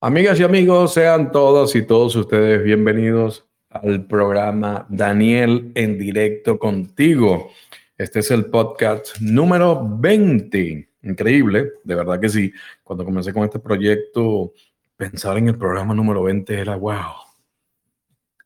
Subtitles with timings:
[0.00, 7.50] Amigas y amigos, sean todos y todos ustedes bienvenidos al programa Daniel en directo contigo.
[7.96, 10.88] Este es el podcast número 20.
[11.02, 12.52] Increíble, de verdad que sí.
[12.84, 14.52] Cuando comencé con este proyecto,
[14.96, 17.14] pensar en el programa número 20 era wow.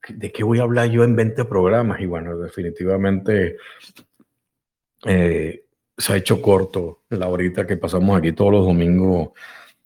[0.08, 2.00] ¿De qué voy a hablar yo en 20 programas?
[2.00, 3.58] Y bueno, definitivamente
[5.04, 5.66] eh,
[5.98, 9.32] se ha hecho corto la horita que pasamos aquí todos los domingos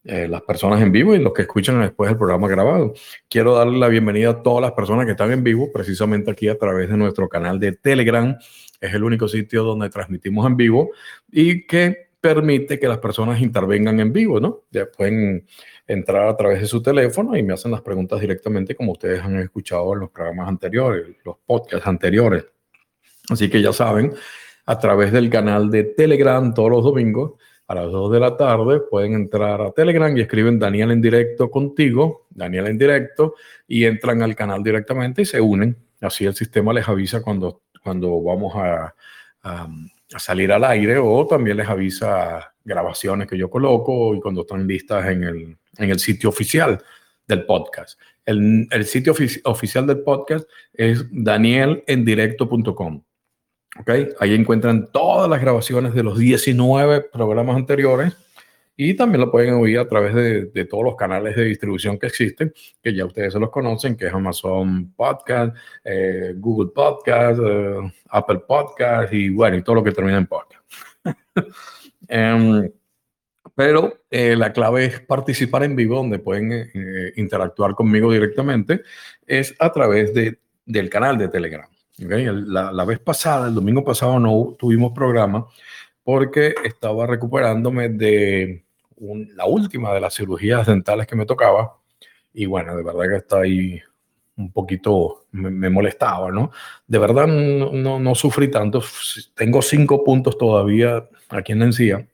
[0.08, 2.94] eh, las personas en vivo y los que escuchan después el programa grabado.
[3.28, 6.56] Quiero darle la bienvenida a todas las personas que están en vivo, precisamente aquí a
[6.56, 8.36] través de nuestro canal de Telegram.
[8.80, 10.90] Es el único sitio donde transmitimos en vivo
[11.32, 14.64] y que permite que las personas intervengan en vivo, ¿no?
[14.70, 15.44] Ya pueden
[15.88, 19.36] entrar a través de su teléfono y me hacen las preguntas directamente como ustedes han
[19.40, 22.44] escuchado en los programas anteriores, los podcasts anteriores.
[23.28, 24.14] Así que ya saben,
[24.66, 27.32] a través del canal de Telegram todos los domingos
[27.68, 31.50] a las 2 de la tarde pueden entrar a Telegram y escriben Daniel en directo
[31.50, 33.34] contigo, Daniel en directo,
[33.66, 35.76] y entran al canal directamente y se unen.
[36.00, 38.94] Así el sistema les avisa cuando, cuando vamos a,
[40.18, 45.06] salir al aire o también les avisa grabaciones que yo coloco y cuando están listas
[45.06, 46.82] en el, en el sitio oficial
[47.26, 47.98] del podcast.
[48.24, 53.02] El, el sitio oficial del podcast es danielendirecto.com.
[53.80, 54.08] Okay.
[54.20, 58.16] Ahí encuentran todas las grabaciones de los 19 programas anteriores
[58.76, 62.52] y también lo pueden oír a través de, todos los canales de distribución que existen,
[62.82, 68.40] que ya ustedes se los conocen, que es Amazon Podcast, eh, Google Podcast, eh, Apple
[68.46, 70.62] Podcast y bueno, y todo lo que termina en podcast.
[72.10, 72.68] um,
[73.56, 78.82] pero eh, la clave es participar en vivo, donde pueden eh, interactuar conmigo directamente,
[79.26, 81.66] es a través de, del canal de Telegram.
[81.98, 85.46] La, vez pasada, el domingo pasado, no tuvimos programa
[86.04, 88.64] porque estaba recuperándome de
[89.34, 91.78] la última de las cirugías dentales que me tocaba.
[92.34, 93.80] Y bueno, de verdad que está ahí
[94.36, 96.50] un poquito, me, molestaba, ¿no?
[96.86, 98.82] De verdad no, no, sufrí tanto.
[99.34, 102.06] Tengo cinco puntos todavía aquí en la encía.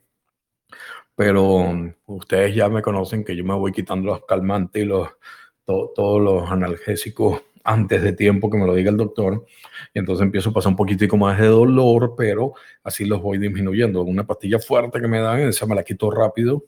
[1.17, 5.09] Pero ustedes ya me conocen que yo me voy quitando los calmantes y los,
[5.65, 9.45] todos los analgésicos antes de tiempo que me lo diga el doctor.
[9.95, 14.03] Y entonces empiezo a pasar un poquitico más de dolor, pero así los voy disminuyendo.
[14.03, 16.65] Una pastilla fuerte que me dan, esa me la quito rápido.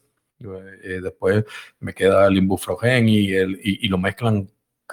[0.83, 1.45] Eh, después
[1.81, 4.51] me queda el ibuprofen y, el, y, lo mezclan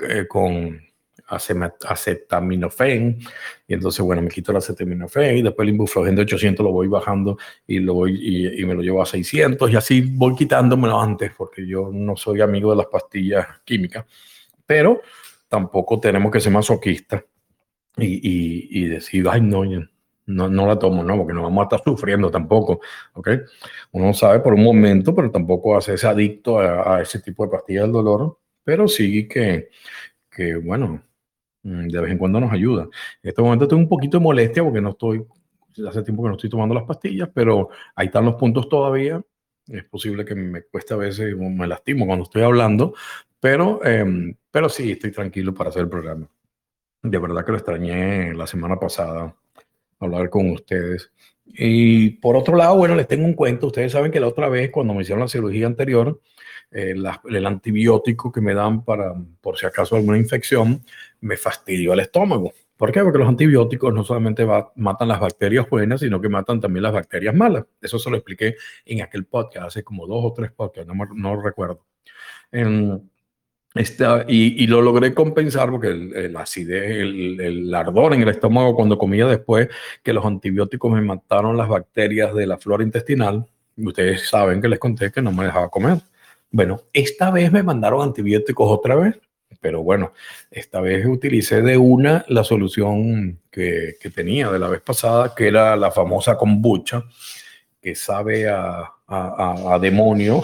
[0.07, 0.81] eh, con
[1.27, 3.19] acetaminofén.
[3.67, 6.87] Y entonces, bueno, me quito el acetaminofén y después el ibuprofen de 800 lo voy
[6.87, 10.99] bajando y, lo voy, y, y me lo llevo a 600 y así voy quitándomelo
[10.99, 14.05] antes porque yo no soy amigo de las pastillas químicas.
[14.65, 15.01] Pero
[15.51, 17.25] tampoco tenemos que ser masoquistas
[17.97, 19.65] y, y, decir, ay, no,
[20.25, 22.79] no, no la tomo, no, porque no vamos a estar sufriendo tampoco,
[23.15, 23.29] ¿ok?
[23.91, 27.91] Uno sabe por un momento, pero tampoco hacerse adicto a, ese tipo de pastillas del
[27.91, 29.67] dolor, pero sí que,
[30.29, 31.03] que, bueno,
[31.63, 32.83] mm, de vez en cuando nos ayuda.
[33.21, 35.25] En este momento tengo un poquito de molestia porque no estoy,
[35.85, 39.21] hace tiempo que no estoy tomando las pastillas, pero ahí están los puntos todavía.
[39.67, 42.93] Es posible que me cueste a veces, me lastimo cuando estoy hablando,
[43.41, 46.29] pero, eh, pero sí, estoy tranquilo para hacer el programa.
[47.01, 49.35] De verdad que lo extrañé la semana pasada,
[49.99, 51.11] hablar con ustedes.
[51.45, 53.67] Y por otro lado, bueno, les tengo un cuento.
[53.67, 56.21] Ustedes saben que la otra vez, cuando me hicieron la cirugía anterior,
[56.71, 56.95] eh,
[57.25, 60.83] el antibiótico que me dan para, por si acaso, alguna infección,
[61.21, 62.53] me fastidió el estómago.
[62.77, 63.03] ¿Por qué?
[63.03, 67.35] Porque los antibióticos no solamente matan las bacterias buenas, sino que matan también las bacterias
[67.35, 67.65] malas.
[67.81, 71.41] Eso se lo expliqué en aquel podcast, hace como dos o tres podcasts, no, no
[71.41, 71.85] recuerdo.
[72.51, 73.10] En,
[73.73, 78.97] y, y, lo logré compensar porque el, el acidez, el, ardor en el estómago cuando
[78.97, 79.69] comía después
[80.03, 83.45] que los antibióticos me mataron las bacterias de la flora intestinal.
[83.77, 85.99] Ustedes saben que les conté que no me dejaba comer.
[86.51, 89.17] Bueno, esta vez me mandaron antibióticos otra vez,
[89.61, 90.11] pero bueno,
[90.49, 95.47] esta vez utilicé de una la solución que, que tenía de la vez pasada, que
[95.47, 97.05] era la famosa kombucha,
[97.81, 100.43] que sabe a, a, a demonio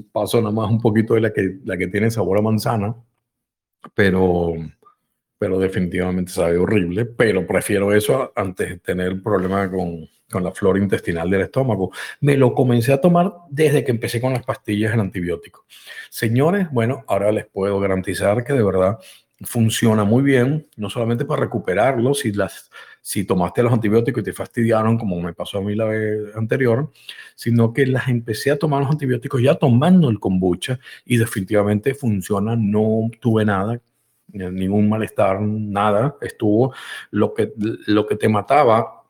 [0.00, 2.94] paso nada más un poquito de la que, la que tiene sabor a manzana,
[3.94, 4.54] pero,
[5.38, 10.78] pero definitivamente sabe horrible, pero prefiero eso antes de tener problema con, con la flora
[10.78, 11.92] intestinal del estómago.
[12.20, 15.64] Me lo comencé a tomar desde que empecé con las pastillas en antibiótico.
[16.10, 18.98] Señores, bueno, ahora les puedo garantizar que de verdad
[19.42, 22.70] funciona muy bien, no solamente para recuperarlo, si, las,
[23.06, 26.90] si tomaste los antibióticos y te fastidiaron, como me pasó a mí la vez anterior,
[27.34, 32.56] sino que las empecé a tomar los antibióticos ya tomando el kombucha y definitivamente funciona,
[32.56, 33.78] no tuve nada,
[34.32, 36.72] ningún malestar, nada, estuvo
[37.10, 39.02] lo que, lo que te mataba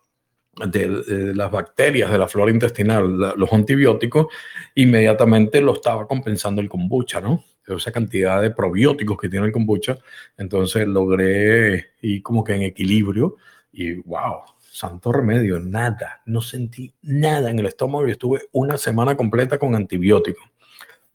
[0.57, 4.27] de, las bacterias de la flora intestinal, los antibióticos,
[4.75, 7.45] inmediatamente lo estaba compensando el kombucha, ¿no?
[7.65, 9.97] Esa cantidad de probióticos que tiene el kombucha.
[10.37, 13.37] Entonces logré ir como que en equilibrio
[13.75, 19.17] y wow, santo remedio, nada, no sentí nada en el estómago y estuve una semana
[19.17, 20.45] completa con antibióticos.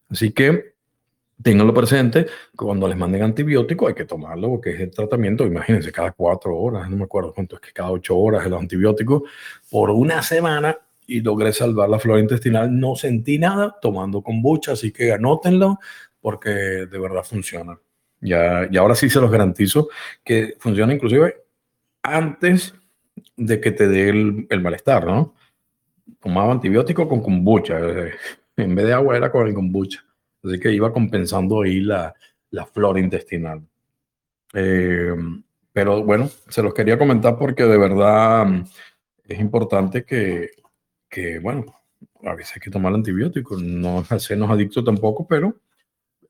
[0.10, 0.74] Así que
[1.42, 6.12] tenganlo presente, cuando les manden antibiótico hay que tomarlo porque es el tratamiento, imagínense, cada
[6.12, 9.24] cuatro horas, no me acuerdo cuánto es que cada ocho horas el antibiótico,
[9.72, 10.78] por una semana
[11.08, 15.80] y logré salvar la flora intestinal, no sentí nada tomando kombucha, así que anótenlo
[16.20, 17.80] porque de verdad funciona.
[18.20, 19.88] Ya, y ahora sí se los garantizo
[20.26, 21.49] que funciona inclusive
[22.16, 22.74] antes
[23.36, 25.36] de que te dé el, malestar, ¿no?
[26.20, 27.80] Tomaba antibiótico con kombucha,
[28.58, 30.04] en vez de agua era con el kombucha.
[30.44, 32.14] Así que iba compensando ahí la,
[32.52, 33.62] la flora intestinal.
[34.54, 35.14] Eh,
[35.72, 38.64] pero bueno, se los quería comentar porque de verdad mm,
[39.28, 40.50] es importante que,
[41.10, 41.66] que, bueno,
[42.24, 45.56] a veces hay que tomar antibióticos, no hacernos adictos tampoco, pero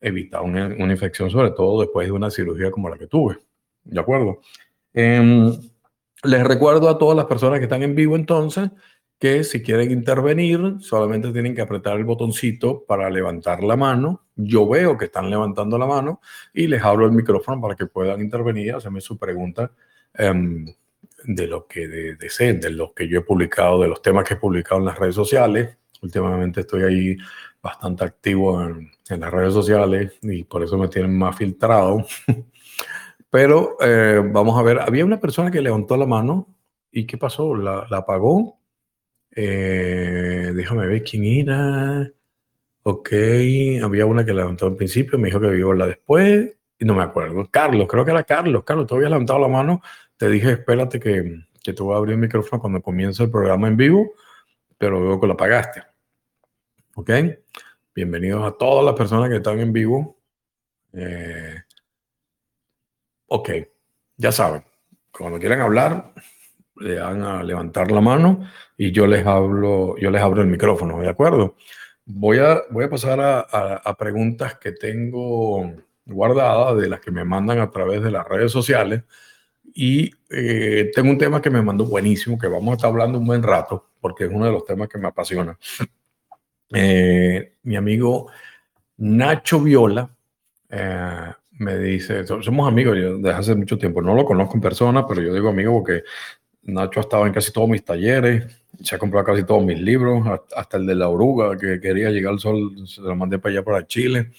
[0.01, 3.37] evitar una, una, infección, sobre todo después de una cirugía como la que tuve.
[3.83, 4.41] ¿De acuerdo?
[4.93, 5.51] Eh,
[6.23, 8.71] les recuerdo a todas las personas que están en vivo entonces
[9.19, 14.23] que si quieren intervenir, solamente tienen que apretar el botoncito para levantar la mano.
[14.35, 16.21] Yo veo que están levantando la mano
[16.53, 19.73] y les abro el micrófono para que puedan intervenir, hacerme su pregunta
[20.17, 20.65] um,
[21.25, 24.35] de lo que deseen, de, de lo que yo he publicado, de los temas que
[24.35, 25.77] he publicado en las redes sociales.
[26.01, 27.17] Últimamente estoy ahí
[27.61, 32.05] bastante activo en, en las redes sociales y por eso me tienen más filtrado.
[33.29, 36.47] Pero eh, vamos a ver, había una persona que levantó la mano
[36.91, 37.55] y ¿qué pasó?
[37.55, 38.59] ¿La, apagó?
[39.35, 42.11] Eh, déjame ver quién era.
[42.83, 43.11] Ok,
[43.83, 47.03] había una que levantó al principio, me dijo que vio la después, y no me
[47.03, 47.47] acuerdo.
[47.51, 48.63] Carlos, creo que era Carlos.
[48.63, 49.81] Carlos, tú habías levantado la mano.
[50.17, 53.67] Te dije, espérate que, que te voy a abrir el micrófono cuando comience el programa
[53.67, 54.13] en vivo,
[54.77, 55.83] pero veo que lo apagaste.
[56.95, 57.11] Ok,
[57.93, 60.17] bienvenidos a todas las personas que están en vivo.
[60.93, 61.55] Eh,
[63.29, 63.49] ok,
[64.17, 64.63] ya saben,
[65.11, 66.13] cuando quieran hablar,
[66.77, 68.45] le dan a levantar la mano
[68.77, 71.55] y yo les hablo, yo les abro el micrófono, ¿de acuerdo?
[72.05, 75.73] Voy a, voy a pasar a preguntas que tengo
[76.09, 79.03] guardadas, de las que me mandan a través de las redes sociales.
[79.73, 83.25] Y eh, tengo un tema que me mandó buenísimo, que vamos a estar hablando un
[83.25, 85.57] buen rato, porque es uno de los temas que me apasiona.
[86.71, 88.29] Eh, mi amigo
[88.97, 90.07] Nacho Viola
[90.69, 95.05] eh, me dice, somos amigos yo desde hace mucho tiempo, no lo conozco en persona,
[95.05, 96.03] pero yo digo amigo porque
[96.63, 98.45] Nacho ha estado en casi todos mis talleres,
[98.81, 100.25] se ha comprado casi todos mis libros,
[100.55, 103.63] hasta el de la oruga, que quería llegar al sol, se lo mandé para allá,
[103.63, 104.31] para Chile.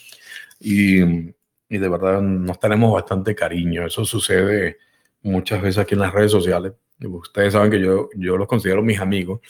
[0.61, 3.87] Y, y de verdad nos tenemos bastante cariño.
[3.87, 4.79] Eso sucede
[5.23, 6.73] muchas veces aquí en las redes sociales.
[7.01, 9.41] Ustedes saben que yo, yo los considero mis amigos,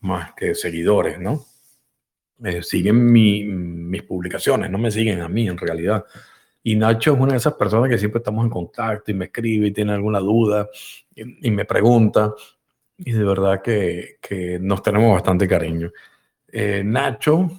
[0.00, 1.44] más que seguidores, ¿no?
[2.44, 6.04] Eh, siguen mi, mis publicaciones, no me siguen a mí en realidad.
[6.64, 9.68] Y Nacho es una de esas personas que siempre estamos en contacto y me escribe
[9.68, 10.68] y tiene alguna duda
[11.14, 12.34] y, y me pregunta.
[12.98, 15.92] Y de verdad que, que nos tenemos bastante cariño.
[16.48, 17.50] Eh, Nacho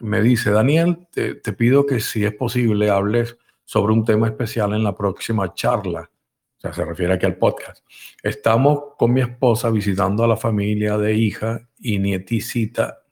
[0.00, 4.72] me dice, Daniel, te, te, pido que si es posible hables sobre un tema especial
[4.72, 6.10] en la próxima charla.
[6.56, 7.84] O sea, se refiere aquí al podcast.
[8.22, 13.02] Estamos con mi esposa visitando a la familia de hija y nieticita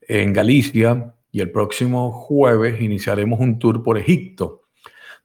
[0.00, 4.57] en Galicia y el próximo jueves iniciaremos un tour por Egipto.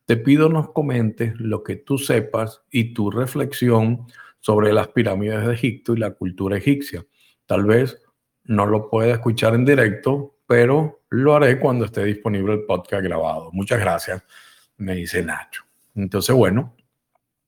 [0.06, 4.06] Te pido nos comentes lo que tú sepas y tu reflexión
[4.40, 7.06] sobre las pirámides de Egipto y la cultura egipcia.
[7.46, 8.02] Tal vez
[8.44, 13.50] no lo pueda escuchar en directo, pero lo haré cuando esté disponible el podcast grabado.
[13.54, 14.24] Muchas gracias,
[14.78, 15.64] me dice Nacho.
[15.96, 16.76] Entonces, bueno,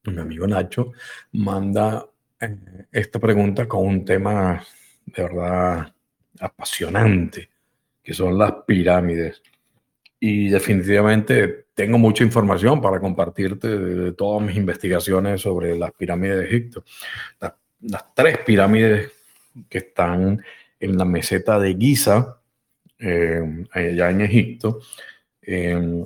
[0.05, 0.93] mi amigo Nacho
[1.33, 2.05] manda
[2.39, 2.57] eh,
[2.91, 4.63] esta pregunta con un tema
[5.05, 5.93] de verdad
[6.39, 7.49] apasionante,
[8.03, 9.41] que son las pirámides.
[10.27, 16.45] Y definitivamente tengo mucha información para compartirte de, todas mis investigaciones sobre las pirámides de
[16.45, 16.83] Egipto.
[17.39, 19.11] Las, las, tres pirámides
[19.69, 20.43] que están
[20.79, 22.39] en la meseta de Giza,
[22.97, 23.39] eh,
[23.71, 24.79] allá en Egipto.
[25.43, 26.03] Eh,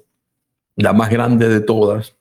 [0.75, 2.13] la más grande de todas,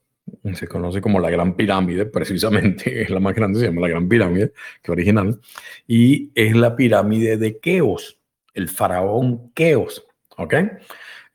[0.54, 4.08] se conoce como la Gran Pirámide, precisamente es la más grande, se llama la Gran
[4.08, 4.52] Pirámide,
[4.84, 5.40] que original,
[5.88, 8.20] y es la pirámide de Keos,
[8.54, 10.54] el faraón Keos, ¿ok?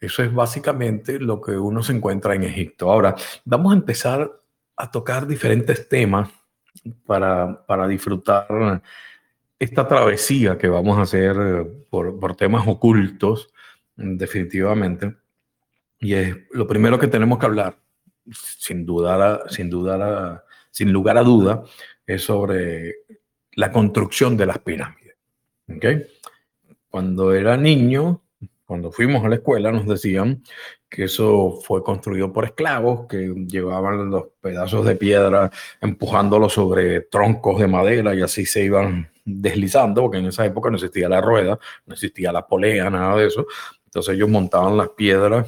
[0.03, 2.91] Eso es básicamente lo que uno se encuentra en Egipto.
[2.91, 4.29] Ahora, vamos a empezar
[4.75, 6.29] a tocar diferentes temas
[7.05, 8.81] para, para disfrutar
[9.57, 11.38] esta travesía que vamos a hacer
[11.89, 13.53] por, por temas ocultos,
[13.95, 15.15] definitivamente.
[16.00, 17.77] Y es lo primero que tenemos que hablar
[18.29, 19.69] sin dudar, sin
[20.91, 21.63] lugar a duda,
[22.05, 22.95] es sobre
[23.53, 25.15] la construcción de las pirámides.
[25.74, 26.07] ¿okay?
[26.89, 28.22] Cuando era niño,
[28.65, 30.41] cuando fuimos a la escuela, nos decían
[30.89, 35.51] que eso fue construido por esclavos que llevaban los pedazos de piedra
[35.82, 40.75] empujándolos sobre troncos de madera y así se iban deslizando, porque en esa época no
[40.75, 43.46] existía la rueda, no existía la polea, nada de eso.
[43.86, 45.48] Entonces ellos montaban las piedras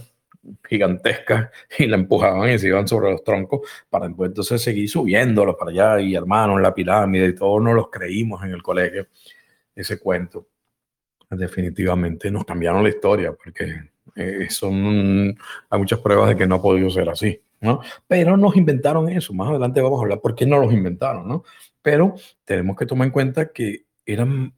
[0.68, 5.72] gigantescas y la empujaban y se iban sobre los troncos para entonces seguir subiéndolos para
[5.72, 9.08] allá y hermanos, la pirámide y todos nos los creímos en el colegio,
[9.76, 10.48] ese cuento.
[11.30, 15.38] Definitivamente nos cambiaron la historia porque eh, son,
[15.70, 17.82] hay muchas pruebas de que no ha podido ser así, ¿no?
[18.08, 21.44] Pero nos inventaron eso, más adelante vamos a hablar por qué no los inventaron, ¿no?
[21.82, 24.54] Pero tenemos que tomar en cuenta que eran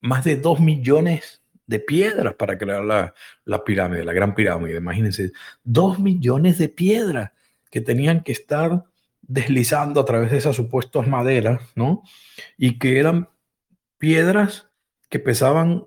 [0.00, 3.14] más de dos millones de piedras para crear la,
[3.44, 4.76] la pirámide, la gran pirámide.
[4.76, 7.32] Imagínense, dos millones de piedras
[7.70, 8.84] que tenían que estar
[9.22, 12.02] deslizando a través de esas supuestas maderas, ¿no?
[12.58, 13.28] Y que eran
[13.98, 14.68] piedras
[15.08, 15.86] que pesaban,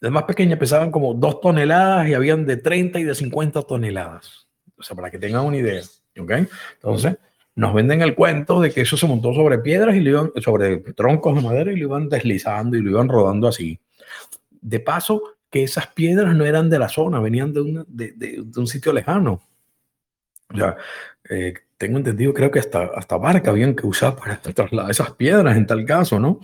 [0.00, 4.46] las más pequeñas pesaban como dos toneladas y habían de 30 y de 50 toneladas.
[4.76, 5.82] O sea, para que tengan una idea,
[6.18, 6.32] ¿ok?
[6.74, 7.16] Entonces,
[7.56, 10.78] nos venden el cuento de que eso se montó sobre piedras y lo iban, sobre
[10.94, 13.80] troncos de madera y lo iban deslizando y lo iban rodando así
[14.60, 18.92] de paso, que esas piedras no eran de la zona, venían de, de, un sitio
[18.92, 19.40] lejano.
[20.54, 20.76] Ya,
[21.28, 25.56] eh, tengo entendido, creo que hasta, hasta barca habían que usar para trasladar esas piedras
[25.56, 26.40] en tal caso, ¿no?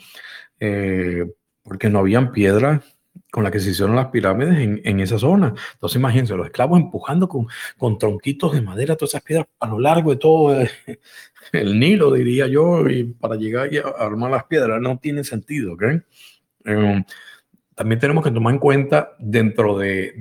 [0.60, 1.26] Eh,
[1.62, 2.82] porque no habían piedras
[3.34, 5.52] con las que se hicieron las pirámides en, esa zona.
[5.72, 9.80] Entonces, imagínense, los esclavos empujando con, con tronquitos de madera todas esas piedras a lo
[9.80, 10.56] largo de todo
[11.52, 15.82] el, Nilo, diría yo, y para llegar y armar las piedras no tiene sentido, ¿ok?
[16.64, 17.04] Eh,
[17.74, 20.12] también tenemos que tomar en cuenta dentro de,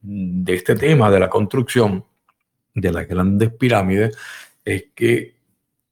[0.00, 2.02] de este tema de la construcción
[2.74, 4.16] de las grandes pirámides,
[4.64, 5.34] es que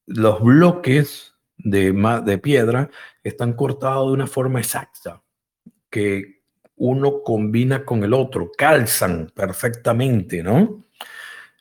[0.06, 1.92] los bloques de,
[2.24, 2.88] de piedra
[3.22, 5.20] están cortados de una forma exacta,
[5.90, 6.42] que
[6.76, 10.86] uno combina con el otro, calzan perfectamente, ¿no?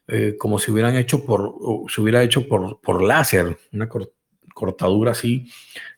[0.07, 1.55] Eh, como si hubieran hecho por,
[1.89, 3.89] se hubiera hecho por, por láser, una
[4.53, 5.51] cortadura así,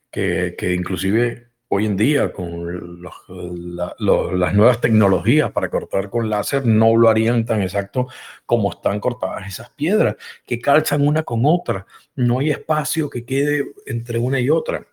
[0.09, 6.97] que, que inclusive hoy en día con las nuevas tecnologías para cortar con láser no
[6.97, 8.07] lo harían tan exacto
[8.45, 11.85] como están cortadas esas piedras que calzan una con otra.
[12.15, 14.85] No hay espacio que quede entre una y otra.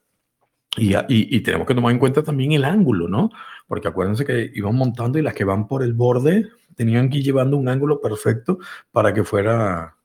[0.76, 3.30] Y, y, tenemos que tomar en cuenta también el ángulo, ¿no?
[3.66, 6.46] Porque acuérdense que iban montando y las que van por el borde
[6.76, 8.58] tenían que ir llevando un ángulo perfecto
[8.92, 9.96] para que fuera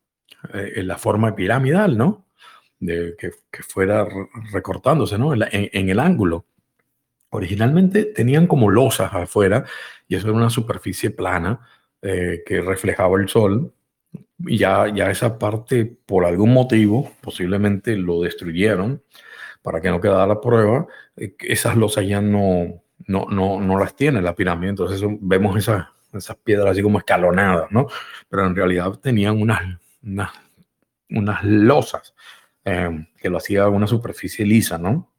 [0.53, 2.25] eh, en la forma piramidal, ¿no?
[2.79, 4.07] De, que, que fuera
[4.51, 5.33] recortándose, ¿no?
[5.33, 6.45] en el ángulo.
[7.29, 9.65] Originalmente tenían como losas afuera
[10.07, 11.59] y eso era una superficie plana
[12.01, 13.73] eh, que reflejaba el sol.
[14.39, 19.01] Y ya, ya esa parte, por algún motivo, posiblemente lo destruyeron
[19.63, 20.85] para que no quedara la prueba.
[21.17, 24.69] Eh, esas losas ya no, no, no, no las tiene la pirámide.
[24.69, 27.87] Entonces vemos esas, esas piedras así como escalonadas, ¿no?
[28.29, 30.31] Pero en realidad tenían unas, unas,
[31.09, 32.13] unas losas
[32.65, 35.09] eh, que lo hacía una superficie lisa, ¿no?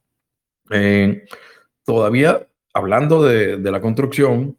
[1.85, 4.59] todavía hablando de, la construcción,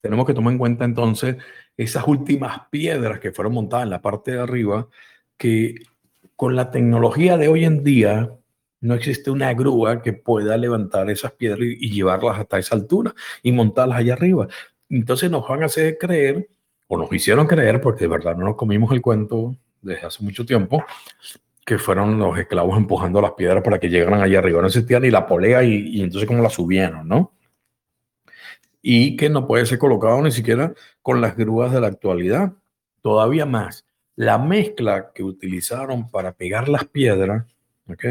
[0.00, 1.36] tenemos que tomar en cuenta entonces
[1.76, 4.88] esas últimas piedras que fueron montadas en la parte de arriba,
[5.38, 5.76] que
[6.36, 8.30] con la tecnología de hoy en día
[8.84, 13.50] no existe una grúa que pueda levantar esas piedras y, llevarlas hasta esa altura y
[13.50, 14.46] montarlas allá arriba.
[14.90, 16.50] Entonces nos van a hacer creer,
[16.86, 20.44] o nos hicieron creer, porque de verdad no nos comimos el cuento desde hace mucho
[20.44, 20.84] tiempo,
[21.64, 24.60] que fueron los esclavos empujando las piedras para que llegaran allá arriba.
[24.60, 27.32] No existía ni la polea y, entonces cómo la subieron, ¿no?
[28.82, 32.52] Y que no puede ser colocado ni siquiera con las grúas de la actualidad.
[33.00, 37.46] Todavía más, la mezcla que utilizaron para pegar las piedras,
[37.88, 38.04] ¿ok?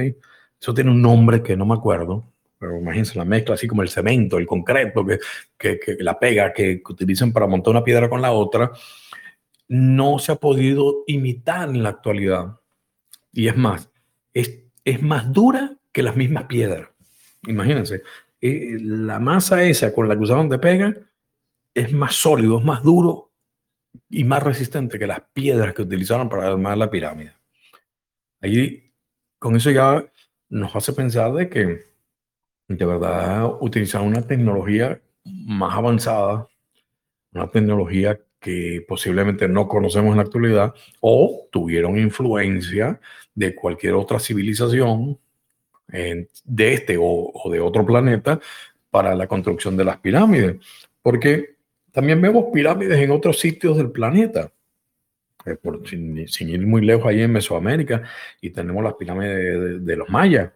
[0.63, 2.23] Eso tiene un nombre que no me acuerdo,
[2.57, 5.19] pero imagínense la mezcla así como el cemento, el concreto, que,
[5.57, 8.71] que, que la pega que, utilizan para montar una piedra con la otra,
[9.67, 12.61] no se ha podido imitar en la actualidad
[13.33, 13.89] y es más,
[14.33, 16.87] es, es más dura que las mismas piedras.
[17.45, 18.01] Imagínense,
[18.39, 20.95] eh, la masa esa con la que usaron de pega
[21.73, 23.33] es más sólido, es más duro
[24.09, 27.33] y más resistente que las piedras que utilizaron para armar la pirámide.
[28.39, 28.93] Ahí,
[29.37, 30.05] con eso ya
[30.53, 31.79] nos hace pensar de que
[32.67, 36.47] de verdad utilizar una tecnología más avanzada,
[37.33, 42.99] una tecnología que posiblemente no conocemos en la actualidad o tuvieron influencia
[43.33, 45.17] de cualquier otra civilización
[45.87, 48.39] de este o, de otro planeta
[48.91, 50.57] para la construcción de las pirámides.
[51.01, 51.55] Porque
[51.91, 54.51] también vemos pirámides en otros sitios del planeta.
[55.45, 55.57] Eh,
[56.27, 58.03] sin, ir muy lejos ahí en Mesoamérica
[58.39, 60.51] y tenemos las pirámides de, los mayas.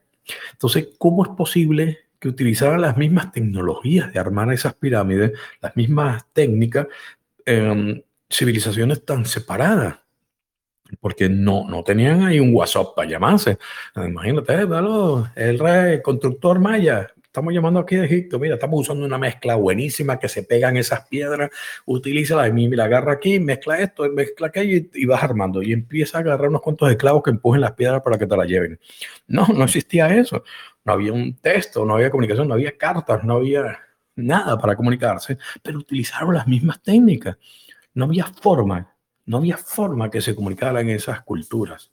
[0.54, 6.26] Entonces, ¿cómo es posible que utilizaran las mismas tecnologías de armar esas pirámides, las mismas
[6.32, 6.88] técnicas,
[7.46, 10.00] en civilizaciones tan separadas?
[11.02, 13.58] Porque no, no tenían ahí un WhatsApp para llamarse.
[13.94, 14.54] Imagínate,
[15.36, 20.18] el rey constructor maya, estamos llamando aquí de Egipto, mira, estamos usando una mezcla buenísima
[20.18, 21.52] que se pegan esas piedras,
[21.86, 25.62] utilízala, mira, agarra aquí, mezcla esto, mezcla aquello y, y, vas armando.
[25.62, 28.48] Y empieza a agarrar unos cuantos esclavos que empujen las piedras para que te las
[28.48, 28.80] lleven.
[29.28, 30.44] No, no existía eso.
[30.84, 33.82] No había un texto, no había comunicación, no había cartas, no había
[34.16, 37.38] nada para comunicarse, pero utilizaron las mismas técnicas.
[37.94, 38.96] No había forma,
[39.28, 41.92] no había forma que se comunicaran esas culturas.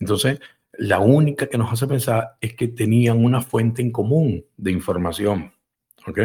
[0.00, 0.40] Entonces,
[0.80, 5.52] la única que nos hace pensar es que tenían una fuente en común de información.
[6.06, 6.18] ¿Ok?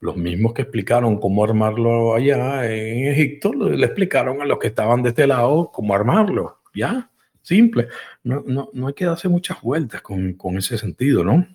[0.00, 5.02] Los mismos que explicaron cómo armarlo allá en Egipto, le explicaron a los que estaban
[5.02, 6.60] de este lado cómo armarlo.
[6.74, 7.10] Ya,
[7.42, 7.88] simple.
[8.22, 11.46] No, no, no hay que darse muchas vueltas con, con ese sentido, ¿no?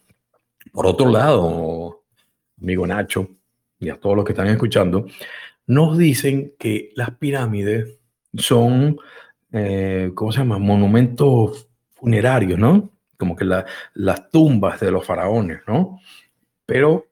[0.71, 2.03] Por otro lado,
[2.61, 3.27] amigo Nacho,
[3.79, 5.07] y a todos los que están escuchando,
[5.65, 7.97] nos dicen que las pirámides
[8.35, 8.99] son,
[9.51, 10.59] eh, ¿cómo se llama?
[10.59, 11.68] Monumentos
[11.99, 12.91] funerarios, ¿no?
[13.17, 15.99] Como que las tumbas de los faraones, ¿no?
[16.65, 17.07] Pero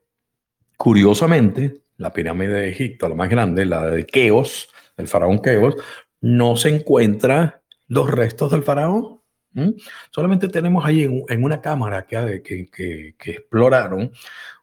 [0.78, 5.76] curiosamente, la pirámide de Egipto, la más grande, la de Keos, el faraón Keos,
[6.22, 9.22] no se encuentra los restos del faraón.
[10.12, 14.12] Solamente tenemos ahí en, una cámara que, que, que, que, exploraron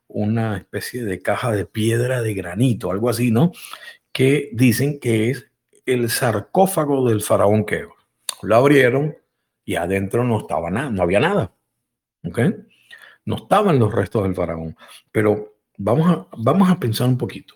[0.07, 3.51] una especie de caja de piedra de granito, algo así, ¿no?
[4.13, 5.51] Que dicen que es
[5.85, 7.93] el sarcófago del faraón Keos.
[8.43, 9.17] Lo abrieron,
[9.65, 11.53] y adentro no estaba nada, no había nada.
[12.25, 12.41] ¿Ok?
[13.25, 14.77] No estaban los restos del faraón.
[15.11, 17.55] Pero vamos a, vamos a pensar un poquito.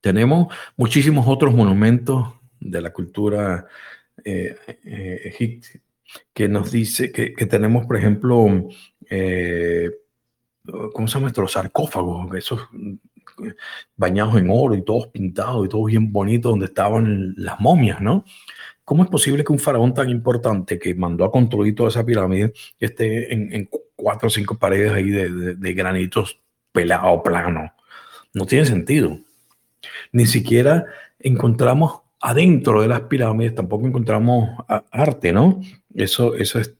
[0.00, 3.66] Tenemos muchísimos otros monumentos de la cultura
[4.24, 5.80] eh, eh, egipcia
[6.32, 8.68] que nos dice que, tenemos, por ejemplo,
[9.10, 9.90] eh,
[10.92, 12.34] ¿cómo se llama nuestros sarcófagos?
[12.36, 12.60] Esos
[13.96, 18.24] bañados en oro y todos pintados y todos bien bonitos donde estaban las momias, ¿no?
[18.84, 22.52] ¿Cómo es posible que un faraón tan importante que mandó a construir toda esa pirámide
[22.78, 26.38] esté en, cuatro o cinco paredes ahí de, granitos
[26.70, 27.72] pelados, plano?
[28.34, 29.18] No tiene sentido.
[30.12, 30.84] Ni siquiera
[31.18, 34.50] encontramos adentro de las pirámides, tampoco encontramos
[34.90, 35.60] arte, ¿no?
[35.94, 36.74] Eso, eso es,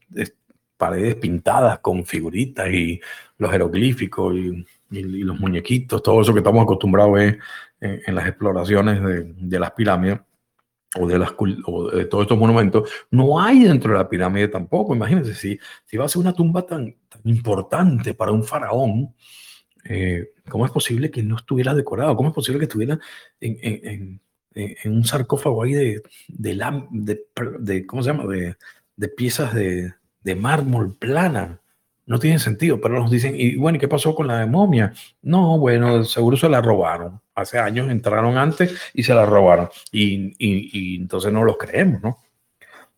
[0.76, 3.00] paredes pintadas con figuritas y
[3.38, 7.38] los jeroglíficos y, los muñequitos, todo eso que estamos acostumbrados a ver
[7.80, 10.20] en, las exploraciones de las pirámides
[10.98, 14.94] o de, las, de todos estos monumentos, no hay dentro de la pirámide tampoco.
[14.94, 19.14] Imagínense, si, si va a ser una tumba tan, tan importante para un faraón,
[19.85, 22.16] eh, ¿cómo es posible que no estuviera decorado?
[22.16, 22.98] ¿Cómo es posible que estuviera
[23.40, 24.20] en, en,
[24.54, 26.54] en, un sarcófago ahí de, de,
[26.90, 27.20] de,
[27.59, 28.24] de, ¿cómo se llama?
[28.26, 29.94] De, piezas de,
[30.37, 31.61] mármol plana.
[32.07, 34.92] No tiene sentido, pero nos dicen, y bueno, ¿y qué pasó con la momia?
[35.22, 37.20] No, bueno, seguro se la robaron.
[37.35, 39.68] Hace años entraron antes y se la robaron.
[39.90, 42.18] Y, y, entonces no los creemos, ¿no?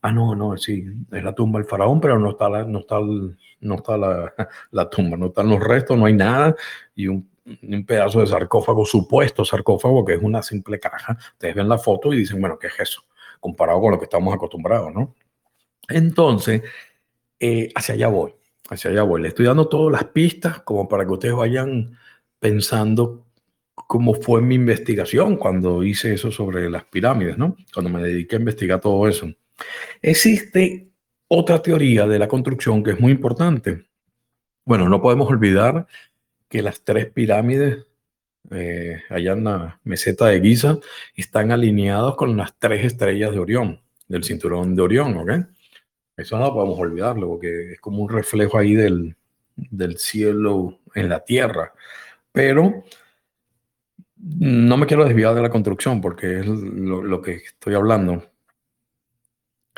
[0.03, 2.96] Ah, no, no, sí, es la tumba del faraón, pero no está la, no está,
[3.01, 4.35] no está la,
[4.70, 6.55] la tumba, no están los restos, no hay nada.
[6.94, 7.29] Y un,
[7.87, 11.16] pedazo de sarcófago, supuesto sarcófago, que es una simple caja.
[11.33, 13.03] Ustedes ven la foto y dicen, bueno, ¿qué es eso?
[13.40, 15.14] Comparado con lo que estamos acostumbrados, ¿no?
[15.88, 16.62] Entonces,
[17.38, 18.35] eh, hacia allá voy
[18.68, 19.22] hacia allá voy.
[19.22, 21.99] Le estoy dando todas las pistas como para que ustedes vayan
[22.38, 23.25] pensando
[23.87, 27.57] cómo fue mi investigación cuando hice eso sobre las pirámides, ¿no?
[27.72, 29.29] Cuando me dediqué a investigar todo eso.
[30.03, 30.88] Existe
[31.29, 33.87] otra teoría de la construcción que es muy importante.
[34.64, 35.87] Bueno, no podemos olvidar
[36.49, 37.87] que las tres pirámides
[38.51, 40.79] eh, allá en la meseta de Giza
[41.14, 45.31] están alineados con las tres estrellas de Orión, del cinturón de Orión, ¿ok?
[46.16, 49.16] Eso no podemos olvidarlo, porque es como un reflejo ahí del,
[49.57, 51.72] del cielo en la tierra.
[52.33, 52.85] Pero
[54.16, 58.31] no me quiero desviar de la construcción, porque es lo, que estoy hablando.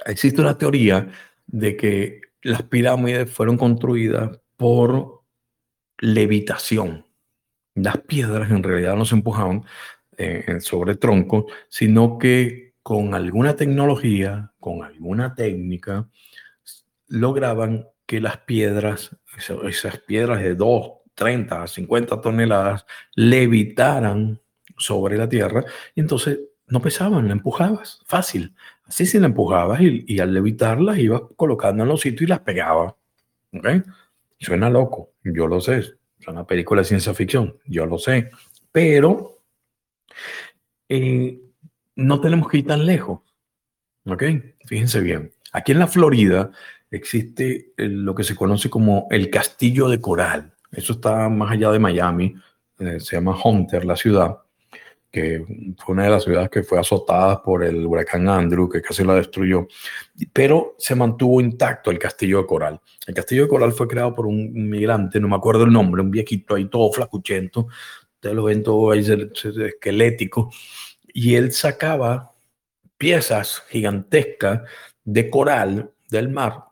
[0.07, 1.11] Existe una teoría
[1.47, 5.23] de que las pirámides fueron construidas por
[5.99, 7.07] levitación.
[7.75, 9.65] Las piedras en realidad no se empujaban
[10.17, 16.09] eh, sobre el tronco, sino que con alguna tecnología, con alguna técnica,
[17.09, 19.15] lograban que las piedras,
[19.65, 24.41] esas piedras de 2, 30, 50 toneladas, levitaran
[24.77, 28.55] sobre la tierra y entonces no pesaban, la empujabas, fácil.
[28.85, 32.95] Así si la empujabas y, al levitarlas ibas colocando en los sitios y las pegabas.
[33.53, 33.83] ¿Okay?
[34.39, 35.79] Suena loco, yo lo sé.
[35.79, 38.31] Es una película de ciencia ficción, yo lo sé.
[38.71, 39.41] Pero
[40.89, 41.41] eh,
[41.97, 43.21] no tenemos que ir tan lejos.
[44.07, 44.23] ¿Ok?
[44.67, 45.33] Fíjense bien.
[45.53, 46.53] Aquí en la Florida
[46.91, 50.55] existe lo que se conoce como el Castillo de Coral.
[50.73, 52.35] Eso está más allá de Miami,
[52.79, 54.39] eh, se llama Hunter, la ciudad,
[55.11, 59.03] que fue una de las ciudades que fue azotada por el huracán Andrew, que casi
[59.05, 59.67] la destruyó,
[60.33, 62.81] pero se mantuvo intacto el Castillo de Coral.
[63.07, 66.11] El Castillo de Coral fue creado por un inmigrante, no me acuerdo el nombre, un
[66.11, 67.69] viejito ahí todo flacuchento,
[68.15, 70.51] ustedes lo ven todo ahí esquelético,
[71.13, 72.33] y él sacaba
[72.99, 74.63] piezas gigantescas
[75.05, 76.65] de coral del mar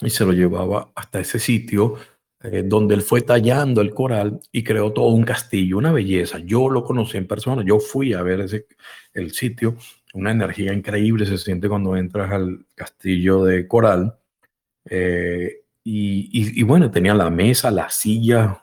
[0.00, 1.96] y se lo llevaba hasta ese sitio
[2.42, 6.38] eh, donde él fue tallando el coral y creó todo un castillo, una belleza.
[6.38, 8.66] Yo lo conocí en persona, yo fui a ver ese,
[9.12, 9.76] el sitio,
[10.14, 14.16] una energía increíble se siente cuando entras al castillo de coral.
[14.88, 18.60] Eh, y, bueno, tenía la mesa, la silla,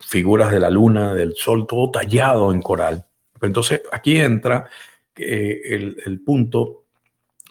[0.00, 3.06] figuras de la luna, del sol, todo tallado en coral.
[3.40, 4.68] Entonces aquí entra
[5.16, 6.84] eh, el, el, punto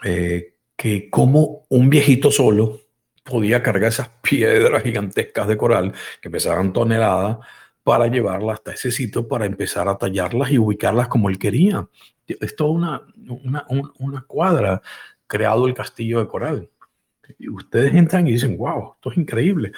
[0.01, 2.88] que como un viejito solo
[3.30, 7.38] podía cargar esas piedras gigantescas de coral que pesaban toneladas
[7.84, 11.88] para llevarlas hasta ese sitio para empezar a tallarlas y ubicarlas como él quería.
[12.28, 13.02] Es toda una,
[13.44, 13.65] una,
[14.00, 14.82] una cuadra
[15.28, 16.70] creado el castillo de coral.
[17.38, 19.72] Y ustedes entran y dicen, wow, esto es increíble.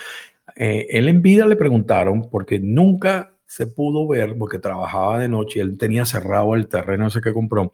[0.56, 5.60] Eh, él en vida le preguntaron, porque nunca se pudo ver, porque trabajaba de noche,
[5.60, 7.74] él tenía cerrado el terreno ese que compró,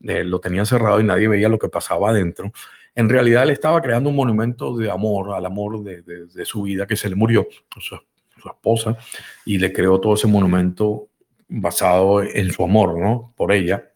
[0.00, 2.52] eh, lo tenía cerrado y nadie veía lo que pasaba adentro
[2.96, 6.96] en realidad él estaba creando un monumento de amor, al amor de, su vida, que
[6.96, 8.96] se le murió, su, su, esposa,
[9.44, 11.08] y le creó todo ese monumento
[11.46, 13.32] basado en su amor, ¿no?
[13.36, 13.92] Por ella.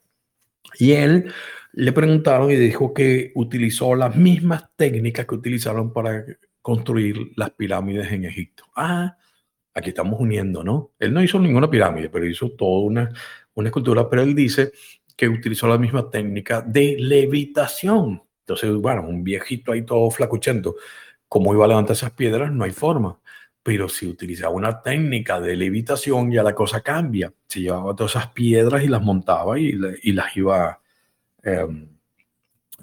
[0.78, 1.32] Y él
[1.72, 6.24] le preguntaron y dijo que utilizó las mismas técnicas que utilizaron para
[6.60, 8.64] construir las pirámides en Egipto.
[8.76, 9.16] Ah,
[9.72, 10.92] aquí estamos uniendo, ¿no?
[10.98, 13.10] Él no hizo ninguna pirámide, pero hizo toda una,
[13.54, 14.72] una escultura, pero él dice
[15.16, 18.22] que utilizó la misma técnica de levitación.
[18.50, 20.74] Entonces, bueno, un viejito ahí todo flacuchento,
[21.28, 22.50] ¿cómo iba a levantar esas piedras?
[22.50, 23.16] No hay forma.
[23.62, 27.32] Pero si utilizaba una técnica de levitación, ya la cosa cambia.
[27.46, 29.72] Se llevaba todas esas piedras y las montaba y,
[30.12, 30.80] las iba
[31.44, 31.86] em,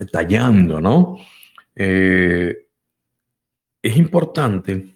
[0.10, 1.18] tallando, ¿no?
[1.76, 2.66] Eh,
[3.82, 4.96] es importante,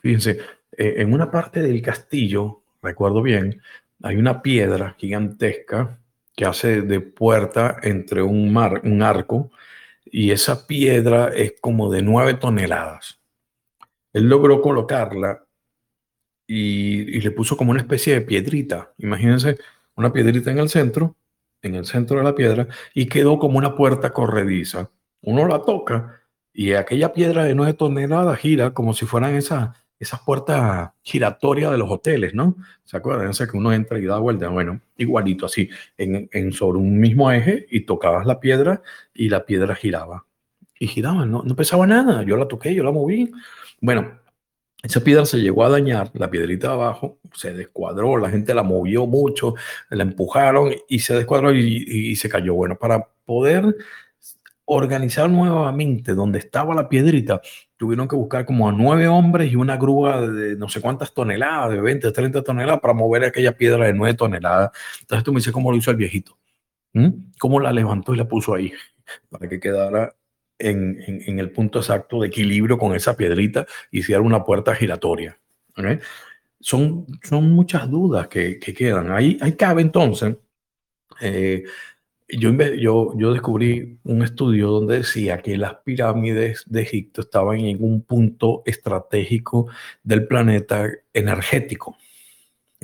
[0.00, 0.38] fíjense,
[0.76, 3.62] eh, en una parte del castillo, recuerdo bien,
[4.02, 5.98] hay una piedra gigantesca
[6.36, 9.50] que hace de puerta entre un mar, un arco
[10.10, 13.20] y esa piedra es como de nueve toneladas.
[14.12, 15.44] Él logró colocarla
[16.46, 18.92] y, le puso como una especie de piedrita.
[18.98, 19.58] Imagínense
[19.94, 21.16] una piedrita en el centro,
[21.62, 24.90] en el centro de la piedra, y quedó como una puerta corrediza.
[25.22, 26.20] Uno la toca
[26.52, 31.76] y aquella piedra de nueve toneladas gira como si fueran esas esas puertas giratorias de
[31.76, 32.56] los hoteles, ¿no?
[32.84, 33.30] ¿Se acuerdan?
[33.32, 34.48] que uno entra y da vuelta.
[34.48, 38.82] Bueno, igualito así, en, sobre un mismo eje y tocabas la piedra
[39.14, 40.24] y la piedra giraba.
[40.78, 42.22] Y giraba, no, no pesaba nada.
[42.22, 43.30] Yo la toqué, yo la moví.
[43.82, 44.18] Bueno,
[44.82, 48.62] esa piedra se llegó a dañar, la piedrita de abajo se descuadró, la gente la
[48.62, 49.54] movió mucho,
[49.90, 52.54] la empujaron y se descuadró y, y se cayó.
[52.54, 53.76] Bueno, para poder
[54.64, 57.42] organizar nuevamente donde estaba la piedrita,
[57.80, 61.70] tuvieron que buscar como a nueve hombres y una grúa de no sé cuántas toneladas,
[61.70, 64.70] de 20, 30 toneladas, para mover aquella piedra de nueve toneladas.
[65.00, 66.36] Entonces tú me dices cómo lo hizo el viejito.
[67.38, 68.70] ¿Cómo la levantó y la puso ahí?
[69.30, 70.14] Para que quedara
[70.58, 75.40] en, en, el punto exacto de equilibrio con esa piedrita y hiciera una puerta giratoria.
[76.60, 79.10] Son, son muchas dudas que, que quedan.
[79.10, 80.36] Ahí, ahí cabe entonces
[81.22, 81.64] eh,
[82.38, 88.02] yo, yo, descubrí un estudio donde decía que las pirámides de Egipto estaban en un
[88.02, 89.68] punto estratégico
[90.02, 91.96] del planeta energético.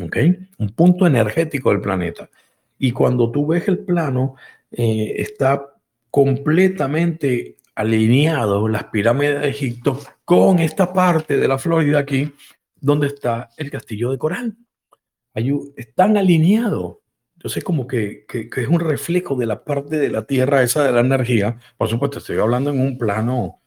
[0.00, 0.16] ¿Ok?
[0.58, 2.28] Un punto energético del planeta.
[2.78, 4.36] Y cuando tú ves el plano,
[4.70, 5.74] eh, está
[6.10, 12.32] completamente alineado las pirámides de Egipto con esta parte de la Florida aquí,
[12.80, 14.56] donde está el castillo de coral.
[15.76, 16.96] están alineados.
[17.36, 20.92] Entonces, como que, que, es un reflejo de la parte de la Tierra, esa de
[20.92, 21.58] la energía.
[21.76, 23.60] Por supuesto, estoy hablando en un plano,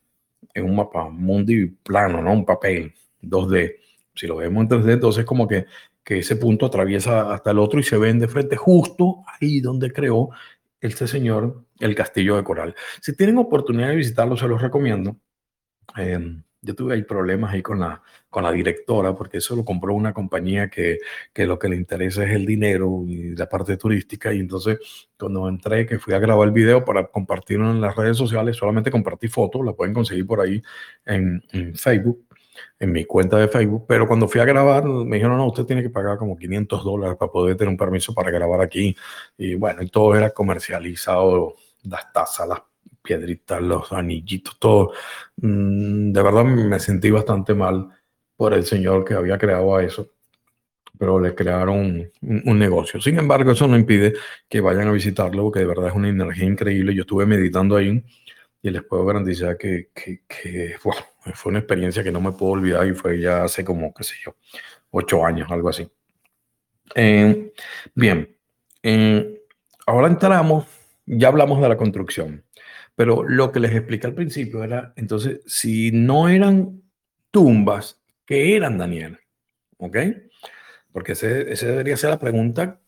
[0.53, 2.33] en un mapa mundi plano, ¿no?
[2.33, 3.75] Un papel 2D.
[4.15, 5.65] Si lo vemos en 3D, entonces como que,
[6.03, 9.93] que ese punto atraviesa hasta el otro y se ven de frente justo ahí donde
[9.93, 10.29] creó
[10.81, 12.75] este señor el castillo de coral.
[13.01, 15.17] Si tienen oportunidad de visitarlo, se los recomiendo.
[15.97, 19.93] Eh, yo tuve ahí problemas ahí con la, con la directora, porque eso lo compró
[19.93, 20.99] una compañía que,
[21.33, 24.33] que lo que le interesa es el dinero y la parte turística.
[24.33, 24.79] Y entonces,
[25.17, 28.91] cuando entré, que fui a grabar el video para compartirlo en las redes sociales, solamente
[28.91, 30.61] compartí fotos, la pueden conseguir por ahí
[31.05, 31.41] en,
[31.75, 32.25] Facebook,
[32.79, 33.85] en mi cuenta de Facebook.
[33.87, 37.17] Pero cuando fui a grabar, me dijeron, no, usted tiene que pagar como 500 dólares
[37.17, 38.95] para poder tener un permiso para grabar aquí.
[39.37, 42.61] Y bueno, y todo era comercializado, las tazas, las
[43.09, 44.93] piedritas, los anillitos, todo.
[45.37, 47.89] Mm, de verdad me sentí bastante mal
[48.35, 50.11] por el señor que había creado a eso,
[50.97, 53.01] pero le crearon un, negocio.
[53.01, 54.13] Sin embargo, eso no impide
[54.47, 56.93] que vayan a visitarlo, porque de verdad es una energía increíble.
[56.93, 58.03] Yo estuve meditando ahí
[58.61, 59.89] y les puedo garantizar que,
[60.79, 64.15] fue una experiencia que no me puedo olvidar y fue ya hace como, qué sé
[64.23, 64.35] yo,
[64.91, 65.89] ocho años, algo así.
[66.95, 67.53] Eh,
[67.95, 68.35] bien,
[68.83, 69.41] eh,
[69.87, 70.65] ahora entramos,
[71.05, 72.43] ya hablamos de la construcción,
[72.99, 76.81] pero lo que les expliqué al principio era, entonces, si no eran
[77.31, 79.17] tumbas, ¿Qué eran, Daniel?
[79.77, 79.97] ¿Ok?
[80.91, 82.81] Porque esa ese debería ser la pregunta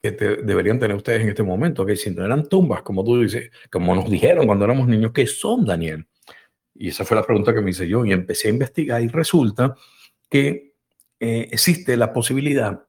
[0.00, 1.86] que deberían tener ustedes en este momento.
[1.96, 5.64] Si no eran tumbas, como tú dices, como nos dijeron cuando éramos niños, ¿qué son,
[5.64, 6.06] Daniel?
[6.72, 9.74] Y esa fue la pregunta que me hice yo y empecé a investigar y resulta
[10.28, 10.74] que
[11.18, 12.86] eh, existe la posibilidad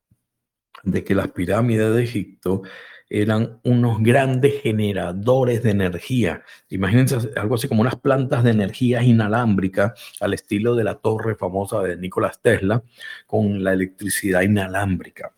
[0.83, 2.61] de que las pirámides de Egipto
[3.09, 6.43] eran unos grandes generadores de energía.
[6.69, 11.81] Imagínense algo así como unas plantas de energía inalámbrica al estilo de la torre famosa
[11.81, 12.83] de Nikola Tesla
[13.25, 15.33] con la electricidad inalámbrica.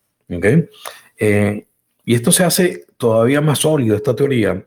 [1.18, 1.68] Eh,
[2.06, 4.66] y esto se hace todavía más sólido, esta teoría,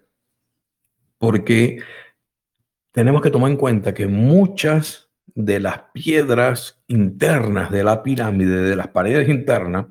[1.18, 1.80] porque
[2.92, 8.76] tenemos que tomar en cuenta que muchas de las piedras internas de la pirámide, de
[8.76, 9.86] las paredes internas,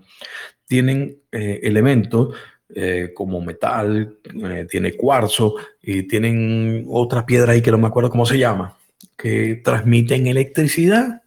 [0.65, 2.35] tienen eh, elementos
[2.75, 8.09] eh, como metal, eh, tiene cuarzo y tienen otra piedra ahí que no me acuerdo
[8.09, 8.77] cómo se llama,
[9.17, 11.23] que transmiten electricidad.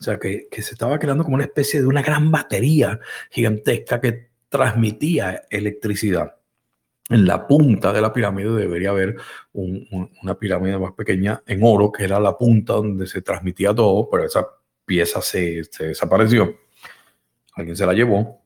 [0.00, 3.00] O sea, que, que, se estaba creando como una especie de una gran batería
[3.30, 6.36] gigantesca que transmitía electricidad.
[7.08, 9.16] En la punta de la pirámide debería haber
[9.52, 14.24] una pirámide más pequeña en oro, que era la punta donde se transmitía todo, pero
[14.24, 14.46] esa
[14.84, 16.54] pieza se, se desapareció.
[17.54, 18.42] Alguien se la llevó.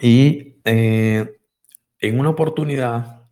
[0.00, 1.38] Y eh,
[2.00, 3.22] en una oportunidad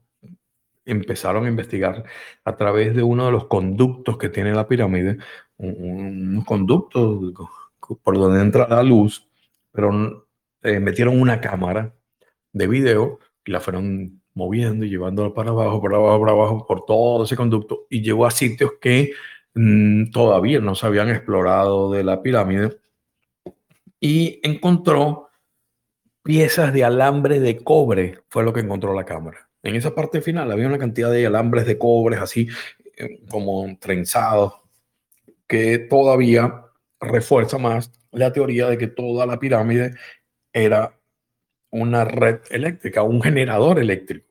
[0.85, 2.05] empezaron a investigar
[2.45, 5.19] a través de uno de los conductos que tiene la pirámide,
[5.57, 7.33] unos conductos
[8.03, 9.29] por donde entra la luz,
[9.73, 10.27] pero
[10.63, 11.93] eh, metieron una cámara
[12.53, 16.85] de video y la fueron moviendo y llevándola para abajo, para abajo, para abajo, por
[16.87, 19.13] todo ese conducto y llegó a sitios que
[19.55, 22.79] mm, todavía no se habían explorado de la pirámide
[23.99, 25.29] y encontró
[26.25, 29.49] piezas de alambre de cobre, fue lo que encontró la cámara.
[29.63, 32.49] En esa parte final había una cantidad de alambres de cobre así
[32.97, 34.55] eh, como trenzados,
[35.47, 36.65] que todavía
[36.99, 39.95] refuerza más la teoría de que toda la pirámide
[40.53, 40.99] era
[41.71, 44.27] una red eléctrica, un generador eléctrico.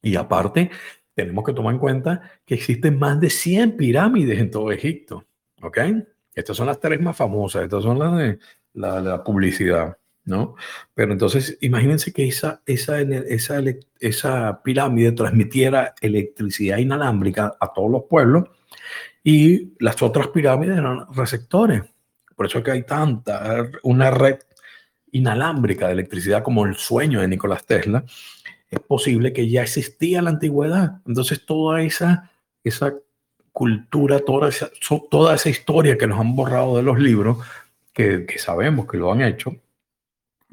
[0.00, 0.70] Y aparte,
[1.14, 5.26] tenemos que tomar en cuenta que existen más de 100 pirámides en todo Egipto.
[5.62, 5.78] ¿Ok?
[6.32, 8.38] Estas son las tres más famosas, estas son las de
[8.74, 9.97] la publicidad.
[10.28, 10.54] ¿No?
[10.94, 13.62] Pero entonces, imagínense que esa, esa, esa,
[13.98, 18.50] esa pirámide transmitiera electricidad inalámbrica a todos los pueblos
[19.24, 21.82] y las otras pirámides eran receptores.
[22.36, 24.38] Por eso es que hay tanta, una red
[25.10, 28.04] inalámbrica de electricidad como el sueño de Nicolás Tesla.
[28.70, 31.00] Es posible que ya existía en la antigüedad.
[31.06, 32.30] Entonces, toda esa,
[32.62, 32.94] esa
[33.50, 34.70] cultura, toda esa,
[35.10, 37.38] toda esa historia que nos han borrado de los libros,
[37.94, 39.56] que, que sabemos que lo han hecho,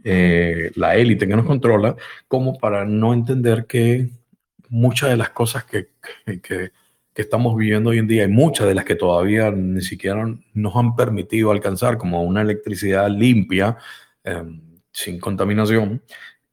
[0.03, 1.95] eh, la élite que nos controla,
[2.27, 4.10] como para no entender que
[4.69, 5.89] muchas de las cosas que,
[6.41, 6.71] que,
[7.15, 10.97] estamos viviendo hoy en día y muchas de las que todavía ni siquiera nos han
[10.97, 13.77] permitido alcanzar, como una electricidad limpia,
[14.23, 16.01] em, sin contaminación,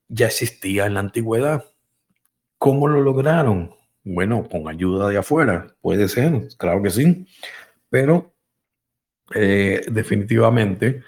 [0.09, 1.65] ya existía en la antigüedad.
[2.59, 3.75] ¿Cómo lo lograron?
[4.05, 7.27] Bueno, con ayuda de afuera, puede ser, claro que sí,
[7.91, 8.33] pero
[9.35, 11.03] eh, definitivamente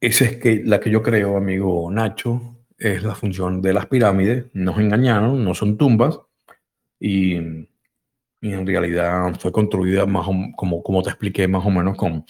[0.00, 4.46] esa es que, la que yo creo, amigo Nacho, es la función de las pirámides.
[4.54, 6.18] Nos engañaron, no son tumbas.
[6.98, 7.36] Y,
[8.42, 12.24] en realidad fue construida más como, como te expliqué, más o menos con,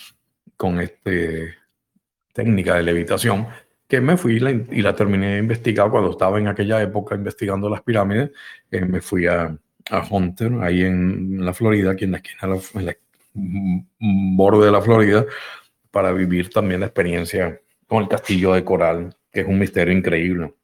[0.57, 1.55] con este
[2.33, 3.47] técnica de levitación,
[3.87, 7.83] que me fui y la, terminé de investigar cuando estaba en aquella época investigando las
[7.83, 8.31] pirámides.
[8.71, 9.57] Eh, me fui a,
[9.91, 12.97] a, Hunter, ahí en la Florida, aquí en la esquina, en la
[14.37, 15.25] borde de la Florida,
[15.91, 20.55] para vivir también la experiencia con el castillo de coral, que es un misterio increíble.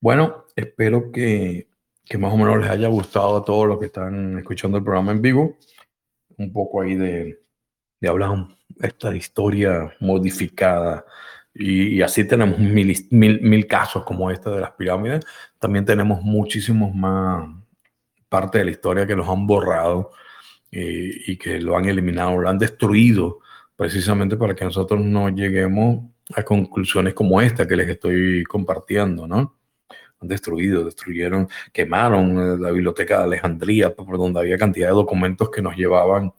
[0.00, 1.68] Bueno, espero que,
[2.04, 5.12] que más o menos les haya gustado a todos los que están escuchando el programa
[5.12, 5.56] en vivo.
[6.36, 7.40] Un poco ahí de,
[8.00, 8.48] de hablar
[8.80, 11.04] esta historia modificada.
[11.54, 15.24] Y, así tenemos mil, mil, mil casos como este de las pirámides.
[15.58, 17.48] También tenemos muchísimos más
[18.28, 20.10] parte de la historia que los han borrado
[20.70, 23.40] eh, y que lo han eliminado, lo han destruido
[23.84, 29.58] precisamente para que nosotros no lleguemos a conclusiones como esta que les estoy compartiendo, ¿no?
[30.22, 35.50] han destruido, destruyeron, quemaron eh, la biblioteca de Alejandría, por donde había cantidad de documentos
[35.50, 36.32] que nos llevaban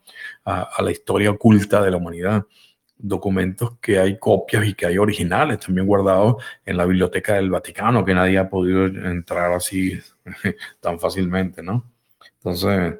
[0.43, 2.47] a, a la historia oculta de la humanidad
[2.97, 8.03] documentos que hay copias y que hay originales también guardados en la biblioteca del Vaticano,
[8.03, 9.99] que nadie ha podido entrar así
[10.79, 11.91] tan fácilmente, ¿no?
[12.37, 12.95] Entonces,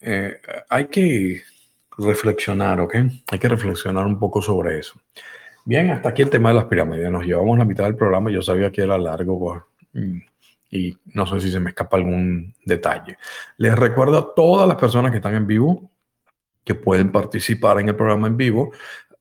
[0.00, 1.44] eh, hay que
[2.00, 2.96] reflexionar, ¿ok?
[3.30, 5.00] Hay que reflexionar un poco sobre eso.
[5.64, 7.10] Bien, hasta aquí el tema de las pirámides.
[7.10, 8.30] Nos llevamos la mitad del programa.
[8.30, 9.62] Yo sabía que era largo pues,
[10.70, 13.18] y no sé si se me escapa algún detalle.
[13.58, 15.90] Les recuerdo a todas las personas que están en vivo
[16.64, 18.72] que pueden participar en el programa en vivo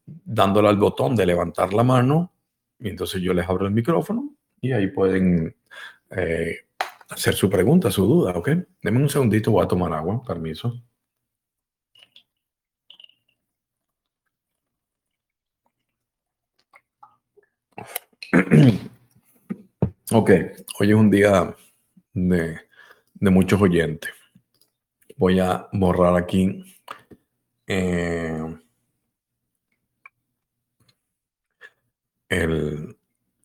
[0.06, 2.32] dándole al botón de levantar la mano
[2.80, 4.30] y entonces yo les abro el micrófono
[4.62, 5.56] y ahí pueden
[6.12, 6.58] eh,
[7.10, 8.50] hacer su pregunta, su duda, ¿ok?
[8.82, 10.82] Denme un segundito, voy a tomar agua, permiso.
[20.12, 20.32] Ok,
[20.80, 21.56] hoy es un día
[22.14, 22.60] de,
[23.22, 24.12] muchos oyentes.
[25.18, 26.64] Voy a borrar aquí
[27.68, 28.58] eh,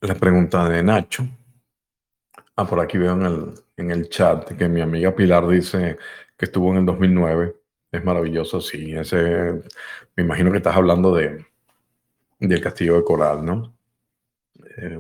[0.01, 1.29] la pregunta de Nacho.
[2.57, 5.99] Ah, por aquí veo en el, en el chat que mi amiga Pilar dice
[6.37, 7.57] que estuvo en el 2009.
[7.93, 8.95] Es maravilloso, sí.
[8.95, 9.63] Ese,
[10.17, 11.45] me imagino que estás hablando de,
[12.39, 13.74] del castillo de Coral, ¿no?
[14.77, 14.99] Eh,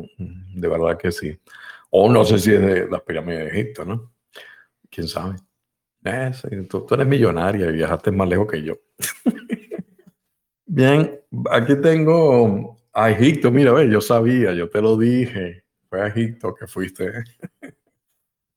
[0.55, 1.39] de verdad que sí.
[1.91, 4.13] O no sé si es de las pirámides de Egipto, ¿no?
[4.91, 5.37] ¿Quién sabe?
[6.05, 6.33] Eh,
[6.69, 8.75] tú, eres millonaria y viajaste más lejos que yo.
[10.67, 15.65] Bien, aquí tengo a Egipto, mira, ve, yo sabía, yo te lo dije.
[15.89, 17.11] Fue a Egipto que fuiste.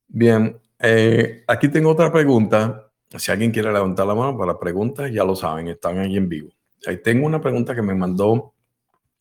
[0.08, 2.90] Bien, eh, aquí tengo otra pregunta.
[3.16, 6.50] Si alguien quiere levantar la mano para preguntas, ya lo saben, están ahí en vivo.
[6.86, 8.54] Ahí tengo una pregunta que me mandó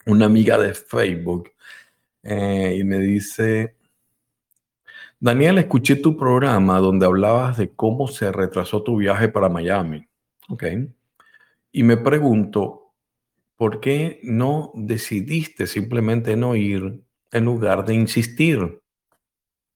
[0.05, 1.51] una amiga de Facebook
[2.29, 3.77] eh, y me dice,
[5.17, 10.05] Daniel, escuché tu programa donde hablabas de cómo se retrasó tu viaje para Miami.
[10.49, 10.65] Ok.
[11.71, 12.93] Y me pregunto,
[13.55, 18.81] ¿por qué no decidiste simplemente no ir en lugar de insistir?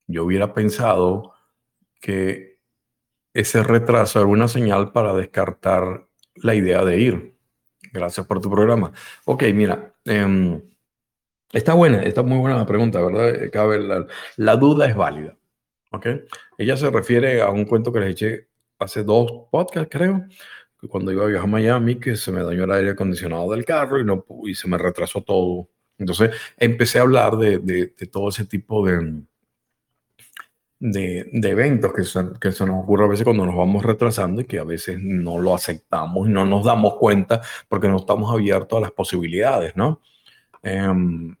[0.06, 1.32] Yo hubiera pensado
[2.02, 2.58] que
[3.32, 7.34] ese retraso era una señal para descartar la idea de ir.
[7.94, 8.92] Gracias por tu programa.
[9.24, 10.60] Ok, mira, em,
[11.52, 13.44] está buena, está muy buena la pregunta, ¿verdad?
[13.44, 15.36] Eh, cabe la, la, duda es válida.
[15.92, 16.06] Ok,
[16.58, 20.26] ella se refiere a un cuento que les eché hace dos podcasts, creo,
[20.88, 24.00] cuando iba a viajar a Miami, que se me dañó el aire acondicionado del carro
[24.00, 25.68] y, no, y se me retrasó todo.
[25.98, 29.22] Entonces empecé a hablar de, de, todo ese tipo de,
[30.80, 32.02] de, de eventos que,
[32.40, 35.38] que se nos ocurre a veces cuando nos vamos retrasando y que a veces no
[35.38, 40.00] lo aceptamos y no nos damos cuenta porque no estamos abiertos a las posibilidades, ¿no?
[40.62, 41.36] Em,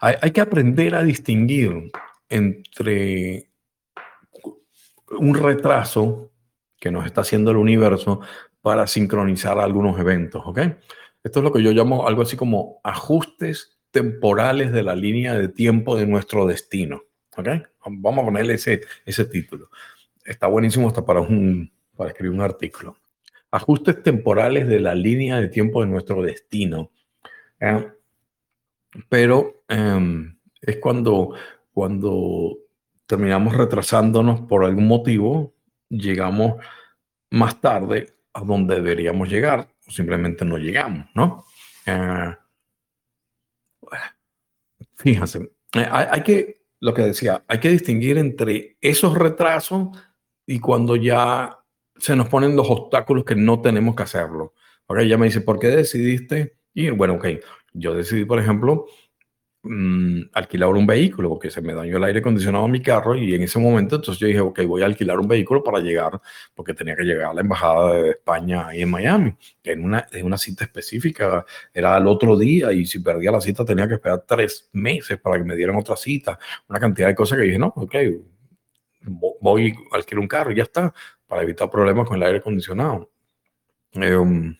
[0.00, 1.90] hay, que aprender a distinguir
[2.28, 3.50] entre
[5.18, 6.30] un retraso
[6.78, 8.20] que nos está haciendo el universo
[8.60, 10.58] para sincronizar algunos eventos, ¿ok?
[11.22, 15.48] Esto es lo que yo llamo algo así como ajustes temporales de la línea de
[15.48, 17.02] tiempo de nuestro destino,
[17.36, 17.48] ¿ok?
[17.86, 19.70] Vamos a ponerle ese, ese título.
[20.24, 22.96] Está buenísimo hasta para, un, para escribir un artículo.
[23.50, 26.90] Ajustes temporales de la línea de tiempo de nuestro destino.
[27.60, 27.88] ¿eh?
[29.08, 31.34] Pero em, es cuando,
[31.72, 32.56] cuando
[33.06, 35.54] terminamos retrasándonos por algún motivo,
[35.88, 36.54] llegamos
[37.30, 41.44] más tarde a donde deberíamos llegar o simplemente no llegamos, ¿no?
[41.86, 42.34] Eh,
[44.96, 49.88] fíjense, eh, hay, que, lo que decía, hay que distinguir entre esos retrasos
[50.46, 51.58] y cuando ya
[51.96, 54.54] se nos ponen los obstáculos que no tenemos que hacerlo.
[54.88, 56.92] Ahora ella me dice, ¿por qué decidiste ir?
[56.92, 57.26] Bueno, ok,
[57.78, 58.86] yo decidí, por ejemplo,
[59.68, 63.34] Mm, alquilar un vehículo porque se me dañó el aire acondicionado a mi carro y
[63.34, 66.20] en ese momento entonces yo dije, ok, voy a alquilar un vehículo para llegar,
[66.54, 70.06] porque tenía que llegar a la embajada de España ahí en Miami, que en una,
[70.12, 73.94] en una cita específica, era el otro día y si perdía la cita tenía que
[73.94, 77.58] esperar tres meses para que me dieran otra cita, una cantidad de cosas que dije,
[77.58, 77.94] no, ok,
[79.40, 80.94] voy a alquilar un carro y ya está,
[81.26, 83.10] para evitar problemas con el aire acondicionado.
[83.94, 84.56] Em,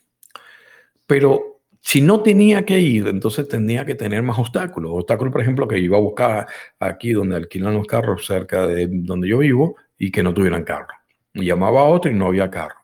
[1.06, 1.55] pero
[1.86, 4.90] si no tenía que ir, entonces tenía que tener más obstáculos.
[4.92, 6.48] Obstáculos, por ejemplo, que iba a buscar
[6.80, 10.88] aquí donde alquilan los carros cerca de donde yo vivo y que no tuvieran carro.
[11.32, 12.80] Llamaba a otro y no había carro.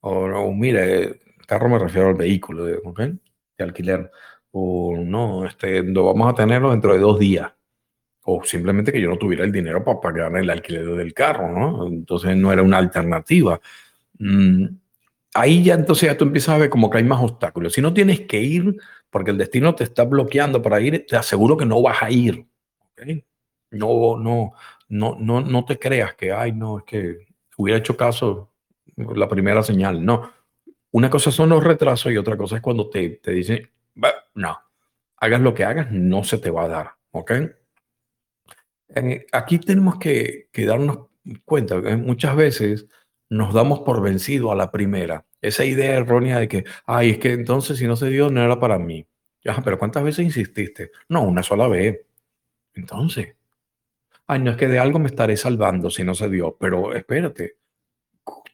[0.00, 3.00] O, no, mire, carro me refiero al vehículo, ¿ok?
[3.00, 4.10] De alquiler.
[4.50, 7.50] O no, este, lo vamos a tenerlo dentro de dos días.
[8.24, 11.86] O simplemente que yo no tuviera el dinero para pagar el alquiler del carro, ¿no?
[11.86, 13.58] Entonces no era una alternativa.
[15.34, 17.72] Ahí ya entonces ya tú empiezas a ver como que hay más obstáculos.
[17.72, 18.76] Si no tienes que ir
[19.10, 22.46] porque el destino te está bloqueando para ir, te aseguro que no vas a ir.
[23.70, 24.52] No, no,
[24.88, 27.26] no, no, no te creas que, ay, no, es que
[27.56, 28.50] hubiera hecho caso
[28.96, 30.04] la primera señal.
[30.04, 30.32] No.
[30.92, 33.70] Una cosa son los retrasos y otra cosa es cuando te, te dicen,
[34.34, 34.58] no,
[35.16, 36.90] hagas lo que hagas, no se te va a dar.
[37.12, 37.32] ¿Ok?
[39.32, 41.10] Aquí tenemos que, que darnos
[41.44, 42.86] cuenta que muchas veces
[43.30, 45.24] nos damos por vencido a la primera.
[45.40, 48.58] Esa idea errónea de que, ay, es que entonces si no se dio, no era
[48.60, 49.06] para mí.
[49.42, 50.90] Ya, pero ¿cuántas veces insististe?
[51.08, 52.00] No, una sola vez.
[52.74, 53.36] Entonces,
[54.26, 57.56] ay, no es que de algo me estaré salvando si no se dio, pero espérate,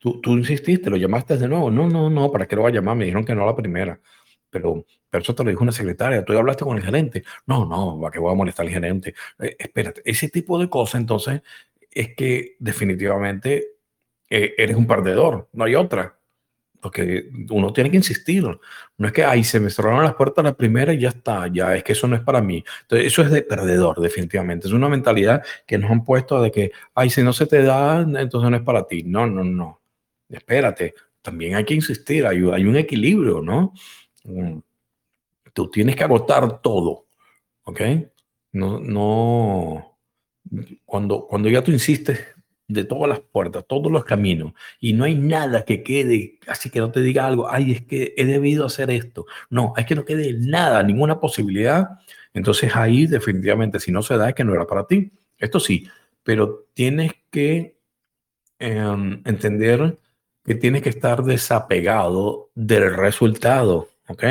[0.01, 1.71] tú, tú insististe, lo llamaste de nuevo.
[1.71, 2.97] No, no, no, ¿para qué lo va a llamar?
[2.97, 3.99] Me dijeron que no a la primera.
[4.51, 7.25] Pero, pero eso te lo dijo una secretaria, tú hablaste con el gerente.
[7.47, 9.15] No, no, ¿para qué voy a molestar al gerente?
[9.39, 11.43] Eh, espérate, ese tipo de cosas, entonces,
[11.91, 13.76] es que definitivamente
[14.29, 16.19] eres un perdedor, no hay otra.
[16.81, 18.45] Porque uno tiene que insistir.
[18.99, 21.75] No es que, ay, se me cerraron las puertas la primera y ya está, ya
[21.75, 22.63] es que eso no es para mí.
[22.83, 24.69] Entonces, eso es de perdedor, definitivamente.
[24.69, 28.03] Es una mentalidad que nos han puesto de que, ay, si no se te da,
[28.03, 29.03] entonces no es para ti.
[29.03, 29.81] No, no, no.
[30.29, 33.73] Espérate, también hay que insistir, hay, hay un equilibrio, ¿no?
[34.25, 34.59] Mm.
[35.53, 37.07] Tú tienes que agotar todo,
[37.65, 37.81] ¿ok?
[38.53, 39.99] No, no.
[40.85, 42.36] Cuando, cuando ya tú insistes
[42.69, 46.81] de todas las puertas, todos los caminos, y no hay nada que quede, así que
[46.81, 49.27] no te diga algo, ay, es que he debido hacer esto.
[49.51, 51.99] No, es que no quede nada, ninguna posibilidad.
[52.35, 55.13] Entonces ahí definitivamente si no se da es que no era para ti.
[55.39, 55.89] Esto sí,
[56.23, 57.77] pero tienes que
[58.59, 59.99] em, entender
[60.45, 64.25] que tienes que estar desapegado del resultado, ¿ok?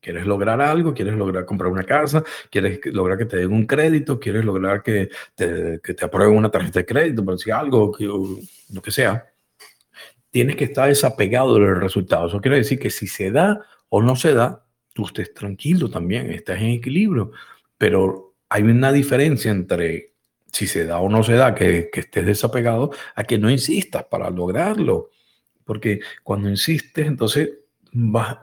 [0.00, 4.18] Quieres lograr algo, quieres lograr comprar una casa, quieres lograr que te den un crédito,
[4.18, 8.04] quieres lograr que te, que te aprueben una tarjeta de crédito, por decir algo, que,
[8.04, 9.26] lo que sea.
[10.30, 12.28] Tienes que estar desapegado del resultado.
[12.28, 16.30] Eso quiere decir que si se da o no se da, tú estés tranquilo también,
[16.30, 17.32] estás en equilibrio.
[17.76, 20.14] Pero hay una diferencia entre
[20.52, 24.04] si se da o no se da, que, que estés desapegado, a que no insistas
[24.04, 25.10] para lograrlo.
[25.64, 27.50] Porque cuando insistes, entonces
[27.92, 28.38] vas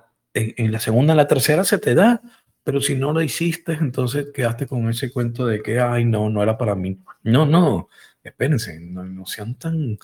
[0.57, 2.21] en, la segunda, en la tercera se te da,
[2.63, 6.43] pero si no lo hiciste, entonces quedaste con ese cuento de que, ay, no, no
[6.43, 6.99] era para mí.
[7.23, 7.89] No, no,
[8.23, 9.97] espérense, no, sean tan,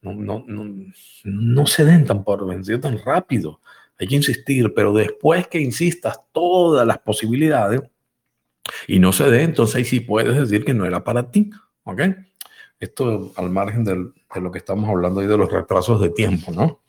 [0.00, 0.92] no, no, no,
[1.24, 3.60] no se den tan por vencido tan rápido.
[3.98, 7.82] Hay que insistir, pero después que insistas todas las posibilidades
[8.88, 11.50] y no se dé, entonces ahí sí puedes decir que no era para ti.
[11.84, 12.00] ¿Ok?
[12.80, 14.10] Esto al margen de
[14.40, 16.80] lo que estamos hablando ahí de los retrasos de tiempo, ¿no?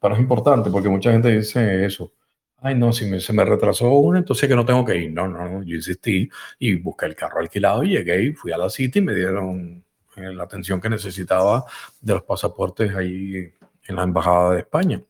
[0.00, 2.12] Pero es importante porque mucha gente dice eso.
[2.60, 5.12] Ay, no, si me, se me retrasó una, entonces que no tengo que ir.
[5.12, 6.28] No, no, yo insistí
[6.58, 9.84] y busqué el carro alquilado y llegué fui a la cita y me dieron
[10.16, 11.64] eh, la atención que necesitaba
[12.00, 13.52] de los pasaportes ahí
[13.86, 15.00] en la Embajada de España,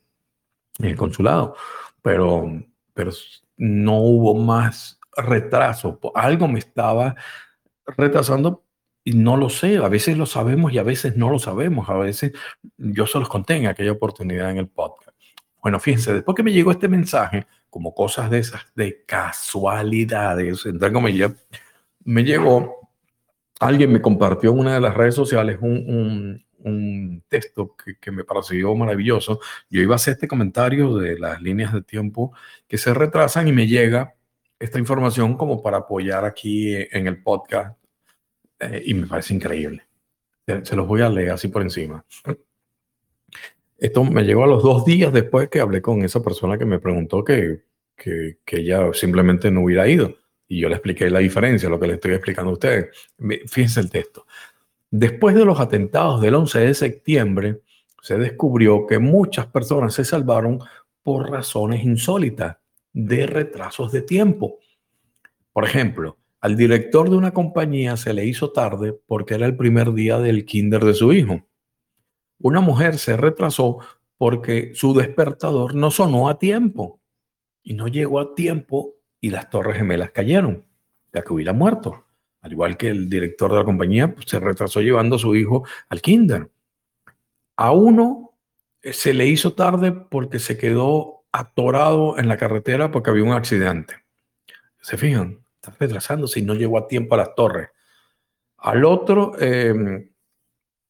[0.79, 1.57] en el consulado.
[2.03, 2.51] Pero,
[2.93, 3.13] pero
[3.57, 5.99] no hubo más retraso.
[6.15, 7.17] Algo me estaba
[7.97, 8.65] retrasando
[9.05, 9.79] y no lo sé.
[9.79, 11.89] A veces lo sabemos y a veces no lo sabemos.
[11.89, 12.33] A veces
[12.77, 15.08] yo se los conté en aquella oportunidad en el podcast.
[15.69, 20.91] Bueno, fíjense, después que me llegó este mensaje, como cosas de esas, de casualidades, entre
[20.91, 21.33] comillas,
[22.05, 22.89] me llegó,
[23.61, 26.43] alguien me compartió en una de las redes sociales un,
[27.29, 29.41] texto que, que, me pareció maravilloso.
[29.69, 32.33] Yo iba a hacer este comentario de las líneas de tiempo
[32.67, 34.15] que se retrasan y me llega
[34.59, 37.79] esta información como para apoyar aquí en el podcast
[38.59, 39.87] eh, y me parece increíble.
[40.63, 42.03] Se los voy a leer así por encima.
[43.79, 46.81] Esto me llegó a los dos días después que hablé con esa persona que me
[46.81, 47.63] preguntó que,
[47.97, 50.15] que, ella simplemente no hubiera ido.
[50.49, 52.89] Y yo le expliqué la diferencia, lo que le estoy explicando a ustedes.
[53.47, 54.27] Fíjense el texto.
[54.91, 57.61] Después de los atentados del 11 de septiembre,
[58.03, 60.61] se descubrió que muchas personas se salvaron
[61.03, 62.57] por razones insólitas
[62.93, 64.59] de retrasos de tiempo.
[65.53, 69.93] Por ejemplo, al director de una compañía se le hizo tarde porque era el primer
[69.93, 71.43] día del kinder de su hijo.
[72.41, 73.79] Una mujer se retrasó
[74.17, 77.01] porque su despertador no sonó a tiempo
[77.63, 80.65] y no llegó a tiempo y las torres gemelas cayeron,
[81.13, 82.05] ya que hubiera muerto.
[82.41, 85.65] Al igual que el director de la compañía pues, se retrasó llevando a su hijo
[85.89, 86.51] al kinder.
[87.57, 88.35] A uno
[88.83, 93.33] eh, se le hizo tarde porque se quedó atorado en la carretera porque había un
[93.33, 93.95] accidente.
[94.81, 95.45] ¿Se fijan?
[95.57, 97.69] Está retrasándose y no llegó a tiempo a las torres.
[98.59, 100.09] Al otro em,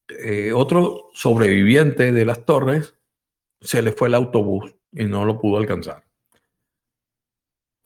[0.09, 2.95] eh, otro sobreviviente de las torres
[3.61, 6.03] se le fue el autobús y no lo pudo alcanzar.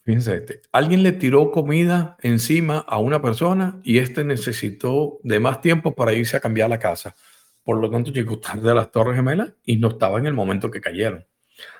[0.03, 0.61] Fíjense este.
[0.71, 6.13] Alguien le tiró comida encima a una persona y este necesitó de más tiempo para
[6.13, 7.15] irse a cambiar la casa.
[7.63, 10.69] Por lo tanto, llegó tarde a las Torres Gemelas y no estaba en el momento
[10.69, 11.25] que cayeron.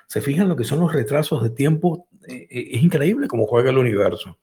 [0.06, 2.08] Se fijan lo que son los retrasos de tiempo.
[2.26, 4.38] Eh, eh, es increíble cómo juega el universo.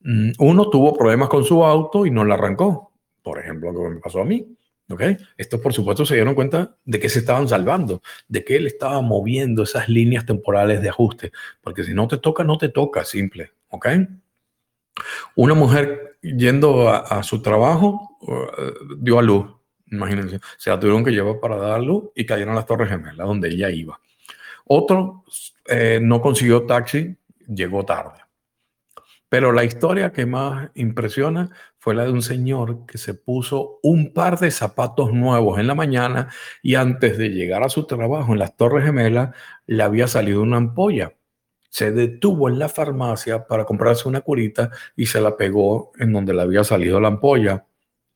[0.00, 2.88] Mm, uno tuvo problemas con su auto y no lo arrancó
[3.28, 4.56] por ejemplo, lo que me pasó a mí.
[4.88, 5.02] ¿Ok?
[5.36, 9.00] Estos, por supuesto, se dieron cuenta de que se estaban salvando, de que él estaba
[9.00, 13.52] moviendo esas líneas temporales de ajuste, porque si no te toca, no te toca, simple,
[13.68, 13.88] ¿ok?
[15.36, 19.46] Una mujer yendo a, su trabajo uh, dio a luz,
[19.90, 23.48] imagínense, se la tuvieron que llevar para dar luz y cayeron las Torres Gemelas, donde
[23.48, 24.00] ella iba.
[24.64, 25.24] Otro
[25.66, 27.16] eh, no consiguió taxi,
[27.46, 28.20] llegó tarde.
[29.28, 34.12] Pero la historia que más impresiona fue la de un señor que se puso un
[34.12, 36.28] par de zapatos nuevos en la mañana
[36.62, 39.34] y antes de llegar a su trabajo en las Torres Gemelas
[39.66, 41.14] le había salido una ampolla.
[41.70, 46.34] Se detuvo en la farmacia para comprarse una curita y se la pegó en donde
[46.34, 47.66] le había salido la ampolla.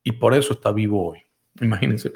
[0.03, 1.23] Y por eso está vivo hoy.
[1.61, 2.13] Imagínense,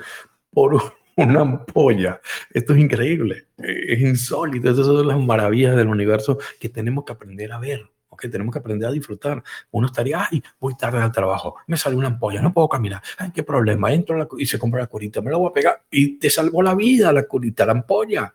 [0.51, 2.21] por una ampolla.
[2.53, 4.71] Esto es increíble, es insólito.
[4.71, 8.59] Esas son las maravillas del universo que tenemos que aprender a ver que tenemos que
[8.59, 9.43] aprender a disfrutar.
[9.71, 13.31] Uno estaría, ay, voy tarde al trabajo, me sale una ampolla, no puedo caminar, ay,
[13.33, 16.31] qué problema, entro y se compra la curita, me la voy a pegar y te
[16.31, 18.35] salvó la vida la curita, la ampolla.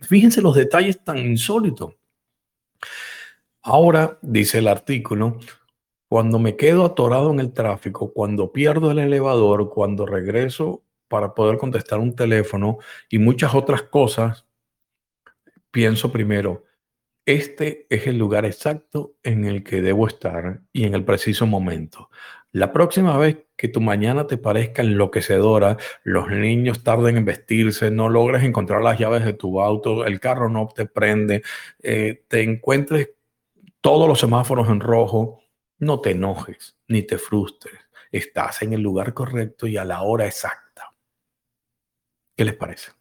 [0.00, 1.94] Fíjense los detalles tan insólitos.
[3.62, 5.38] Ahora, dice el artículo,
[6.08, 11.58] cuando me quedo atorado en el tráfico, cuando pierdo el elevador, cuando regreso para poder
[11.58, 12.78] contestar un teléfono
[13.08, 14.44] y muchas otras cosas,
[15.70, 16.64] pienso primero,
[17.26, 22.10] este es el lugar exacto en el que debo estar y en el preciso momento.
[22.52, 28.08] La próxima vez que tu mañana te parezca enloquecedora, los niños tarden en vestirse, no
[28.08, 31.42] logres encontrar las llaves de tu auto, el carro no te prende,
[31.82, 33.10] eh, te encuentres
[33.80, 35.40] todos los semáforos en rojo,
[35.78, 37.74] no te enojes ni te frustres.
[38.12, 40.94] Estás en el lugar correcto y a la hora exacta.
[42.36, 42.92] ¿Qué les parece?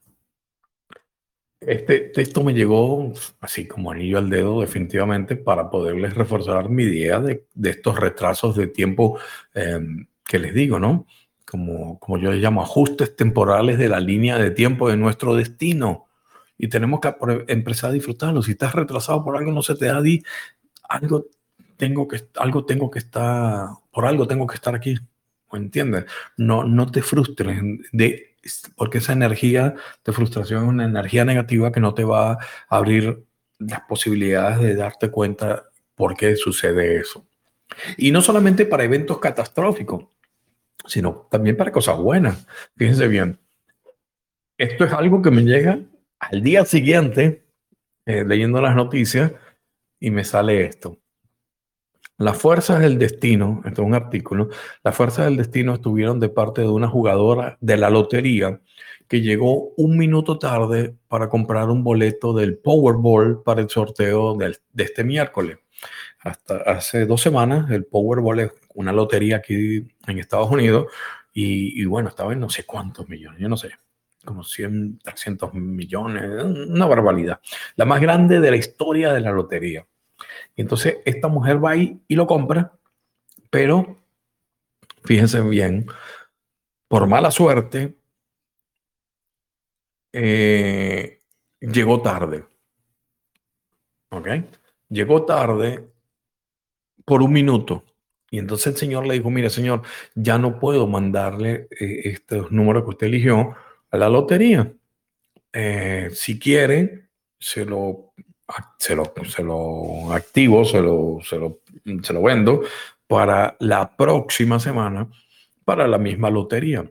[1.68, 7.20] Este texto me llegó así como anillo al dedo definitivamente para poderles reforzar mi idea
[7.20, 9.20] de, estos retrasos de tiempo
[9.54, 11.06] em, que les digo, ¿no?
[11.46, 16.08] Como, como yo les llamo ajustes temporales de la línea de tiempo de nuestro destino.
[16.58, 17.14] Y tenemos que
[17.48, 18.42] empezar a disfrutarlo.
[18.42, 20.24] Si estás retrasado por algo, no se te da di,
[20.88, 21.28] algo
[21.78, 24.98] tengo que, algo tengo que estar, por algo tengo que estar aquí.
[25.52, 26.06] ¿Entiendes?
[26.38, 27.62] No, no te frustres
[27.92, 28.33] de
[28.76, 32.38] porque esa energía de frustración es una energía negativa que no te va a
[32.70, 33.24] abrir
[33.60, 35.64] las posibilidades de darte cuenta
[35.96, 37.26] por qué sucede eso.
[37.98, 40.06] Y no solamente para eventos catastróficos,
[40.86, 42.46] sino también para cosas buenas.
[42.76, 43.40] Fíjense bien,
[44.58, 45.80] esto es algo que me llega
[46.20, 47.44] al día siguiente,
[48.06, 49.32] eh, leyendo las noticias,
[50.00, 50.98] y me sale esto.
[52.18, 54.50] Las fuerzas del destino, esto es un artículo,
[54.84, 58.62] las fuerzas del destino estuvieron de parte de una jugadora de la lotería
[59.08, 64.58] que llegó un minuto tarde para comprar un boleto del Powerball para el sorteo de,
[64.78, 65.58] este miércoles.
[66.20, 70.88] Hasta hace dos semanas el Powerball es una lotería aquí en Estados Unidos
[71.34, 73.72] y, y bueno, estaba en no sé cuántos millones, yo no sé,
[74.24, 76.24] como 100, 300 millones,
[76.70, 77.40] una barbaridad.
[77.76, 79.86] La más grande de la historia de la lotería.
[80.56, 82.74] Entonces esta mujer va ahí y lo compra,
[83.50, 84.04] pero
[85.04, 85.88] fíjense bien,
[86.88, 87.96] por mala suerte,
[90.12, 91.22] eh,
[91.60, 92.46] llegó tarde.
[94.10, 94.28] ¿Ok?
[94.90, 95.90] Llegó tarde
[97.04, 97.84] por un minuto.
[98.30, 99.82] Y entonces el señor le dijo, mire señor,
[100.16, 103.56] ya no puedo mandarle eh, estos números que usted eligió
[103.92, 104.72] a la lotería.
[105.52, 108.14] Eh, si quiere, se lo
[108.78, 111.60] se lo, se lo activo, se lo, se lo,
[112.02, 112.62] se lo vendo
[113.08, 115.10] para la próxima semana
[115.66, 116.90] para la misma lotería.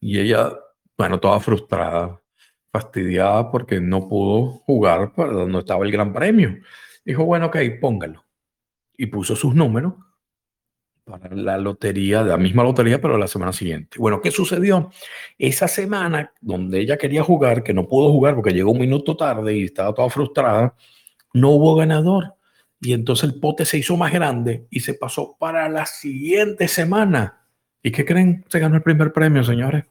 [0.00, 0.52] Y ella,
[0.96, 2.20] bueno, toda frustrada,
[2.72, 6.56] fastidiada porque no pudo jugar para donde estaba el gran premio.
[7.04, 8.24] Dijo, bueno, ok, póngalo.
[8.96, 9.94] Y puso sus números
[11.04, 13.98] para la lotería, la misma lotería, pero la semana siguiente.
[13.98, 14.90] Bueno, ¿qué sucedió?
[15.38, 19.56] Esa semana donde ella quería jugar, que no pudo jugar porque llegó un minuto tarde
[19.56, 20.74] y estaba toda frustrada,
[21.34, 22.34] no hubo ganador.
[22.80, 27.46] Y entonces el pote se hizo más grande y se pasó para la siguiente semana.
[27.82, 28.44] ¿Y qué creen?
[28.48, 29.84] Se ganó el primer premio, señores.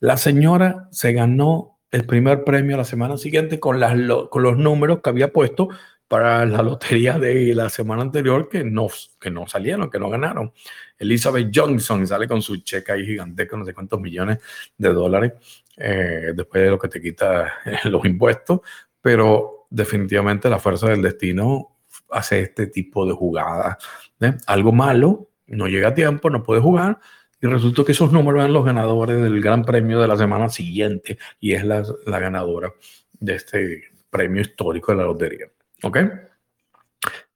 [0.00, 3.94] La señora se ganó el primer premio la semana siguiente con, las,
[4.30, 5.68] con los números que había puesto
[6.08, 8.88] para la lotería de la semana anterior que no,
[9.20, 10.52] que no salieron, que no ganaron.
[10.98, 14.38] Elizabeth Johnson sale con su cheque ahí gigantesco, no sé cuántos millones
[14.78, 15.32] de dólares,
[15.76, 17.52] eh, después de lo que te quita
[17.84, 18.60] los impuestos,
[19.00, 21.76] pero definitivamente la fuerza del destino
[22.10, 23.76] hace este tipo de jugadas.
[24.20, 24.34] ¿eh?
[24.46, 26.98] Algo malo, no llega a tiempo, no puede jugar,
[27.40, 31.18] y resulta que esos números eran los ganadores del gran premio de la semana siguiente,
[31.40, 32.72] y es la, la ganadora
[33.12, 35.46] de este premio histórico de la lotería.
[35.82, 35.98] ¿Ok?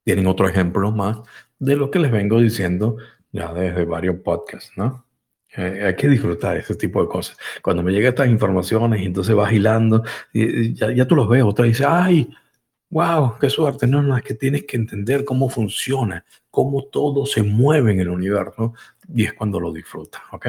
[0.05, 1.19] Tienen otro ejemplo más
[1.59, 2.97] de lo que les vengo diciendo
[3.33, 5.07] ya desde varios podcasts, ¿no?
[5.57, 7.37] Eh, hay que disfrutar ese tipo de cosas.
[7.63, 11.43] Cuando me llegan estas informaciones y entonces vas hilando, y, ya, ya, tú los ves,
[11.43, 12.31] otra dice, ay,
[12.89, 13.87] wow, qué suerte.
[13.87, 18.09] No, no, es que tienes que entender cómo funciona, cómo todo se mueve en el
[18.09, 18.75] universo
[19.13, 20.49] y es cuando lo disfrutas, ¿ok?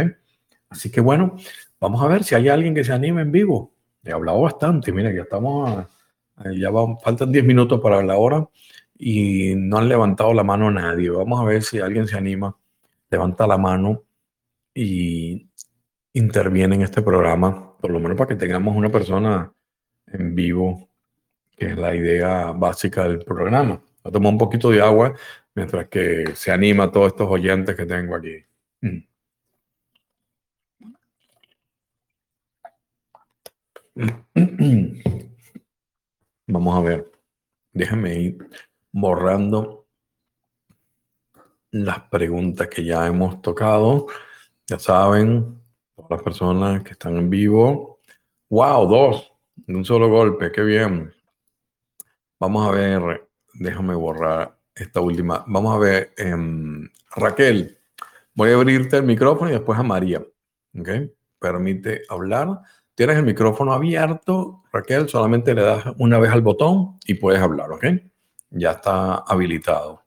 [0.69, 1.35] Así que bueno,
[1.79, 3.73] vamos a ver si hay alguien que se anime en vivo.
[4.03, 5.85] He hablado bastante, mira, ya estamos,
[6.55, 6.71] ya
[7.03, 8.47] faltan 10 minutos para la hora
[8.97, 11.09] y no han levantado la mano nadie.
[11.09, 12.55] Vamos a ver si alguien se anima,
[13.09, 14.03] levanta la mano
[14.73, 15.49] y
[16.13, 19.51] interviene en este programa, por lo menos para que tengamos una persona
[20.07, 20.89] en vivo,
[21.57, 23.81] que es la idea básica del programa.
[24.03, 25.13] Voy a tomar un poquito de agua
[25.55, 28.43] mientras que se anima a todos estos oyentes que tengo aquí.
[28.81, 29.03] Mm.
[36.51, 37.11] Vamos a ver.
[37.71, 38.49] Déjame ir
[38.91, 39.87] borrando
[41.71, 44.07] las preguntas que ya hemos tocado.
[44.67, 45.61] Ya saben,
[45.95, 47.99] todas las personas que están en vivo.
[48.49, 48.85] ¡Wow!
[48.85, 49.31] Dos.
[49.55, 50.51] De un solo golpe.
[50.51, 51.13] ¡Qué bien!
[52.37, 53.29] Vamos a ver.
[53.53, 55.45] Déjame borrar esta última.
[55.47, 56.13] Vamos a ver.
[56.17, 57.79] Em, Raquel,
[58.33, 60.21] voy a abrirte el micrófono y después a María.
[60.77, 60.89] ¿Ok?
[61.39, 62.59] Permite hablar.
[63.01, 65.09] Tienes el micrófono abierto, Raquel.
[65.09, 67.71] Solamente le das una vez al botón y puedes hablar.
[67.71, 67.83] ¿Ok?
[68.51, 70.03] Ya está habilitado.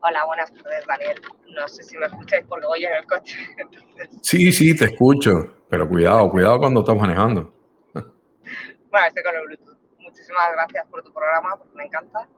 [0.00, 1.20] Hola, buenas tardes, Daniel.
[1.48, 3.36] No sé si me escucháis porque voy en el coche.
[4.22, 7.52] Sí, sí, te escucho, pero cuidado, cuidado cuando estás manejando.
[7.94, 9.78] Bueno, estoy con el Bluetooth.
[9.98, 12.28] Muchísimas gracias por tu programa, porque me encanta.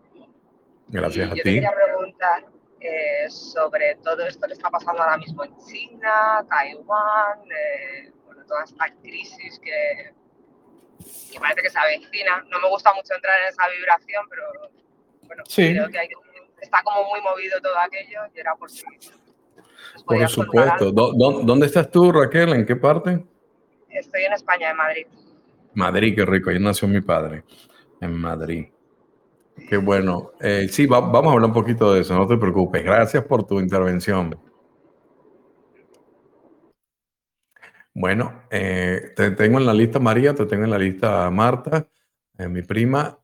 [0.86, 1.50] Gracias a yo ti.
[1.50, 2.46] Yo quería preguntar
[2.80, 8.64] eh, sobre todo esto que está pasando ahora mismo en China, Taiwán, eh, bueno, toda
[8.64, 10.12] esta crisis que,
[11.32, 12.44] que parece que se avecina.
[12.50, 14.42] No me gusta mucho entrar en esa vibración, pero
[15.26, 15.72] bueno, sí.
[15.72, 16.08] creo que hay
[16.60, 18.84] está como muy movido todo aquello y era por si...
[20.04, 20.90] Por supuesto.
[20.92, 22.50] ¿Dónde estás tú, Raquel?
[22.50, 23.24] ¿En qué parte?
[23.88, 25.06] Estoy en España, en Madrid.
[25.74, 26.50] Madrid, qué rico.
[26.50, 27.44] Ahí nació mi padre,
[28.00, 28.66] en Madrid.
[29.66, 30.32] Qué bueno.
[30.40, 32.84] Eh, sí, vamos a hablar un poquito de eso, no te preocupes.
[32.84, 34.38] Gracias por tu intervención.
[37.94, 41.88] Bueno, eh, te tengo en la lista María, te tengo en la lista Marta,
[42.38, 43.18] eh, mi prima,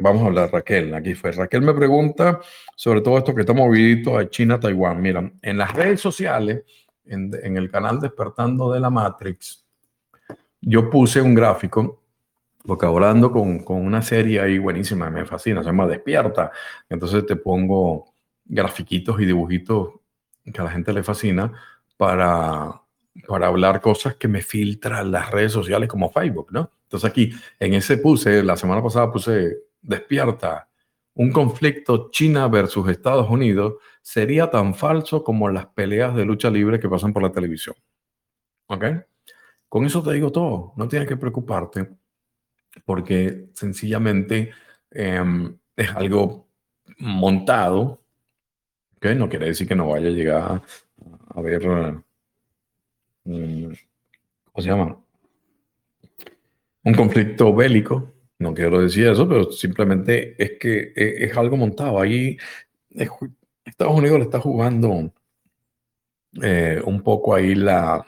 [0.00, 1.32] vamos a hablar, Raquel, aquí fue.
[1.32, 2.40] Raquel me pregunta
[2.74, 5.00] sobre todo esto que está movidito a China, Taiwán.
[5.02, 6.62] Mira, en las redes sociales,
[7.04, 9.64] en, el canal Despertando de la Matrix,
[10.60, 12.01] yo puse un gráfico,
[12.64, 16.52] porque hablando con, con una serie ahí buenísima, me fascina, se llama Despierta.
[16.88, 19.94] Entonces te pongo grafiquitos y dibujitos
[20.44, 21.52] que a la gente le fascina
[21.96, 22.82] para,
[23.26, 26.70] para hablar cosas que me filtran las redes sociales como Facebook, ¿no?
[26.84, 30.68] Entonces aquí, en ese puse, la semana pasada puse, despierta,
[31.14, 36.80] un conflicto China versus Estados Unidos sería tan falso como las peleas de lucha libre
[36.80, 37.74] que pasan por la televisión.
[38.66, 38.84] ¿Ok?
[39.68, 41.88] Con eso te digo todo, no tienes que preocuparte
[42.84, 44.52] porque sencillamente
[44.90, 46.48] em, es algo
[46.98, 48.02] montado,
[48.96, 49.06] ¿ok?
[49.16, 50.62] No quiere decir que no vaya a llegar
[51.34, 51.62] a, ver,
[53.24, 53.72] mm,
[54.44, 55.02] ¿cómo se llama?
[56.84, 58.12] un conflicto bélico.
[58.38, 62.00] No quiero decir eso, pero simplemente es que e, es, algo montado.
[62.00, 62.36] Ahí
[63.64, 65.12] Estados Unidos le está jugando
[66.42, 68.04] eh, un poco ahí la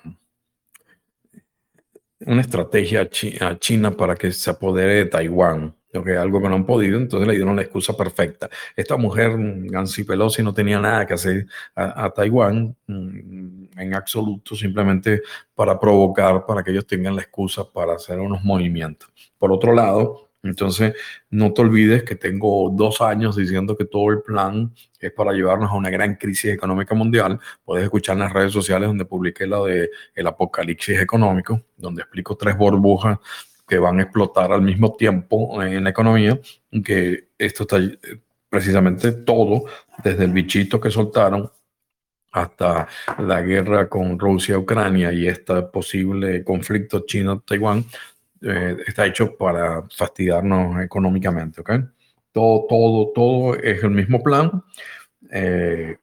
[2.26, 3.08] una estrategia
[3.40, 7.28] a China para que se apodere de Taiwán que algo que no han podido, entonces
[7.28, 8.48] le dieron la excusa perfecta.
[8.74, 11.46] Esta mujer, Nancy Pelosi, no tenía nada que hacer
[11.76, 15.22] a, Taiwán mm, en absoluto, simplemente
[15.54, 19.10] para provocar, para que ellos tengan la excusa para hacer unos movimientos.
[19.38, 20.94] Por otro lado, entonces,
[21.30, 25.70] no te olvides que tengo dos años diciendo que todo el plan es para llevarnos
[25.70, 27.40] a una gran crisis económica mundial.
[27.64, 32.36] Puedes escuchar en las redes sociales donde publiqué la de el apocalipsis económico, donde explico
[32.36, 33.18] tres burbujas
[33.66, 36.38] que van a explotar al mismo tiempo en la economía,
[36.84, 37.78] que esto está
[38.50, 39.64] precisamente todo,
[40.02, 41.50] desde el bichito que soltaron
[42.32, 42.88] hasta
[43.18, 47.84] la guerra con Rusia, Ucrania y este posible conflicto chino-Taiwán,
[48.44, 51.70] eh, está hecho para fastidiarnos económicamente, ¿ok?
[52.32, 54.62] Todo, todo, todo es el mismo plan.
[55.30, 55.96] Eh,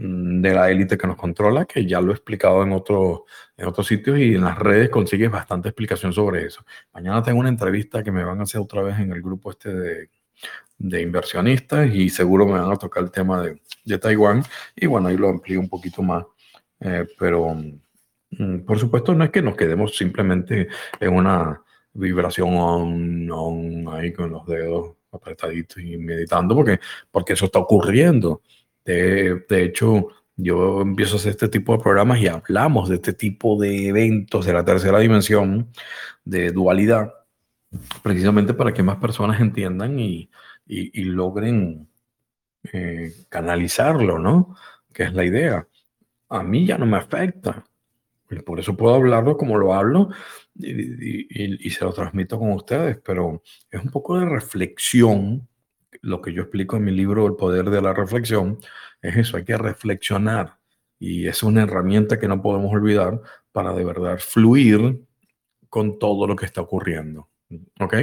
[0.00, 3.20] Mm, de la élite que nos controla, que ya lo he explicado en, otros
[3.56, 6.64] en otros sitios y en las redes consigues bastante explicación sobre eso.
[6.94, 9.74] Mañana tengo una entrevista que me van a hacer otra vez en el grupo este
[9.74, 10.10] de,
[10.78, 14.42] de inversionistas y seguro me van a tocar el tema de, de Taiwán
[14.74, 16.24] y bueno, ahí lo amplío un poquito más.
[16.80, 17.80] Eh, pero mm,
[18.66, 20.68] por supuesto no es que nos quedemos simplemente
[21.00, 21.62] en una
[21.92, 26.78] vibración on, on, ahí con los dedos apretadito y meditando porque,
[27.10, 28.42] porque eso está ocurriendo.
[28.84, 33.12] De, de hecho, yo empiezo a hacer este tipo de programas y hablamos de este
[33.12, 35.70] tipo de eventos de la tercera dimensión,
[36.24, 37.12] de dualidad,
[38.02, 40.30] precisamente para que más personas entiendan y,
[40.66, 41.88] y, logren
[42.72, 44.54] eh, canalizarlo, ¿no?
[44.92, 45.66] Que es la idea.
[46.28, 47.64] A mí ya no me afecta.
[48.44, 50.10] Por eso puedo hablarlo como lo hablo
[50.54, 55.48] y, y, se lo transmito con ustedes, pero es un poco de reflexión,
[56.00, 58.58] lo que yo explico en mi libro El Poder de la Reflexión,
[59.02, 60.58] es eso, hay que reflexionar
[60.98, 63.20] y es una herramienta que no podemos olvidar
[63.52, 65.00] para de verdad fluir
[65.68, 67.28] con todo lo que está ocurriendo.
[67.80, 67.94] ¿Ok?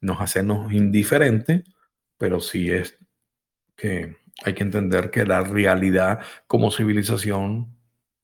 [0.00, 1.64] Nos hacemos indiferentes,
[2.16, 2.96] pero sí es
[3.76, 7.76] que hay que entender que la realidad como civilización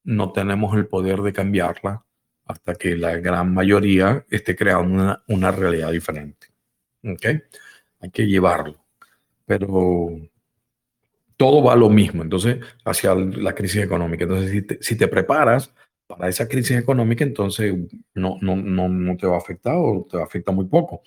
[0.04, 2.04] no tenemos el poder de cambiarla
[2.44, 6.48] hasta que la gran mayoría esté creando una, una realidad diferente.
[7.04, 7.26] ¿Ok?
[8.00, 8.84] Hay que llevarlo.
[9.46, 10.10] Pero
[11.36, 14.24] todo va a lo mismo, entonces, hacia la crisis económica.
[14.24, 15.72] Entonces, si te, si te preparas
[16.06, 17.74] para esa crisis económica, entonces
[18.14, 21.02] no, no, no, no, te va a afectar o te va a afectar muy poco.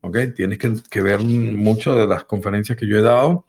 [0.00, 0.16] ¿Ok?
[0.34, 3.46] Tienes que, que ver muchas de las conferencias que yo he dado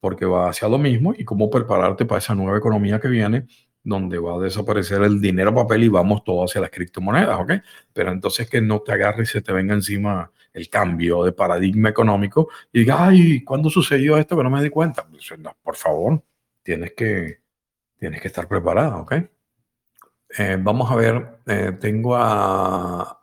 [0.00, 3.46] porque va hacia lo mismo y cómo prepararte para esa nueva economía que viene,
[3.82, 7.52] donde va a desaparecer el dinero papel y vamos todos hacia las criptomonedas, ¿ok?
[7.92, 11.88] Pero entonces que no te agarre y se te venga encima el cambio de paradigma
[11.88, 15.06] económico y diga, ay, ¿cuándo sucedió esto que no me di cuenta?
[15.08, 16.22] Pues, por favor,
[16.62, 17.40] tienes que,
[17.98, 19.14] tienes que estar preparado, ¿ok?
[20.38, 23.16] Eh, vamos a ver, eh, tengo a...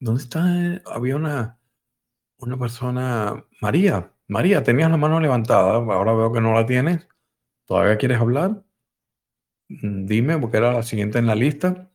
[0.00, 0.42] ¿Dónde está?
[0.86, 1.58] Había una,
[2.38, 7.06] una persona, María, María, tenías la mano levantada, ahora veo que no la tienes.
[7.66, 8.62] ¿Todavía quieres hablar?
[9.70, 11.88] Mm, dime, porque era la siguiente en la lista.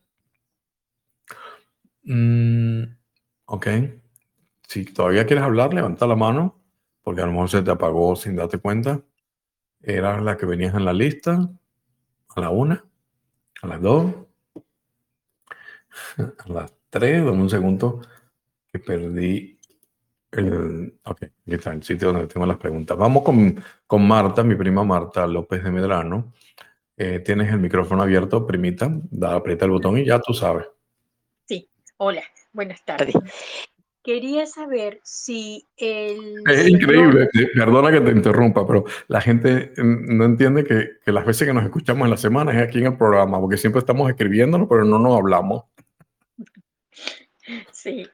[2.04, 2.84] Mm,
[3.46, 3.66] ok.
[4.68, 6.60] Si todavía quieres hablar, levanta la mano,
[7.02, 9.02] porque a lo mejor se te apagó sin darte cuenta.
[9.82, 11.50] Era la que venías en la lista.
[12.34, 12.84] A la una,
[13.62, 14.14] a las dos,
[16.18, 17.24] a las tres.
[17.24, 18.02] Dame un segundo
[18.72, 19.58] que perdí
[20.32, 20.98] el.
[21.04, 22.96] Ok, está el sitio donde tengo las preguntas.
[22.96, 26.32] Vamos con, con Marta, mi prima Marta López de Medrano.
[26.96, 28.88] Eh, tienes el micrófono abierto, primita.
[29.10, 30.66] Da, aprieta el botón y ya tú sabes.
[31.46, 31.68] Sí,
[31.98, 32.22] hola,
[32.52, 33.14] buenas tardes.
[34.02, 36.42] Quería saber si el...
[36.48, 41.12] Es increíble, eh, perdona que te interrumpa, pero la gente mm, no entiende que, que,
[41.12, 43.80] las veces que nos escuchamos en la semana es aquí en el programa, porque siempre
[43.80, 45.64] estamos escribiéndonos, pero no nos hablamos.
[47.72, 48.08] Sí.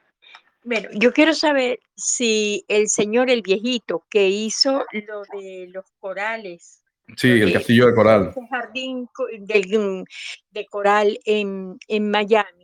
[0.64, 6.81] Bueno, yo quiero saber si el señor, el viejito, que hizo lo de los corales.
[7.16, 8.34] Sí, el castillo de coral.
[8.36, 9.08] El jardín
[9.40, 10.04] de,
[10.50, 12.62] de coral en, en Miami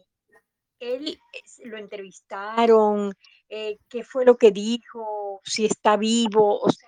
[0.80, 1.18] él
[1.64, 3.12] lo entrevistaron,
[3.48, 6.86] eh, qué fue lo que dijo, si está vivo, o sea,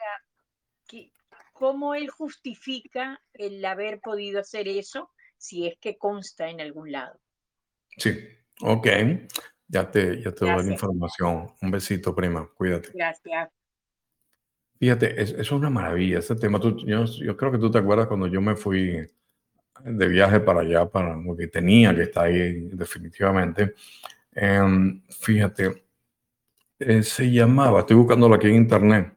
[1.52, 7.18] cómo él justifica el haber podido hacer eso, si es que consta en algún lado.
[7.96, 8.18] Sí,
[8.62, 8.86] ok.
[9.68, 11.54] Ya te, ya te doy la información.
[11.60, 12.50] Un besito, prima.
[12.56, 12.90] Cuídate.
[12.94, 13.50] Gracias.
[14.80, 16.58] Fíjate, es, es una maravilla ese tema.
[16.58, 19.06] yo, yo, creo que tú te acuerdas cuando yo me fui
[19.84, 23.74] de viaje para allá, para lo que tenía que estar ahí definitivamente.
[24.32, 25.84] Em, fíjate,
[26.78, 29.14] eh, se llamaba, estoy buscándolo aquí en internet,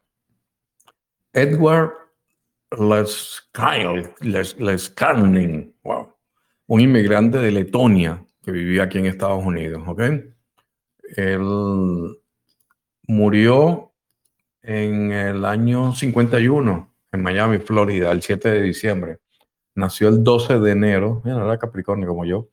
[1.31, 1.93] Edward
[4.59, 6.13] Leskarning, wow,
[6.67, 10.01] un inmigrante de Letonia que vivía aquí en Estados Unidos, ¿ok?
[11.15, 12.17] Él
[13.07, 13.92] murió
[14.63, 19.19] en el año 51 en Miami, Florida, el 7 de diciembre.
[19.75, 22.49] Nació el 12 de enero, mira, era Capricornio como yo,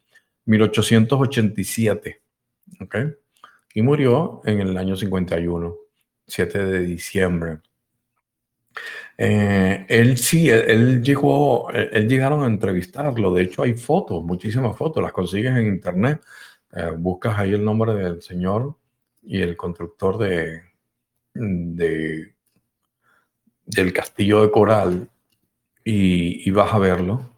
[0.47, 2.23] 1887.
[2.81, 2.97] ¿Ok?
[3.75, 5.77] Y murió en el año 51,
[6.27, 7.59] 7 de diciembre.
[9.17, 13.33] Eh, él sí, él, llegó, él, llegaron a entrevistarlo.
[13.35, 16.21] De hecho, hay fotos, muchísimas fotos, las consigues en internet.
[16.73, 18.77] Eh, buscas ahí el nombre del señor
[19.23, 20.70] y el constructor de,
[21.35, 22.35] de
[23.77, 25.09] del castillo de coral
[25.85, 27.35] y, vas a verlo.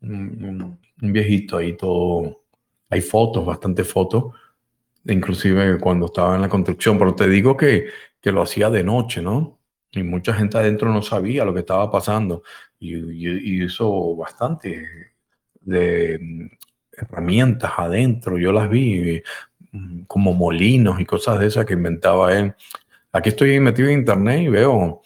[0.00, 2.44] Un, viejito ahí todo.
[2.88, 4.34] Hay fotos, bastante fotos,
[5.06, 7.86] inclusive cuando estaba en la construcción, pero te digo que,
[8.20, 9.58] que lo hacía de noche, ¿no?
[9.92, 12.42] Y mucha gente adentro no sabía lo que estaba pasando
[12.78, 15.14] y, y, hizo bastante
[15.60, 16.50] de
[16.92, 19.22] herramientas adentro, yo las vi mm,
[20.06, 22.54] como molinos y cosas de esas que inventaba él.
[23.12, 25.02] Aquí estoy metido en internet y veo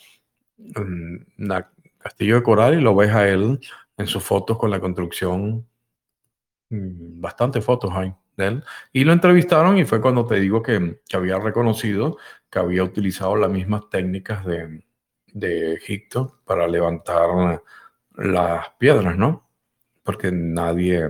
[0.59, 3.59] mm, una Castillo de Coral y lo ves a él
[3.97, 5.67] en sus fotos con la construcción.
[6.71, 8.15] Mm, bastante fotos hay.
[8.37, 8.65] de él.
[8.93, 12.19] Y lo entrevistaron y fue cuando te digo que, que había reconocido
[12.51, 14.85] que había utilizado las mismas técnicas de,
[15.33, 17.63] de Egipto para levantar
[18.17, 19.49] las piedras, ¿no?
[20.05, 21.09] Porque nadie,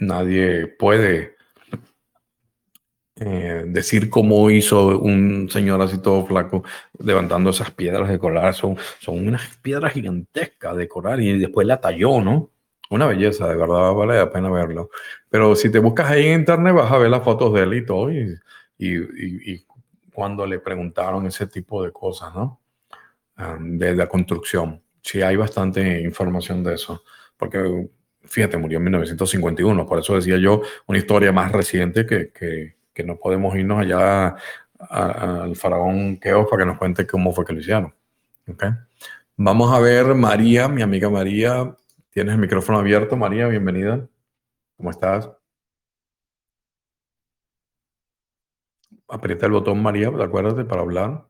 [0.00, 1.33] nadie puede
[3.16, 6.64] eh, decir cómo hizo un señor así todo flaco
[6.98, 8.54] levantando esas piedras de coral.
[8.54, 12.50] Son, son unas piedras gigantescas de coral y después la talló, ¿no?
[12.90, 14.90] Una belleza, de verdad vale la pena verlo.
[15.30, 17.86] Pero si te buscas ahí en internet vas a ver las fotos de él y
[17.86, 18.36] todo y,
[18.78, 19.64] y,
[20.12, 22.60] cuando le preguntaron ese tipo de cosas, ¿no?
[23.36, 24.80] Um, de la construcción.
[25.02, 27.02] Sí, hay bastante información de eso,
[27.36, 27.88] porque
[28.22, 33.04] fíjate, murió en 1951, por eso decía yo una historia más reciente que, que, que
[33.04, 34.36] no podemos irnos allá
[34.78, 37.94] al faraón Keops para que nos cuente cómo fue que lo hicieron.
[38.48, 38.70] ¿Okay?
[39.36, 41.76] Vamos a ver, María, mi amiga María,
[42.10, 44.08] tienes el micrófono abierto, María, bienvenida.
[44.76, 45.30] ¿Cómo estás?
[49.08, 51.26] Aprieta el botón, María, acuérdate, para hablar.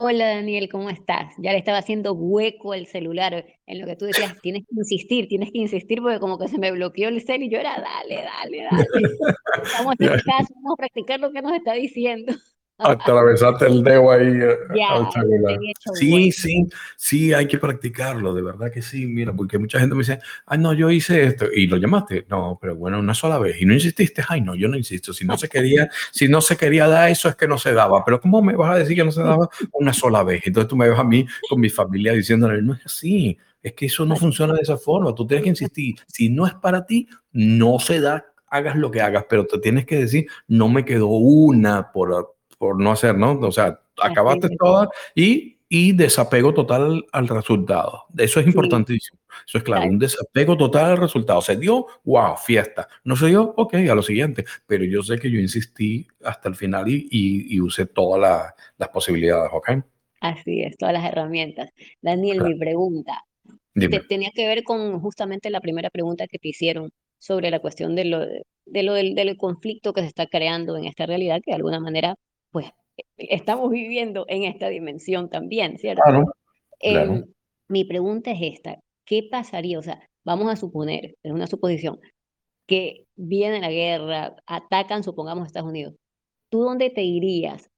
[0.00, 1.34] Hola Daniel, ¿cómo estás?
[1.38, 5.26] Ya le estaba haciendo hueco el celular en lo que tú decías, tienes que insistir,
[5.26, 8.22] tienes que insistir porque como que se me bloqueó el cel y yo era, dale,
[8.22, 8.86] dale, dale.
[9.76, 12.32] Vamos a hacer caso, vamos a practicar lo que nos está diciendo.
[12.78, 14.56] Atravesaste el dedo ahí eh.
[15.94, 16.66] Sí, sí,
[16.96, 19.06] sí, hay que practicarlo, de verdad que sí.
[19.06, 22.26] Mira, porque mucha gente me dice, ay, no, yo hice esto y lo llamaste.
[22.28, 24.22] No, pero bueno, una sola vez y no insististe.
[24.28, 25.12] Ay, no, yo no insisto.
[25.12, 28.04] Si no se quería, si no se quería dar eso es que no se daba.
[28.04, 30.42] Pero ¿cómo me vas a decir que no se daba una sola vez?
[30.46, 33.36] Entonces tú me ves a mí con mi familia diciéndole, no es así.
[33.60, 35.12] Es que eso no funciona de esa forma.
[35.14, 35.96] Tú tienes que insistir.
[36.06, 39.84] Si no es para ti, no se da hagas lo que hagas, pero te tienes
[39.84, 43.38] que decir, no me quedó una por, por no hacer, ¿no?
[43.40, 48.04] O sea, acabaste todas y, y desapego total al resultado.
[48.16, 49.20] Eso es importantísimo.
[49.46, 51.40] Eso es claro, un desapego total al resultado.
[51.40, 52.88] Se dio, wow, fiesta.
[53.04, 54.44] No se dio, ok, a lo siguiente.
[54.66, 59.50] Pero yo sé que yo insistí hasta el final y, y, usé todas las posibilidades,
[59.52, 59.70] ¿ok?
[60.20, 61.70] Así es, todas las herramientas.
[62.02, 63.22] Daniel, mi pregunta
[63.74, 67.94] te, tenía que ver con justamente la primera pregunta que te hicieron sobre la cuestión
[67.94, 71.52] de lo, de lo del, del conflicto que se está creando en esta realidad, que
[71.52, 72.14] de alguna manera
[72.50, 76.02] pues e, estamos viviendo en esta dimensión también, ¿cierto?
[76.80, 77.24] Em,
[77.68, 79.78] mi pregunta es esta, ¿qué pasaría?
[79.78, 81.98] O sea, vamos a suponer, es una suposición,
[82.66, 85.94] que viene la guerra, atacan, supongamos, Estados Unidos.
[86.50, 87.70] ¿Tú dónde te irías?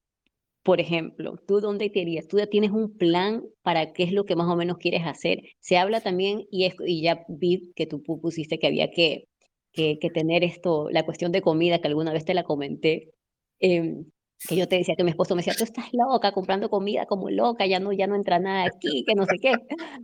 [0.63, 2.29] Por ejemplo, ¿tú dónde te irías?
[2.29, 5.43] ¿Tú ya tienes un plan para qué es lo que más o menos quieres hacer?
[5.61, 9.29] Se habla también, y, es, y ya vi que tú pusiste que había que,
[9.73, 13.13] que, que, tener esto, la cuestión de comida, que alguna vez te la comenté,
[13.61, 14.05] eh,
[14.49, 17.29] que yo te decía que mi esposo me decía, tú estás loca comprando comida como
[17.31, 19.53] loca, ya no, ya no entra nada aquí, que no sé qué.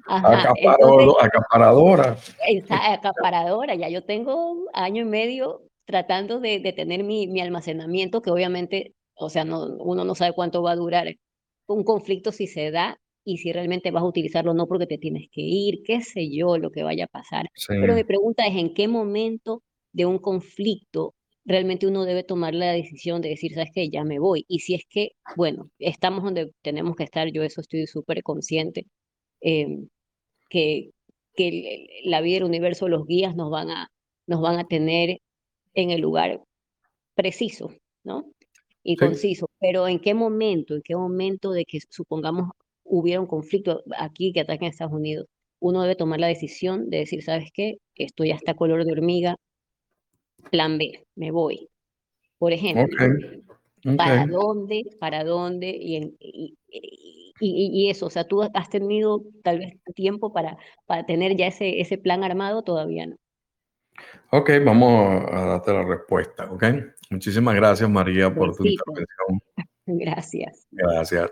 [0.06, 0.52] Ajá,
[1.22, 2.16] acaparadora.
[2.68, 8.30] acaparadora, ya yo tengo año y medio tratando de, de tener mi, mi, almacenamiento, que
[8.30, 11.14] obviamente, o sea, no, uno no sabe cuánto va a durar
[11.68, 15.28] un conflicto si se da y si realmente vas a utilizarlo no porque te tienes
[15.32, 17.46] que ir, qué sé yo, lo que vaya a pasar.
[17.66, 19.62] Pero mi pregunta es, ¿en qué momento
[19.92, 21.14] de un conflicto
[21.46, 24.44] realmente uno debe tomar la decisión de decir, sabes que ya me voy.
[24.48, 28.86] Y si es que, bueno, estamos donde tenemos que estar, yo eso estoy súper consciente,
[29.40, 29.88] em,
[30.50, 30.90] que,
[31.34, 33.88] que la vida del universo, los guías nos van, a,
[34.26, 35.20] nos van a tener
[35.74, 36.42] en el lugar
[37.14, 37.72] preciso,
[38.04, 38.24] ¿no?
[38.82, 39.48] Y conciso.
[39.60, 42.50] Pero ¿en qué momento, en qué momento de que supongamos
[42.84, 45.26] hubiera un conflicto aquí que ataquen a Estados Unidos,
[45.60, 47.78] uno debe tomar la decisión de decir, ¿sabes qué?
[47.96, 49.36] Esto ya está color de hormiga,
[50.50, 51.68] plan B, me voy.
[52.38, 53.06] Por ejemplo,
[53.96, 54.84] ¿para dónde?
[55.00, 55.68] ¿Para dónde?
[55.68, 56.56] Y, y,
[57.40, 61.80] y, eso, o sea, tú has tenido tal vez tiempo para, para tener ya ese,
[61.80, 63.16] ese plan armado, todavía no.
[64.30, 66.64] Ok, vamos a darte la respuesta, ok.
[67.10, 69.40] Muchísimas gracias, María, por tu intervención.
[69.86, 70.66] Gracias.
[70.72, 71.30] Gracias.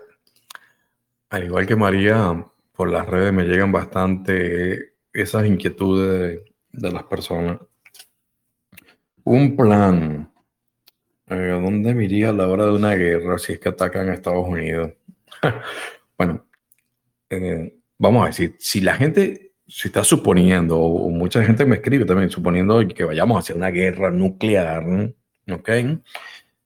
[1.29, 6.41] Al igual que María, por las redes me llegan bastante esas inquietudes
[6.71, 7.59] de las personas
[9.25, 10.31] un plan.
[11.27, 14.13] Eh, ¿Dónde me iría a la hora de una guerra si es que atacan a
[14.13, 14.93] Estados Unidos?
[16.17, 16.45] bueno,
[17.29, 22.05] eh, vamos a decir, si la gente se está suponiendo, o mucha gente me escribe
[22.05, 24.85] también, suponiendo que vayamos a hacer una guerra nuclear,
[25.51, 25.69] ¿ok?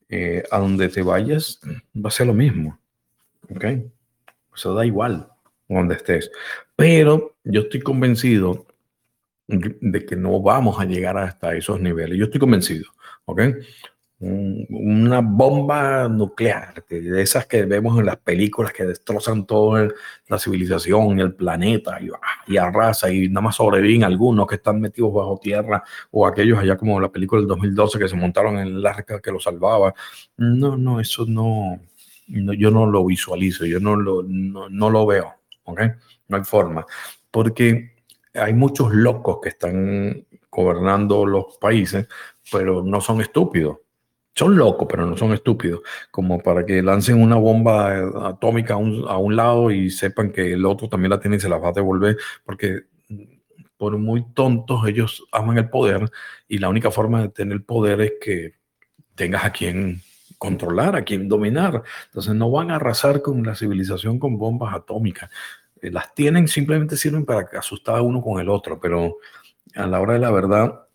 [0.10, 1.62] Eh, a donde te vayas
[1.96, 2.78] va a ser lo mismo,
[3.50, 3.66] ¿ok?
[4.54, 5.30] Eso da igual
[5.70, 6.30] donde estés.
[6.76, 8.66] Pero yo estoy convencido
[9.50, 12.18] de que no vamos a llegar hasta esos niveles.
[12.18, 12.86] Yo estoy convencido,
[13.26, 13.42] ¿ok?
[14.22, 19.88] una bomba nuclear, de esas que vemos en las películas que destrozan toda
[20.28, 22.10] la civilización el planeta y,
[22.52, 26.76] y arrasa y nada más sobreviven algunos que están metidos bajo tierra o aquellos allá
[26.76, 29.94] como la película del 2012 que se montaron en el arca que lo salvaba.
[30.36, 31.80] No, no, eso no,
[32.28, 35.34] yo no lo visualizo, yo no lo, no, lo veo,
[35.64, 35.82] ¿ok?
[36.28, 36.86] No hay forma,
[37.32, 37.99] porque
[38.40, 42.08] hay muchos locos que están gobernando los países,
[42.52, 43.78] pero no son estúpidos
[44.40, 45.82] son locos, pero no son estúpidos,
[46.12, 50.66] como para que lancen una bomba eh, atómica a un, lado y sepan que el
[50.66, 52.84] otro también la tiene y se la va a devolver, porque
[53.76, 56.10] por muy tontos ellos aman el poder
[56.48, 58.54] y la única forma de tener poder es que
[59.16, 60.02] tengas a quien
[60.38, 61.84] controlar, a quien dominar.
[62.06, 65.30] Entonces no van a arrasar con la civilización con bombas atómicas.
[65.82, 69.18] Eh, las tienen, simplemente sirven para asustar a uno con el otro, pero
[69.76, 70.86] a la hora de la verdad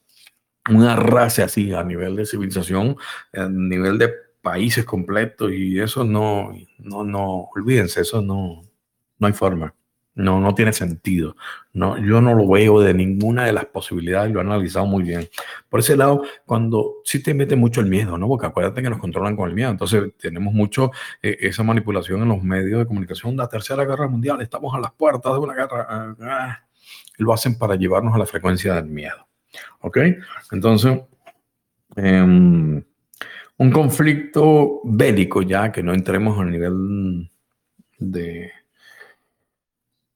[0.70, 2.96] una raza así a nivel de civilización,
[3.32, 4.10] a nivel de
[4.40, 8.62] países completos y eso no, no, no, olvídense, eso no,
[9.18, 9.74] no hay forma.
[10.16, 11.34] No, no tiene sentido.
[11.72, 15.28] No, yo no lo veo de ninguna de las posibilidades, lo he analizado muy bien.
[15.68, 18.28] Por ese lado, cuando sí te mete mucho el miedo, ¿no?
[18.28, 19.70] Porque acuérdate que nos controlan con el miedo.
[19.70, 23.36] Entonces, tenemos mucho eh, esa manipulación en los medios de comunicación.
[23.36, 25.86] La tercera guerra mundial, estamos a las puertas de una guerra.
[25.88, 26.60] Ah, ah.
[27.18, 29.26] lo hacen para llevarnos a la frecuencia del miedo.
[29.80, 29.98] ¿Ok?
[30.52, 31.00] Entonces,
[31.96, 32.82] em,
[33.56, 37.30] un conflicto bélico ya, que no entremos a nivel
[37.98, 38.52] de,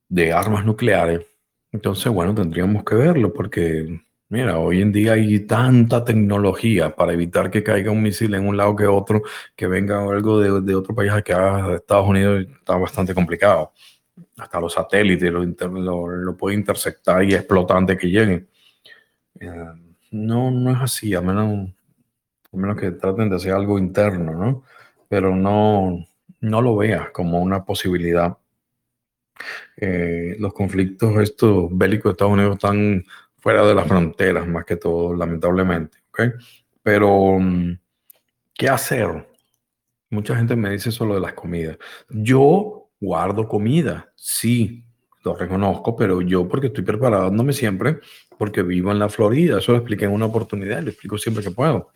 [0.09, 1.27] de armas nucleares.
[1.73, 7.51] Entonces, bueno, tendríamos que verlo porque, mira, hoy en día hay tanta tecnología para evitar
[7.51, 9.23] que caiga un misil en un lado que otro,
[9.55, 13.73] que venga algo de, de otro país que haga Estados Unidos, está bastante complicado.
[14.39, 18.49] Hasta los satélites lo, lo, lo puede interceptar y explotar antes que lleguen.
[19.41, 19.67] Eh,
[20.11, 21.69] no, no es así, a menos,
[22.53, 24.63] a menos que traten de hacer algo interno, ¿no?
[25.09, 26.05] Pero no,
[26.41, 28.37] no lo veas como una posibilidad.
[29.77, 33.05] Eh, los conflictos estos bélicos de Estados Unidos están
[33.39, 35.99] fuera de las fronteras, más que todo, lamentablemente.
[36.11, 36.31] ¿okay?
[36.83, 37.79] Pero, mm,
[38.55, 39.27] ¿qué hacer?
[40.11, 41.79] Mucha gente me dice solo de las comidas.
[42.09, 44.85] Yo guardo comida, sí,
[45.25, 48.01] lo reconozco, pero yo porque estoy preparándome siempre,
[48.39, 51.51] porque vivo en la Florida, eso lo expliqué en una oportunidad, lo explico siempre que
[51.51, 51.91] puedo,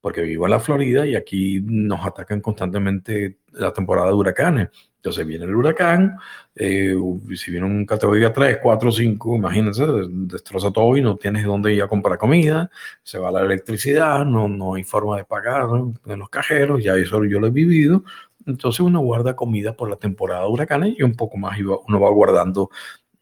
[0.00, 4.68] porque vivo en la Florida y aquí nos atacan constantemente la temporada de huracanes.
[4.96, 6.16] Entonces viene el huracán,
[6.56, 6.94] eh,
[7.36, 11.82] si viene un categoría 3, 4, 5, imagínense, destroza todo y no tienes dónde ir
[11.82, 12.68] a comprar comida,
[13.04, 15.68] se va la electricidad, no, no hay forma de pagar
[16.04, 18.02] en los cajeros, ya eso yo lo he vivido,
[18.44, 22.10] entonces uno guarda comida por la temporada de huracanes y un poco más uno va
[22.10, 22.70] guardando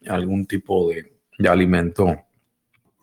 [0.09, 1.13] algún tipo de,
[1.47, 2.26] alimento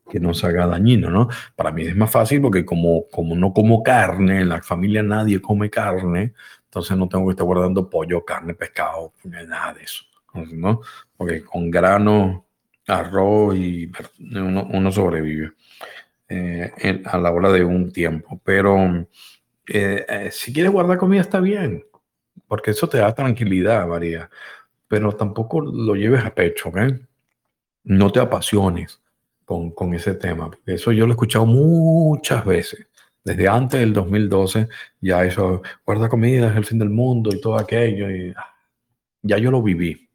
[0.10, 1.30] que no se haga dañino, ¿no?
[1.56, 5.42] Para mí es más fácil porque como, como no como carne, en la familia nadie
[5.42, 6.34] come carne,
[6.66, 10.04] entonces no tengo que estar guardando pollo, carne, pescado, nada de eso,
[10.52, 10.82] ¿no?
[11.16, 12.46] Porque con grano,
[12.88, 15.54] arroz y uno, sobrevive
[16.28, 18.42] eh, a la hora de un tiempo.
[18.44, 19.08] Pero
[19.68, 21.86] eh, eh, si quieres guardar comida está bien,
[22.48, 24.30] porque eso te da tranquilidad, María,
[24.88, 26.78] pero tampoco lo lleves a pecho, ¿ok?
[27.86, 29.03] No te apasiones
[29.74, 32.88] con, ese tema, eso yo lo he escuchado muchas veces.
[33.24, 34.68] Desde antes del 2012,
[35.02, 38.54] ya eso, guarda comida, es el fin del mundo y todo aquello, y ah,
[39.22, 40.10] ya yo lo viví.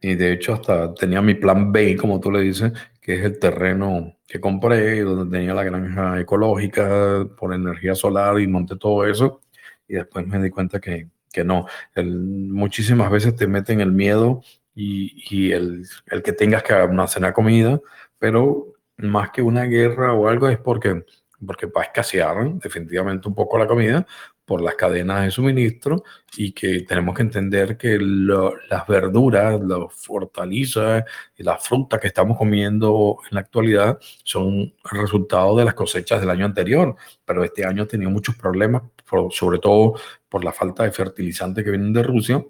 [0.00, 3.38] Y de hecho hasta tenía mi plan B, como tú le dices, que es el
[3.38, 9.40] terreno que compré, donde tenía la granja ecológica por energía solar y monté todo eso.
[9.88, 11.66] Y después me di cuenta que, que no.
[11.96, 14.42] muchísimas veces te meten el miedo
[14.76, 15.86] y, el,
[16.22, 17.80] que tengas que almacenar comida,
[18.26, 21.04] pero más que una guerra o algo es porque,
[21.46, 24.04] porque va a escasear definitivamente un poco la comida
[24.44, 26.02] por las cadenas de suministro
[26.36, 31.04] y que tenemos que entender que las verduras, las hortalizas
[31.36, 36.30] y las frutas que estamos comiendo en la actualidad son resultado de las cosechas del
[36.30, 38.82] año anterior, pero este año ha tenido muchos problemas,
[39.30, 39.94] sobre todo
[40.28, 42.44] por la falta de fertilizantes que vienen de Rusia,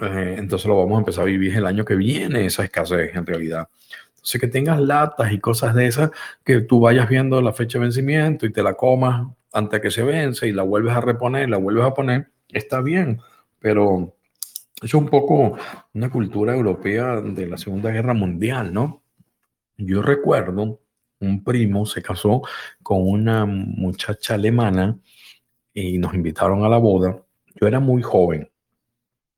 [0.00, 3.26] eh, entonces lo vamos a empezar a vivir el año que viene, esa escasez en
[3.26, 3.68] realidad.
[4.26, 6.10] Entonces que tengas latas y cosas de esas,
[6.44, 10.02] que tú vayas viendo la fecha de vencimiento y te la comas antes que se
[10.02, 13.20] vence y la vuelves a reponer, la vuelves a poner, está bien,
[13.60, 14.16] pero
[14.82, 15.56] es un poco
[15.94, 19.02] una cultura europea de la Segunda Guerra Mundial, ¿no?
[19.78, 20.80] Yo recuerdo,
[21.20, 22.42] un primo se casó
[22.82, 24.98] con una muchacha alemana
[25.72, 27.22] y nos invitaron a la boda
[27.60, 28.50] yo era muy joven.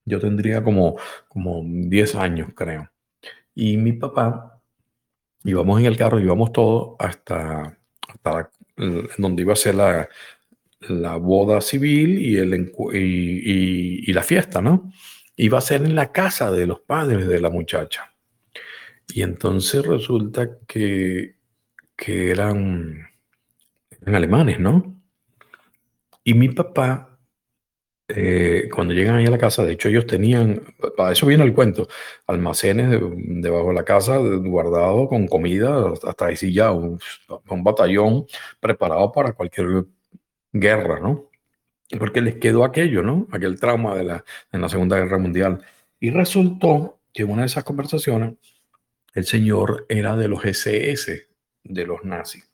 [0.04, 0.96] Yo tendría como,
[1.28, 2.90] como 10 años, creo.
[3.54, 4.57] Y mi papá,
[5.44, 7.78] íbamos en el carro, íbamos todos hasta,
[8.08, 8.50] hasta
[9.18, 10.08] donde iba a ser la,
[10.80, 14.92] la boda civil y, el, y, la fiesta, ¿no?
[15.36, 18.12] Iba a ser en la casa de los padres de la muchacha.
[19.08, 21.36] Y entonces resulta que,
[21.96, 23.08] que eran
[24.06, 24.96] alemanes, ¿no?
[26.24, 27.17] Y mi papá,
[28.08, 30.62] eh, cuando llegan ahí a la casa, de hecho ellos tenían,
[30.96, 31.88] para eso viene el cuento,
[32.26, 33.00] almacenes de-
[33.40, 36.98] debajo de la casa guardado con comida, hasta ahí ya un,
[37.48, 38.26] un batallón
[38.60, 39.84] preparado para cualquier
[40.52, 41.30] guerra, ¿no?
[41.98, 43.26] Porque les quedó aquello, ¿no?
[43.32, 45.62] Aquel trauma de la, en la Segunda Guerra Mundial.
[46.00, 48.34] Y resultó que en una de esas conversaciones,
[49.14, 51.28] el señor era de los SS,
[51.64, 52.48] de los nazis.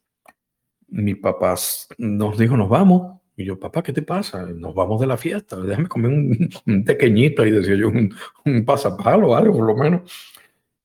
[0.88, 1.56] Mi papá
[1.98, 3.20] nos dijo, nos vamos.
[3.36, 4.46] Y yo, papá, ¿qué te pasa?
[4.46, 5.56] Nos vamos de la fiesta.
[5.60, 6.84] Déjame comer un, un.
[6.88, 8.14] Ahí decía yo, un,
[8.44, 10.30] un pasapalo, algo por lo menos.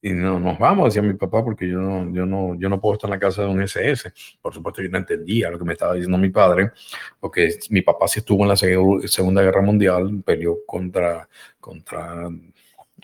[0.02, 2.94] Y no, nos vamos, decía mi papá, porque yo no, yo, no, yo no puedo
[2.94, 4.14] estar en la casa de un SS.
[4.42, 6.72] Por supuesto, yo no entendía lo que me estaba diciendo mi padre,
[7.20, 11.28] porque mi papá sí estuvo en la Segu- Segunda Guerra Mundial, peleó contra,
[11.60, 12.30] contra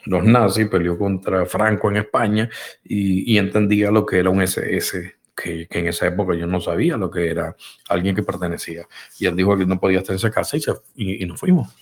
[0.05, 2.49] los nazis, peleó contra Franco en España
[2.83, 6.61] y, y entendía lo que era un SS, que, que en esa época yo no
[6.61, 7.55] sabía lo que era
[7.89, 8.87] alguien que pertenecía.
[9.19, 11.39] Y él dijo que no podía estar en esa casa y, se- y- y nos
[11.39, 11.73] fuimos.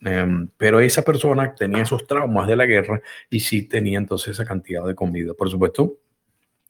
[0.00, 3.00] Em, pero esa persona tenía esos traumas de la guerra
[3.30, 5.34] y sí tenía entonces esa cantidad de comida.
[5.34, 5.94] Por supuesto,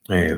[0.08, 0.36] eh,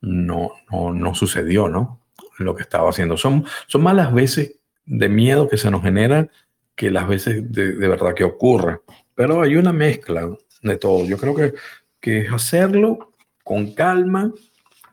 [0.00, 2.00] no, no, no sucedió, ¿no?
[2.38, 3.16] Lo que estaba haciendo.
[3.16, 6.30] Son, son más las veces de miedo que se nos generan
[6.74, 8.80] que las veces de, de verdad que ocurre.
[9.14, 10.28] Pero hay una mezcla
[10.62, 11.06] de todo.
[11.06, 11.54] Yo creo que,
[12.00, 14.32] que es hacerlo con calma,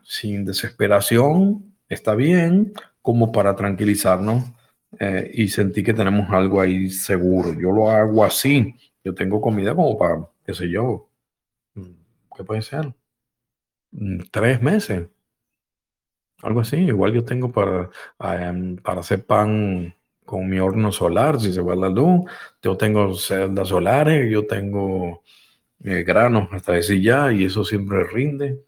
[0.04, 4.44] sin desesperación, está bien, como para tranquilizarnos
[5.00, 7.52] eh, y sentir que tenemos algo ahí seguro.
[7.54, 8.74] Yo lo hago así.
[9.04, 11.08] Yo tengo comida como para, qué sé yo,
[12.36, 12.94] ¿qué puede ser?
[13.92, 15.08] Mm, Tres meses,
[16.42, 16.76] algo así.
[16.76, 17.90] Igual yo tengo para,
[18.20, 19.94] em, para hacer pan
[20.24, 22.30] con mi horno solar, si se va la luz.
[22.62, 25.22] Yo tengo celdas solares, yo tengo
[25.84, 28.64] eh, granos hasta decir ya, y eso siempre rinde.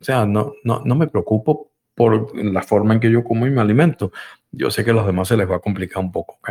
[0.00, 3.50] O sea, no, no, no me preocupo por la forma en que yo como y
[3.50, 4.12] me alimento.
[4.50, 6.50] Yo sé que a los demás se les va a complicar un poco, ¿ok?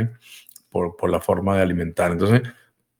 [0.70, 2.12] Por, por la forma de alimentar.
[2.12, 2.42] Entonces,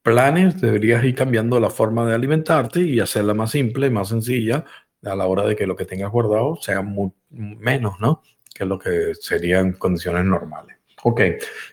[0.02, 4.66] planes, deberías ir cambiando la forma de alimentarte y hacerla más simple, más sencilla,
[5.04, 6.86] a la hora de que lo que tengas guardado sea
[7.30, 8.22] menos, ¿no?
[8.54, 10.78] Que lo que serían condiciones normales.
[11.04, 11.22] Ok,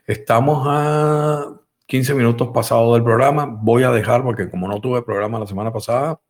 [0.06, 3.46] estamos a 15 minutos pasados del programa.
[3.46, 6.20] Voy a dejar, porque como no tuve programa la semana pasada,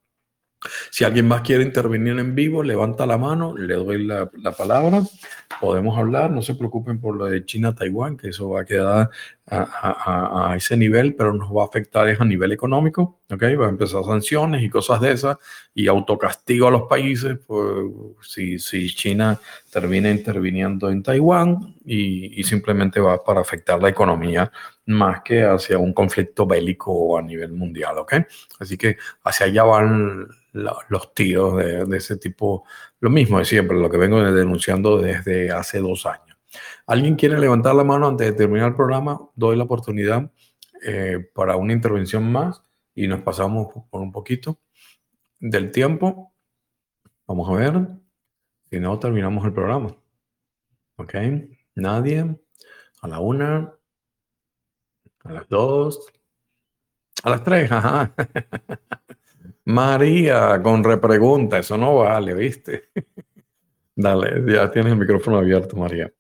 [0.90, 5.02] si alguien más quiere intervenir en vivo, levanta la mano, le doy la, la palabra,
[5.60, 9.10] podemos hablar, no se preocupen por lo de China-Taiwán, que eso va a quedar
[9.50, 13.42] a, a- a- ese nivel, pero nos va a afectar es a nivel económico, ¿ok?
[13.60, 15.36] Va a empezar sanciones y cosas de esas,
[15.74, 17.86] y autocastigo a los países, pues,
[18.22, 19.38] si, si China
[19.72, 24.50] termina interviniendo en Taiwán, y, y simplemente va para afectar la economía
[24.86, 28.14] más que hacia un conflicto bélico a nivel mundial, ¿ok?
[28.58, 32.64] Así que hacia allá van la- los tiros de, de ese tipo,
[33.00, 36.29] lo mismo de siempre, lo que vengo denunciando desde hace dos años.
[36.90, 39.30] ¿Alguien quiere levantar la mano antes de terminar el programa?
[39.36, 40.28] Doy la oportunidad
[40.84, 42.64] eh, para una intervención más
[42.96, 44.58] y nos pasamos por un poquito
[45.38, 46.34] del tiempo.
[47.28, 47.86] Vamos a ver.
[48.72, 49.96] Si no, terminamos el programa.
[50.96, 51.14] ¿Ok?
[51.76, 52.36] Nadie.
[53.02, 53.72] A la una.
[55.22, 56.12] A las dos.
[57.22, 57.70] A las tres.
[59.64, 62.90] María, con repregunta, eso no vale, ¿viste?
[63.94, 66.12] Dale, ya tienes el micrófono abierto, María.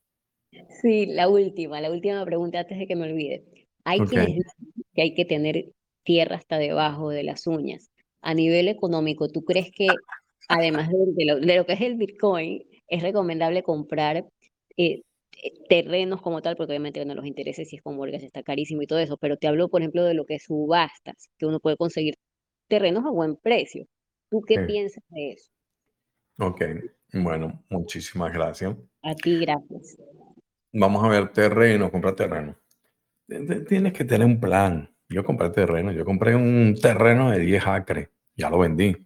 [0.80, 3.44] Sí, la última, la última pregunta antes de que me olvide.
[3.84, 4.08] Hay Ok.
[4.08, 5.72] quienes dicen que hay que tener
[6.04, 7.90] tierra hasta debajo de las uñas.
[8.22, 9.96] A nivel económico, ¿tú crees que
[10.48, 14.26] además de, lo, de lo que es el Bitcoin, es recomendable comprar
[14.76, 15.02] eh,
[15.42, 16.56] eh, terrenos como tal?
[16.56, 19.36] Porque obviamente no los intereses si es con mortgage está carísimo y todo eso, pero
[19.36, 22.14] te hablo, por ejemplo, de lo que es subastas, que uno puede conseguir
[22.68, 23.86] terrenos a buen precio.
[24.30, 24.66] ¿Tú qué Sí.
[24.66, 25.50] piensas de eso?
[26.38, 26.62] Ok,
[27.12, 28.76] bueno, muchísimas gracias.
[29.02, 29.96] A ti, gracias.
[30.72, 32.56] Vamos a ver terreno, comprar terreno.
[33.68, 34.90] Tienes que tener un plan.
[35.08, 38.96] Yo compré terreno, yo compré un terreno de 10 acres, ya lo vendí.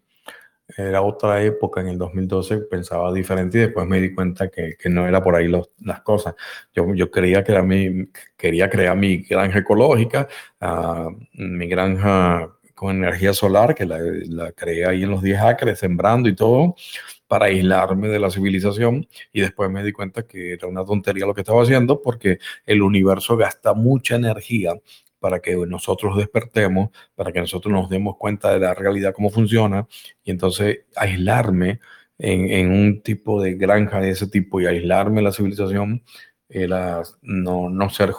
[0.79, 4.91] Era otra época, en el 2012 pensaba diferente y después me di cuenta que, que
[4.91, 6.35] no era por ahí los- las cosas.
[6.75, 10.29] Yo, yo creía que era mi, quería crear mi granja ecológica,
[10.61, 15.79] ah, mi granja con energía solar, que la, la creé ahí en los 10 acres,
[15.81, 16.77] sembrando y todo,
[17.35, 19.09] para aislarme de la civilización.
[19.33, 22.81] Y después me di cuenta que era una tontería lo que estaba haciendo, porque el
[22.81, 24.75] universo gasta mucha energía
[25.19, 29.89] para que nosotros despertemos, para que nosotros nos demos cuenta de la realidad, cómo funciona,
[30.23, 31.81] y entonces aislarme
[32.19, 36.05] en, un tipo de granja de ese tipo y aislarme de la civilización
[36.49, 38.13] era no, no ser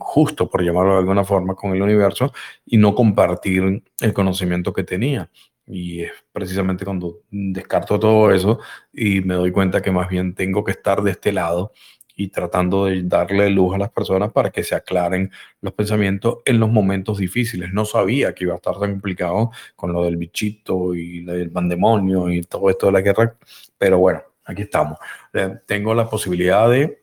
[0.00, 2.32] justo, por llamarlo de alguna forma, con el universo
[2.66, 5.30] y no compartir el conocimiento que tenía.
[5.70, 8.58] Y es precisamente cuando descarto todo eso
[8.92, 11.72] y me doy cuenta que más bien tengo que estar de este lado
[12.16, 15.30] y tratando de darle luz a las personas para que se aclaren
[15.62, 17.72] los pensamientos en los momentos difíciles.
[17.72, 22.30] No sabía que iba a estar tan complicado con lo del bichito y el pandemonio
[22.30, 23.36] y todo esto de la guerra,
[23.78, 24.98] pero bueno, aquí estamos.
[25.32, 27.00] Eh, tengo la posibilidad de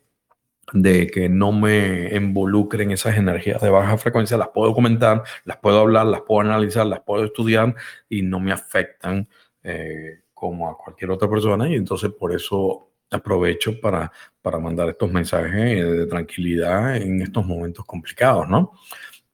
[0.73, 5.79] de que no me involucren esas energías de baja frecuencia, las puedo comentar, las puedo
[5.79, 7.75] hablar, las puedo analizar, las puedo estudiar
[8.09, 9.27] y no me afectan
[9.63, 14.11] eh, como a cualquier otra persona y entonces por eso aprovecho para,
[14.41, 15.53] para mandar estos mensajes
[15.89, 18.73] de tranquilidad en estos momentos complicados, ¿no?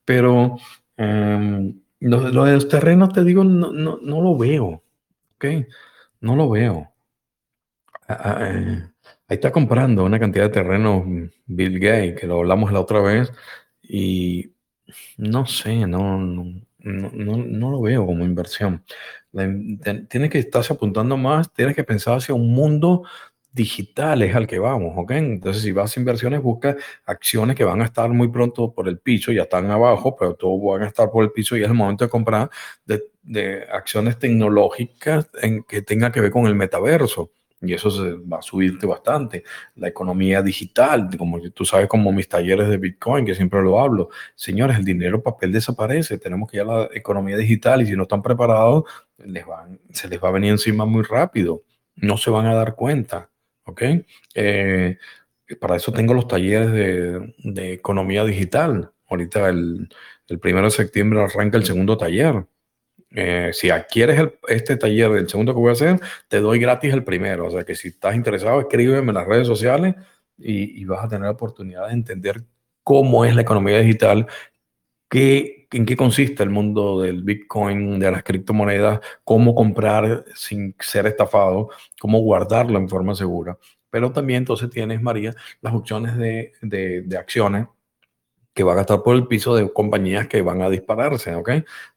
[0.05, 0.57] Pero
[0.97, 4.83] em, lo, de los terrenos, te digo, no, no, no lo veo,
[5.35, 5.45] ¿ok?
[6.21, 6.91] No lo veo.
[8.07, 8.92] Ah, ah, eh,
[9.33, 11.05] Ahí está comprando una cantidad de terrenos
[11.47, 13.31] Bill Gates, que lo hablamos la otra vez,
[13.81, 14.51] y
[15.17, 18.85] no sé, no, no, no, lo veo como inversión.
[20.07, 23.05] Tienes que estarse apuntando más, tienes que pensar hacia un mundo
[23.51, 25.11] digital, es al que vamos, ¿ok?
[25.13, 28.99] Entonces, si vas a inversiones, busca acciones que van a estar muy pronto por el
[28.99, 31.73] piso, ya están abajo, pero todos van a estar por el piso y es el
[31.73, 32.51] momento de comprar
[32.85, 37.31] de, de acciones tecnológicas en que tenga que ver con el metaverso
[37.63, 39.43] y eso se va a subirte bastante.
[39.75, 44.09] La economía digital, como tú sabes, como mis talleres de Bitcoin, que siempre lo hablo.
[44.35, 48.03] Señores, el dinero papel desaparece, tenemos que ir a la economía digital y si no
[48.03, 48.83] están preparados,
[49.17, 49.45] les
[49.91, 51.63] se les va a venir encima muy rápido.
[51.95, 53.29] No se van a dar cuenta,
[53.65, 53.81] ¿ok?
[54.35, 54.97] Eh,
[55.59, 58.91] para eso tengo los talleres de, de economía digital.
[59.07, 59.89] Ahorita el,
[60.27, 62.45] el primero de septiembre arranca el segundo taller.
[63.15, 67.03] Eh, si adquieres este taller del segundo que voy a hacer, te doy gratis el
[67.03, 67.47] primero.
[67.47, 69.95] O sea que si estás interesado, escríbeme en las redes sociales
[70.37, 72.43] y, vas a tener la oportunidad de entender
[72.83, 74.27] cómo es la economía digital,
[75.09, 81.05] qué, en qué consiste el mundo del Bitcoin, de las criptomonedas, cómo comprar sin ser
[81.07, 81.69] estafado,
[81.99, 83.57] cómo guardarlo en forma segura.
[83.91, 87.67] Pero también entonces tienes, María, las opciones de, de, de acciones
[88.53, 91.49] que van a estar por el piso de compañías que van a dispararse, ¿ok?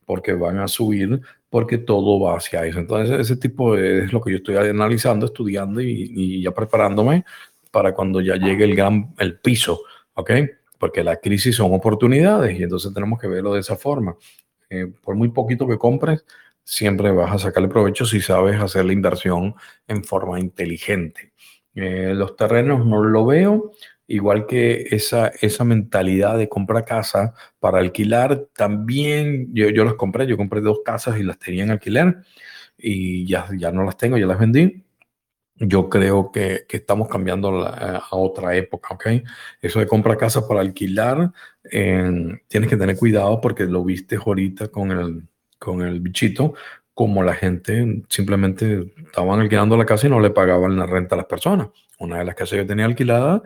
[0.05, 1.21] Porque van a subir,
[1.51, 2.79] porque todo va hacia eso.
[2.79, 7.25] Entonces, ese tipo es lo que yo estoy analizando, estudiando y, ya preparándome
[7.71, 9.83] para cuando ya llegue el gran, el piso,
[10.15, 10.31] ¿ok?
[10.79, 14.17] Porque la crisis son oportunidades y entonces tenemos que verlo de esa forma.
[14.71, 16.25] Eh, por muy poquito que compres,
[16.65, 19.55] siempre vas a sacarle provecho si sabes hacer la inversión
[19.87, 21.33] en forma inteligente.
[21.75, 23.73] Eh, los terrenos no lo veo
[24.09, 30.27] igual que esa, esa mentalidad de comprar casa para alquilar, también yo, yo las compré,
[30.27, 32.19] yo compré dos casas y las tenía en alquiler
[32.79, 34.85] y ya, ya no las tengo, ya las vendí.
[35.59, 39.07] Yo creo que, que estamos cambiando a otra época, ¿ok?
[39.63, 41.33] Eso de comprar casa para alquilar,
[41.71, 45.23] tienes que tener cuidado porque lo viste ahorita con el,
[45.59, 46.55] con el bichito,
[46.93, 51.19] como la gente simplemente estaban alquilando la casa y no le pagaban la renta a
[51.19, 51.69] las personas.
[51.99, 53.43] Una de las casas que yo tenía alquilada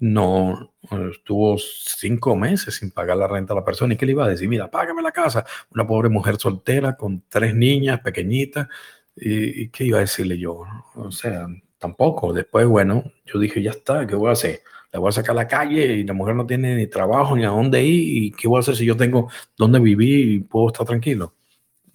[0.00, 0.74] no
[1.10, 3.94] estuvo cinco meses sin pagar la renta a la persona.
[3.94, 4.48] ¿Y qué le iba a decir?
[4.48, 5.44] Mira, págame la casa.
[5.72, 8.68] Una pobre mujer soltera con tres niñas pequeñitas.
[9.16, 10.64] ¿Y, qué iba a decirle yo?
[10.96, 11.46] O sea,
[11.78, 12.32] tampoco.
[12.32, 14.62] Después, bueno, yo dije, ya está, ¿qué voy a hacer?
[14.92, 17.44] La voy a sacar a la calle y la mujer no tiene ni trabajo ni
[17.44, 18.24] a dónde ir.
[18.24, 21.34] ¿Y qué voy a hacer si yo tengo dónde vivir y puedo estar tranquilo?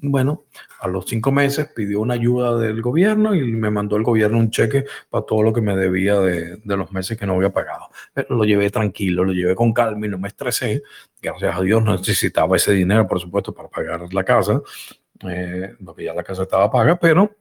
[0.02, 0.46] Bueno,
[0.80, 4.50] a los cinco meses pidió una ayuda del gobierno y me mandó el gobierno un
[4.50, 7.90] cheque para todo lo que me debía de, los meses que no había pagado.
[8.14, 10.84] Pero lo llevé tranquilo, lo llevé con calma y no me estresé.
[11.22, 14.62] Gracias a Dios necesitaba ese dinero, por supuesto, para pagar la casa,
[15.28, 17.36] eh, porque ya la casa estaba paga, pero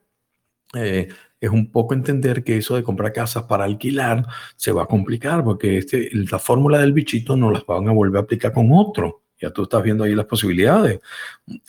[0.74, 1.08] eh,
[1.40, 4.26] es un poco entender que eso de comprar casas para alquilar
[4.56, 8.18] se va a complicar, porque este, la fórmula del bichito no las van a volver
[8.18, 9.22] a aplicar con otro.
[9.40, 11.00] Ya tú estás viendo ahí las posibilidades.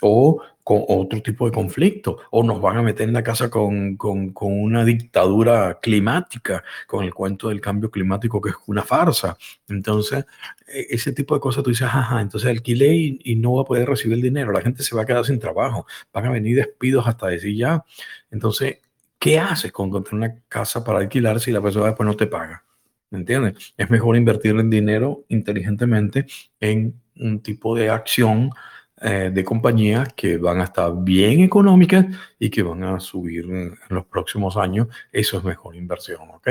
[0.01, 3.97] O con otro tipo de conflicto, o nos van a meter en la casa con,
[3.97, 9.35] con, una dictadura climática, con el cuento del cambio climático que es una farsa.
[9.67, 10.25] Entonces,
[10.67, 13.65] e, ese tipo de cosas tú dices, ajá, entonces alquilé y, y, no va a
[13.65, 16.57] poder recibir el dinero, la gente se va a quedar sin trabajo, van a venir
[16.57, 17.83] despidos hasta decir ya.
[18.29, 18.77] Entonces,
[19.17, 22.63] ¿qué haces con encontrar una casa para alquilar si la persona después no te paga?
[23.09, 23.73] ¿Me entiendes?
[23.75, 26.27] Es mejor invertir el dinero inteligentemente
[26.59, 28.51] en un tipo de acción
[29.01, 32.05] eh, de compañías que van a estar bien económicas
[32.37, 34.87] y que van a subir en, los próximos años.
[35.11, 36.49] Eso es mejor inversión, ¿ok?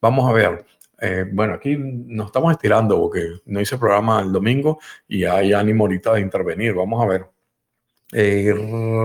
[0.00, 0.66] Vamos a ver.
[1.00, 5.84] Eh, bueno, aquí nos estamos estirando porque no hice programa el domingo y hay ánimo
[5.84, 6.74] ahorita de intervenir.
[6.74, 7.26] Vamos a ver.
[8.12, 8.52] Eh,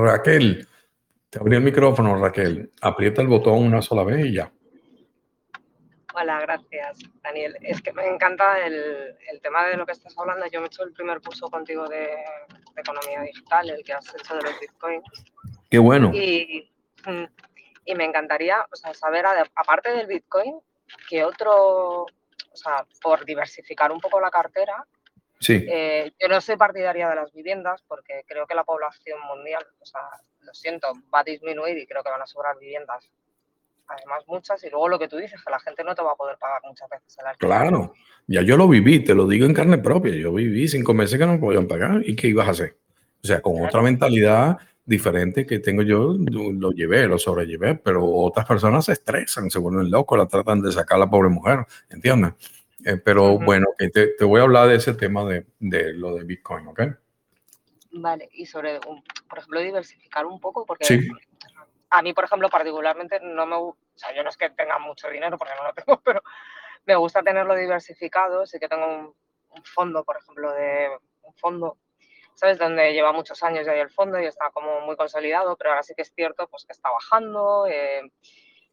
[0.04, 0.68] Raquel,
[1.30, 2.72] te abrí el micrófono, Raquel.
[2.82, 4.52] Aprieta el botón una sola vez y ya.
[6.14, 7.58] Hola, gracias, Daniel.
[7.62, 10.46] Es que me encanta el, el, tema de lo que estás hablando.
[10.48, 14.14] Yo me he hecho el primer curso contigo de, de economía digital, el que has
[14.14, 15.04] hecho de los bitcoins.
[15.70, 16.12] Qué bueno.
[16.14, 16.70] Y,
[17.06, 17.24] mm,
[17.86, 19.26] y me encantaría o sea, saber,
[19.56, 20.60] aparte del bitcoin,
[21.10, 24.86] qué otro, o sea, por diversificar un poco la cartera,
[25.42, 25.66] Sí.
[25.68, 29.86] Eh, yo no soy partidaria de las viviendas porque creo que la población mundial, o
[29.88, 30.02] sea,
[30.42, 33.12] lo siento, va a disminuir y creo que van a sobrar viviendas.
[33.88, 36.16] Además, muchas, y luego lo que tú dices, que la gente no te va a
[36.16, 37.50] poder pagar muchas veces el alquiler.
[37.58, 37.94] Claro,
[38.28, 40.16] ya yo lo viví, te lo digo en carne propia.
[40.16, 42.78] Yo viví cinco meses que no me podían pagar y ¿qué ibas a hacer?
[43.24, 43.68] O sea, con Claro.
[43.68, 49.50] otra mentalidad diferente que tengo yo, lo llevé, lo sobrellevé, pero otras personas se estresan,
[49.52, 52.34] se vuelven locos, la tratan de sacar a la pobre mujer, ¿entiendes?
[52.84, 56.24] Eh, pero bueno, te, te voy a hablar de ese tema de, de lo de
[56.24, 56.82] Bitcoin, ¿ok?
[57.94, 61.08] Vale, y sobre, un- por ejemplo, diversificar un poco, porque Sí.
[61.92, 64.80] A mí, por ejemplo, particularmente no me gusta, o sea, yo no es que tenga
[64.80, 66.24] mucho dinero, porque no lo tengo, pero
[66.86, 69.14] me gusta tenerlo diversificado, sí que tengo
[69.50, 70.90] un, fondo, por ejemplo, de
[71.24, 71.78] un fondo,
[72.34, 72.58] ¿sabes?
[72.58, 75.94] Donde lleva muchos años ya el fondo y está como muy consolidado, pero ahora sí
[75.94, 78.02] que es cierto pues que está bajando eh,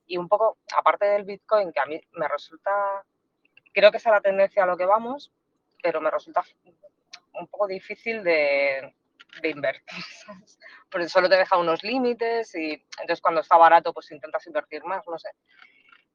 [0.06, 3.04] y un poco, aparte del Bitcoin, que a mí me resulta,
[3.74, 5.32] creo que es la tendencia a lo que vamos,
[5.82, 6.44] pero me resulta
[7.32, 8.94] un poco difícil de,
[9.42, 10.58] de invertir, ¿sabes?
[10.90, 15.06] Porque solo te deja unos límites y entonces cuando está barato pues intentas invertir más,
[15.06, 15.30] no sé.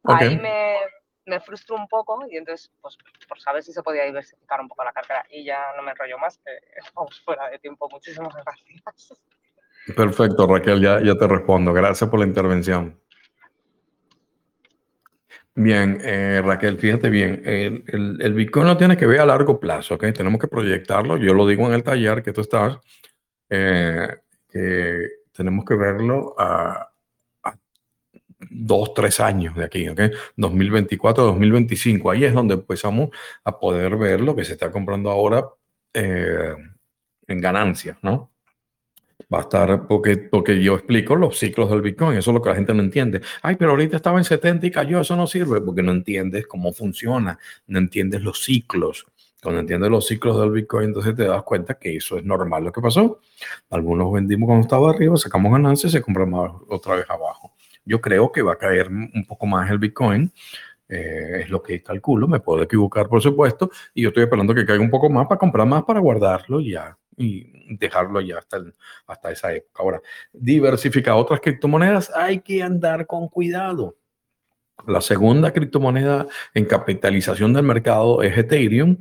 [0.05, 0.75] Ahí me,
[1.25, 4.83] me frustro un poco y entonces pues por saber si se podía diversificar un poco
[4.83, 7.87] la cartera y ya no me enrollo más, que estamos fuera de tiempo.
[7.89, 9.21] Muchísimas gracias.
[9.95, 11.73] Perfecto, Raquel, ya, ya te respondo.
[11.73, 13.02] Gracias por la intervención.
[15.55, 17.83] Bien, eh, Raquel, fíjate bien, el,
[18.19, 20.05] el- Bitcoin no tiene que ver a largo plazo, ¿ok?
[20.13, 21.17] Tenemos que proyectarlo.
[21.17, 22.77] Yo lo digo en el taller que tú estás,
[23.49, 24.07] eh,
[24.49, 26.91] que tenemos que verlo a,
[27.43, 27.55] a
[28.51, 30.01] dos, tres años de aquí, ¿ok?
[30.37, 32.11] 2024, 2025.
[32.11, 33.09] Ahí es donde empezamos
[33.45, 35.45] a poder ver lo que se está comprando ahora
[35.93, 36.55] eh,
[37.27, 38.32] en ganancias, ¿no?
[39.33, 42.49] Va a estar, porque, porque yo explico los ciclos del Bitcoin, eso es lo que
[42.49, 43.21] la gente no entiende.
[43.41, 46.71] Ay, pero ahorita estaba en 70 y cayó, eso no sirve, porque no entiendes cómo
[46.73, 49.07] funciona, no entiendes los ciclos.
[49.41, 52.71] Cuando entiendes los ciclos del Bitcoin, entonces te das cuenta que eso es normal lo
[52.71, 53.19] que pasó.
[53.69, 57.53] Algunos vendimos cuando estaba arriba, sacamos ganancias y se compramos otra vez abajo.
[57.85, 60.31] Yo creo que va a caer un poco más el Bitcoin,
[60.89, 64.65] eh, es lo que calculo, me puedo equivocar por supuesto, y yo estoy esperando que
[64.65, 68.73] caiga un poco más para comprar más, para guardarlo ya y dejarlo ya hasta, el-
[69.07, 69.81] hasta esa época.
[69.83, 70.01] Ahora,
[70.33, 73.95] diversificar otras criptomonedas, hay que andar con cuidado.
[74.87, 78.97] La segunda criptomoneda en capitalización del mercado es Ethereum,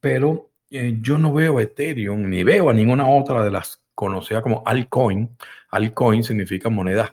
[0.00, 4.62] pero eh, yo no veo Ethereum ni veo a ninguna otra de las conocidas como
[4.64, 5.36] altcoin.
[5.70, 7.12] Altcoin significa monedas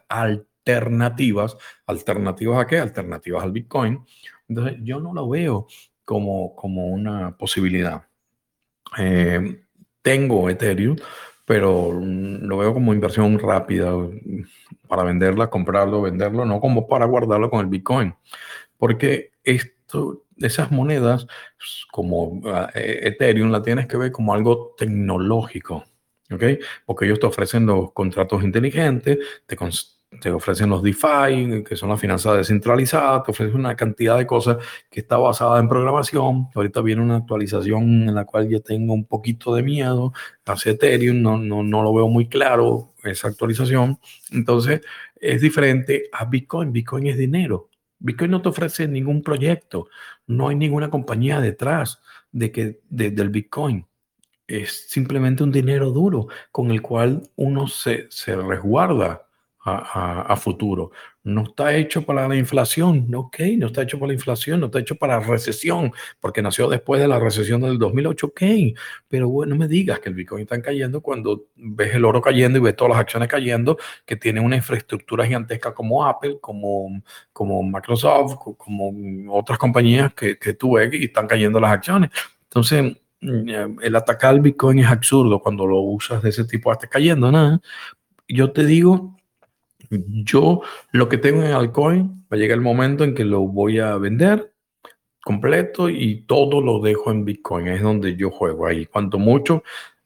[0.69, 1.57] alternativas.
[1.85, 2.79] ¿Alternativas a qué?
[2.79, 4.05] Alternativas al Bitcoin.
[4.47, 5.67] Entonces, yo no lo veo
[6.05, 8.03] como, como una posibilidad.
[8.97, 9.61] Eh,
[10.01, 10.95] tengo Ethereum,
[11.45, 14.45] pero lo veo como inversión rápida mm,
[14.87, 18.15] para venderla, comprarlo, venderlo, no como para guardarlo con el Bitcoin.
[18.77, 21.27] Porque esto, esas monedas,
[21.57, 25.85] pues, como ah, eh, Ethereum, la tienes que ver como algo tecnológico,
[26.31, 26.43] ¿ok?
[26.85, 29.55] Porque ellos te ofrecen los contratos inteligentes, te,
[30.22, 34.57] te ofrecen los DeFi, que son las finanzas descentralizadas, te ofrecen una cantidad de cosas
[34.90, 36.48] que está basada en programación.
[36.56, 40.11] Ahorita viene una actualización en la cual yo tengo un poquito de miedo
[40.45, 43.99] hacia Ethereum, no, no, no lo veo muy claro esa actualización.
[44.31, 44.81] Entonces,
[45.15, 46.73] es diferente a Bitcoin.
[46.73, 47.69] Bitcoin es dinero.
[47.99, 49.90] Bitcoin no te ofrece ningún proyecto,
[50.26, 53.86] no hay ninguna compañía detrás de que, de- del Bitcoin.
[54.48, 59.27] Es simplemente un dinero duro con el cual uno se, se resguarda
[59.61, 59.72] a,
[60.22, 60.91] a- a futuro.
[61.23, 64.80] No está hecho para la inflación, ok, no está hecho para la inflación, no está
[64.80, 68.41] hecho para la recesión, porque nació después de la recesión del 2008, ok,
[69.07, 72.57] pero bueno, no me digas que el Bitcoin está cayendo cuando ves el oro cayendo
[72.57, 77.02] y ves todas las acciones cayendo, que tiene una infraestructura gigantesca como Apple, como,
[77.34, 78.94] como Microsoft, co- como
[79.34, 82.10] otras compañías que, que tú ves y están cayendo las acciones.
[82.44, 86.88] Entonces, mm, el atacar al Bitcoin es absurdo cuando lo usas de ese tipo, hasta
[86.88, 87.60] cayendo, nada.
[88.27, 89.18] Yo te digo,
[89.89, 90.61] yo
[90.91, 93.97] lo que tengo en altcoin, va a llegar el momento en que lo voy a
[93.97, 94.53] vender
[95.23, 97.67] completo y todo lo dejo en Bitcoin.
[97.67, 98.85] Es donde yo juego ahí.
[98.85, 99.63] Cuanto mucho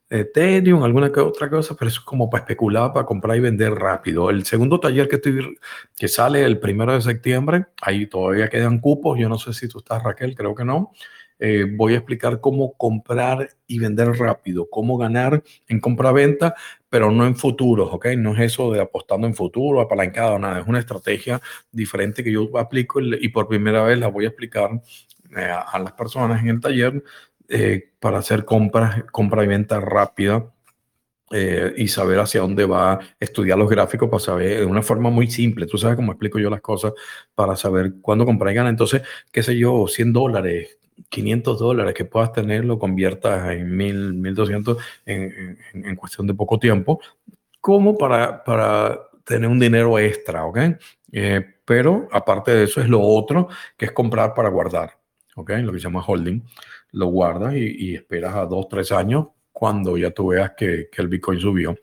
[0.10, 3.74] Ethereum, alguna que otra cosa, pero eso es como para especular, para comprar y vender
[3.74, 4.30] rápido.
[4.30, 5.58] El segundo taller que, estoy,
[5.98, 9.18] que sale el primero de septiembre, ahí todavía quedan cupos.
[9.18, 10.92] Yo no sé si tú estás, Raquel, creo que no.
[11.40, 16.54] Eh, voy a explicar cómo comprar y vender rápido, cómo ganar en compra-venta,
[16.94, 18.10] pero no en futuros, ¿ok?
[18.18, 20.60] No es eso de apostando en futuro, apalancado, nada.
[20.60, 21.42] Es una estrategia
[21.72, 24.80] diferente que yo aplico y, por primera vez la voy a explicar
[25.36, 27.04] eh, a las personas en el taller
[27.50, 30.54] eh, para hacer compras, compra y venta rápida
[31.32, 35.32] eh, y saber hacia dónde va, estudiar los gráficos para saber de una forma muy
[35.32, 35.66] simple.
[35.66, 36.94] Tú sabes cómo explico yo las cosas
[37.34, 38.70] para saber cuándo comprar y ganar.
[38.70, 39.02] Entonces,
[39.32, 40.78] qué sé yo, 100 dólares,
[41.10, 46.34] 500 dólares que puedas tener, lo conviertas en 1000, 1200 en, en, en cuestión de
[46.34, 47.00] poco tiempo,
[47.62, 50.60] como para, para tener un dinero extra, ¿ok?
[51.12, 53.48] Eh, pero aparte de eso es lo otro
[53.78, 54.98] que es comprar para guardar,
[55.36, 55.52] ¿ok?
[55.62, 56.44] Lo que se llama holding.
[56.92, 61.02] Lo guardas y, y esperas a dos, tres años cuando ya tú veas que, que,
[61.02, 61.76] el Bitcoin subió.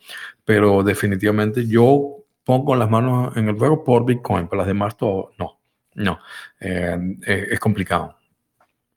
[0.45, 5.33] Pero definitivamente yo pongo las manos en el fuego por Bitcoin, pero las demás todo,
[5.39, 5.61] no,
[5.95, 6.19] no,
[6.61, 7.17] eh,
[7.51, 8.20] es complicado.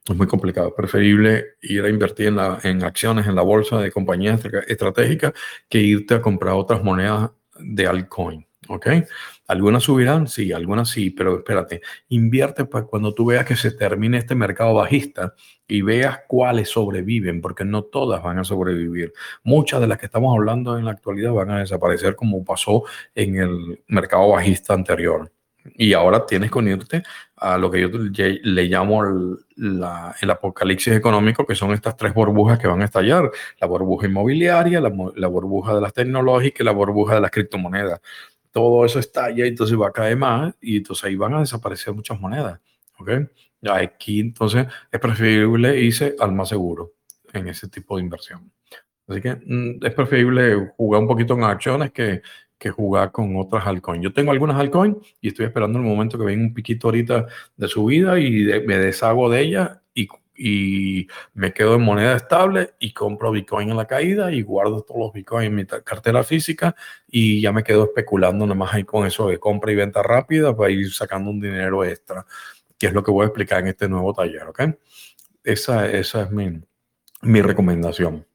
[0.09, 0.75] Es muy complicado.
[0.75, 5.33] Preferible ir a invertir en acciones en la bolsa de compañías estratégicas
[5.69, 8.45] que irte a comprar otras monedas de altcoin.
[8.67, 8.87] ¿Ok?
[9.47, 14.17] Algunas subirán, sí, algunas sí, pero espérate, invierte para cuando tú veas que se termine
[14.17, 15.35] este mercado bajista
[15.67, 19.13] y veas cuáles sobreviven, porque no todas van a sobrevivir.
[19.43, 22.83] Muchas de las que estamos hablando en la actualidad van a desaparecer como pasó
[23.15, 25.31] en el mercado bajista anterior.
[25.75, 27.03] Y ahora tienes que unirte
[27.43, 29.37] a lo que yo le llamo el,
[30.21, 33.29] el, apocalipsis económico, que son estas tres burbujas que van a estallar.
[33.59, 37.99] La burbuja inmobiliaria, la, la burbuja de las tecnológicas y la burbuja de las criptomonedas
[38.53, 42.19] todo eso estalla, entonces va a caer más y entonces ahí van a desaparecer muchas
[42.19, 42.59] monedas.
[42.99, 43.09] ¿Ok?
[43.69, 46.93] Aquí entonces es preferible irse al más seguro
[47.33, 48.51] en ese tipo de inversión.
[49.07, 52.21] Así que mm, es preferible jugar un poquito en acciones que,
[52.57, 54.03] que jugar con otras altcoins.
[54.03, 57.27] Yo tengo algunas altcoins y estoy esperando el momento que venga un piquito ahorita
[57.57, 62.93] de subida y me deshago de ellas y y me quedo en moneda estable y
[62.93, 66.75] compro Bitcoin en la caída y guardo todos los Bitcoin en mi cartera física
[67.07, 70.55] y ya me quedo especulando nada más ahí con eso de compra y venta rápida
[70.55, 72.25] para ir sacando un dinero extra,
[72.77, 74.61] que es lo que voy a explicar en este nuevo taller, ¿ok?
[75.43, 76.61] Esa, esa es mi,
[77.21, 78.25] mi recomendación.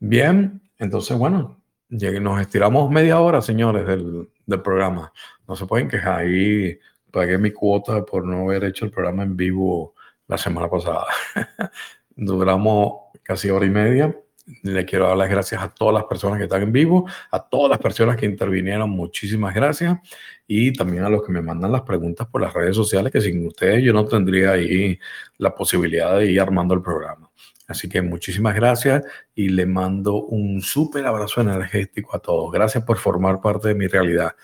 [0.00, 1.57] Bien, entonces, bueno,
[1.90, 4.28] nos estiramos media hora, señores, del,
[4.62, 5.12] programa.
[5.46, 6.20] No se pueden quejar.
[6.20, 6.78] Ahí
[7.10, 9.94] pagué mi cuota por no haber hecho el programa en vivo
[10.26, 11.06] la semana pasada.
[12.16, 14.14] Duramos casi hora y media.
[14.62, 17.68] Le quiero dar las gracias a todas las personas que están en vivo, a todas
[17.68, 19.98] las personas que intervinieron, muchísimas gracias.
[20.46, 23.46] Y también a los que me mandan las preguntas por las redes sociales, que sin
[23.46, 24.98] ustedes yo no tendría ahí
[25.36, 27.30] la posibilidad de ir armando el programa.
[27.68, 29.04] Así que muchísimas gracias
[29.34, 32.50] y le mando un súper abrazo energético a todos.
[32.50, 34.34] Gracias por formar parte de mi realidad.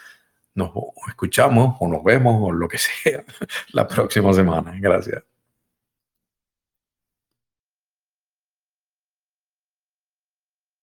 [0.55, 0.71] Nos
[1.09, 3.25] escuchamos o nos vemos o lo que sea
[3.73, 4.75] la próxima semana.
[4.79, 5.34] Gracias.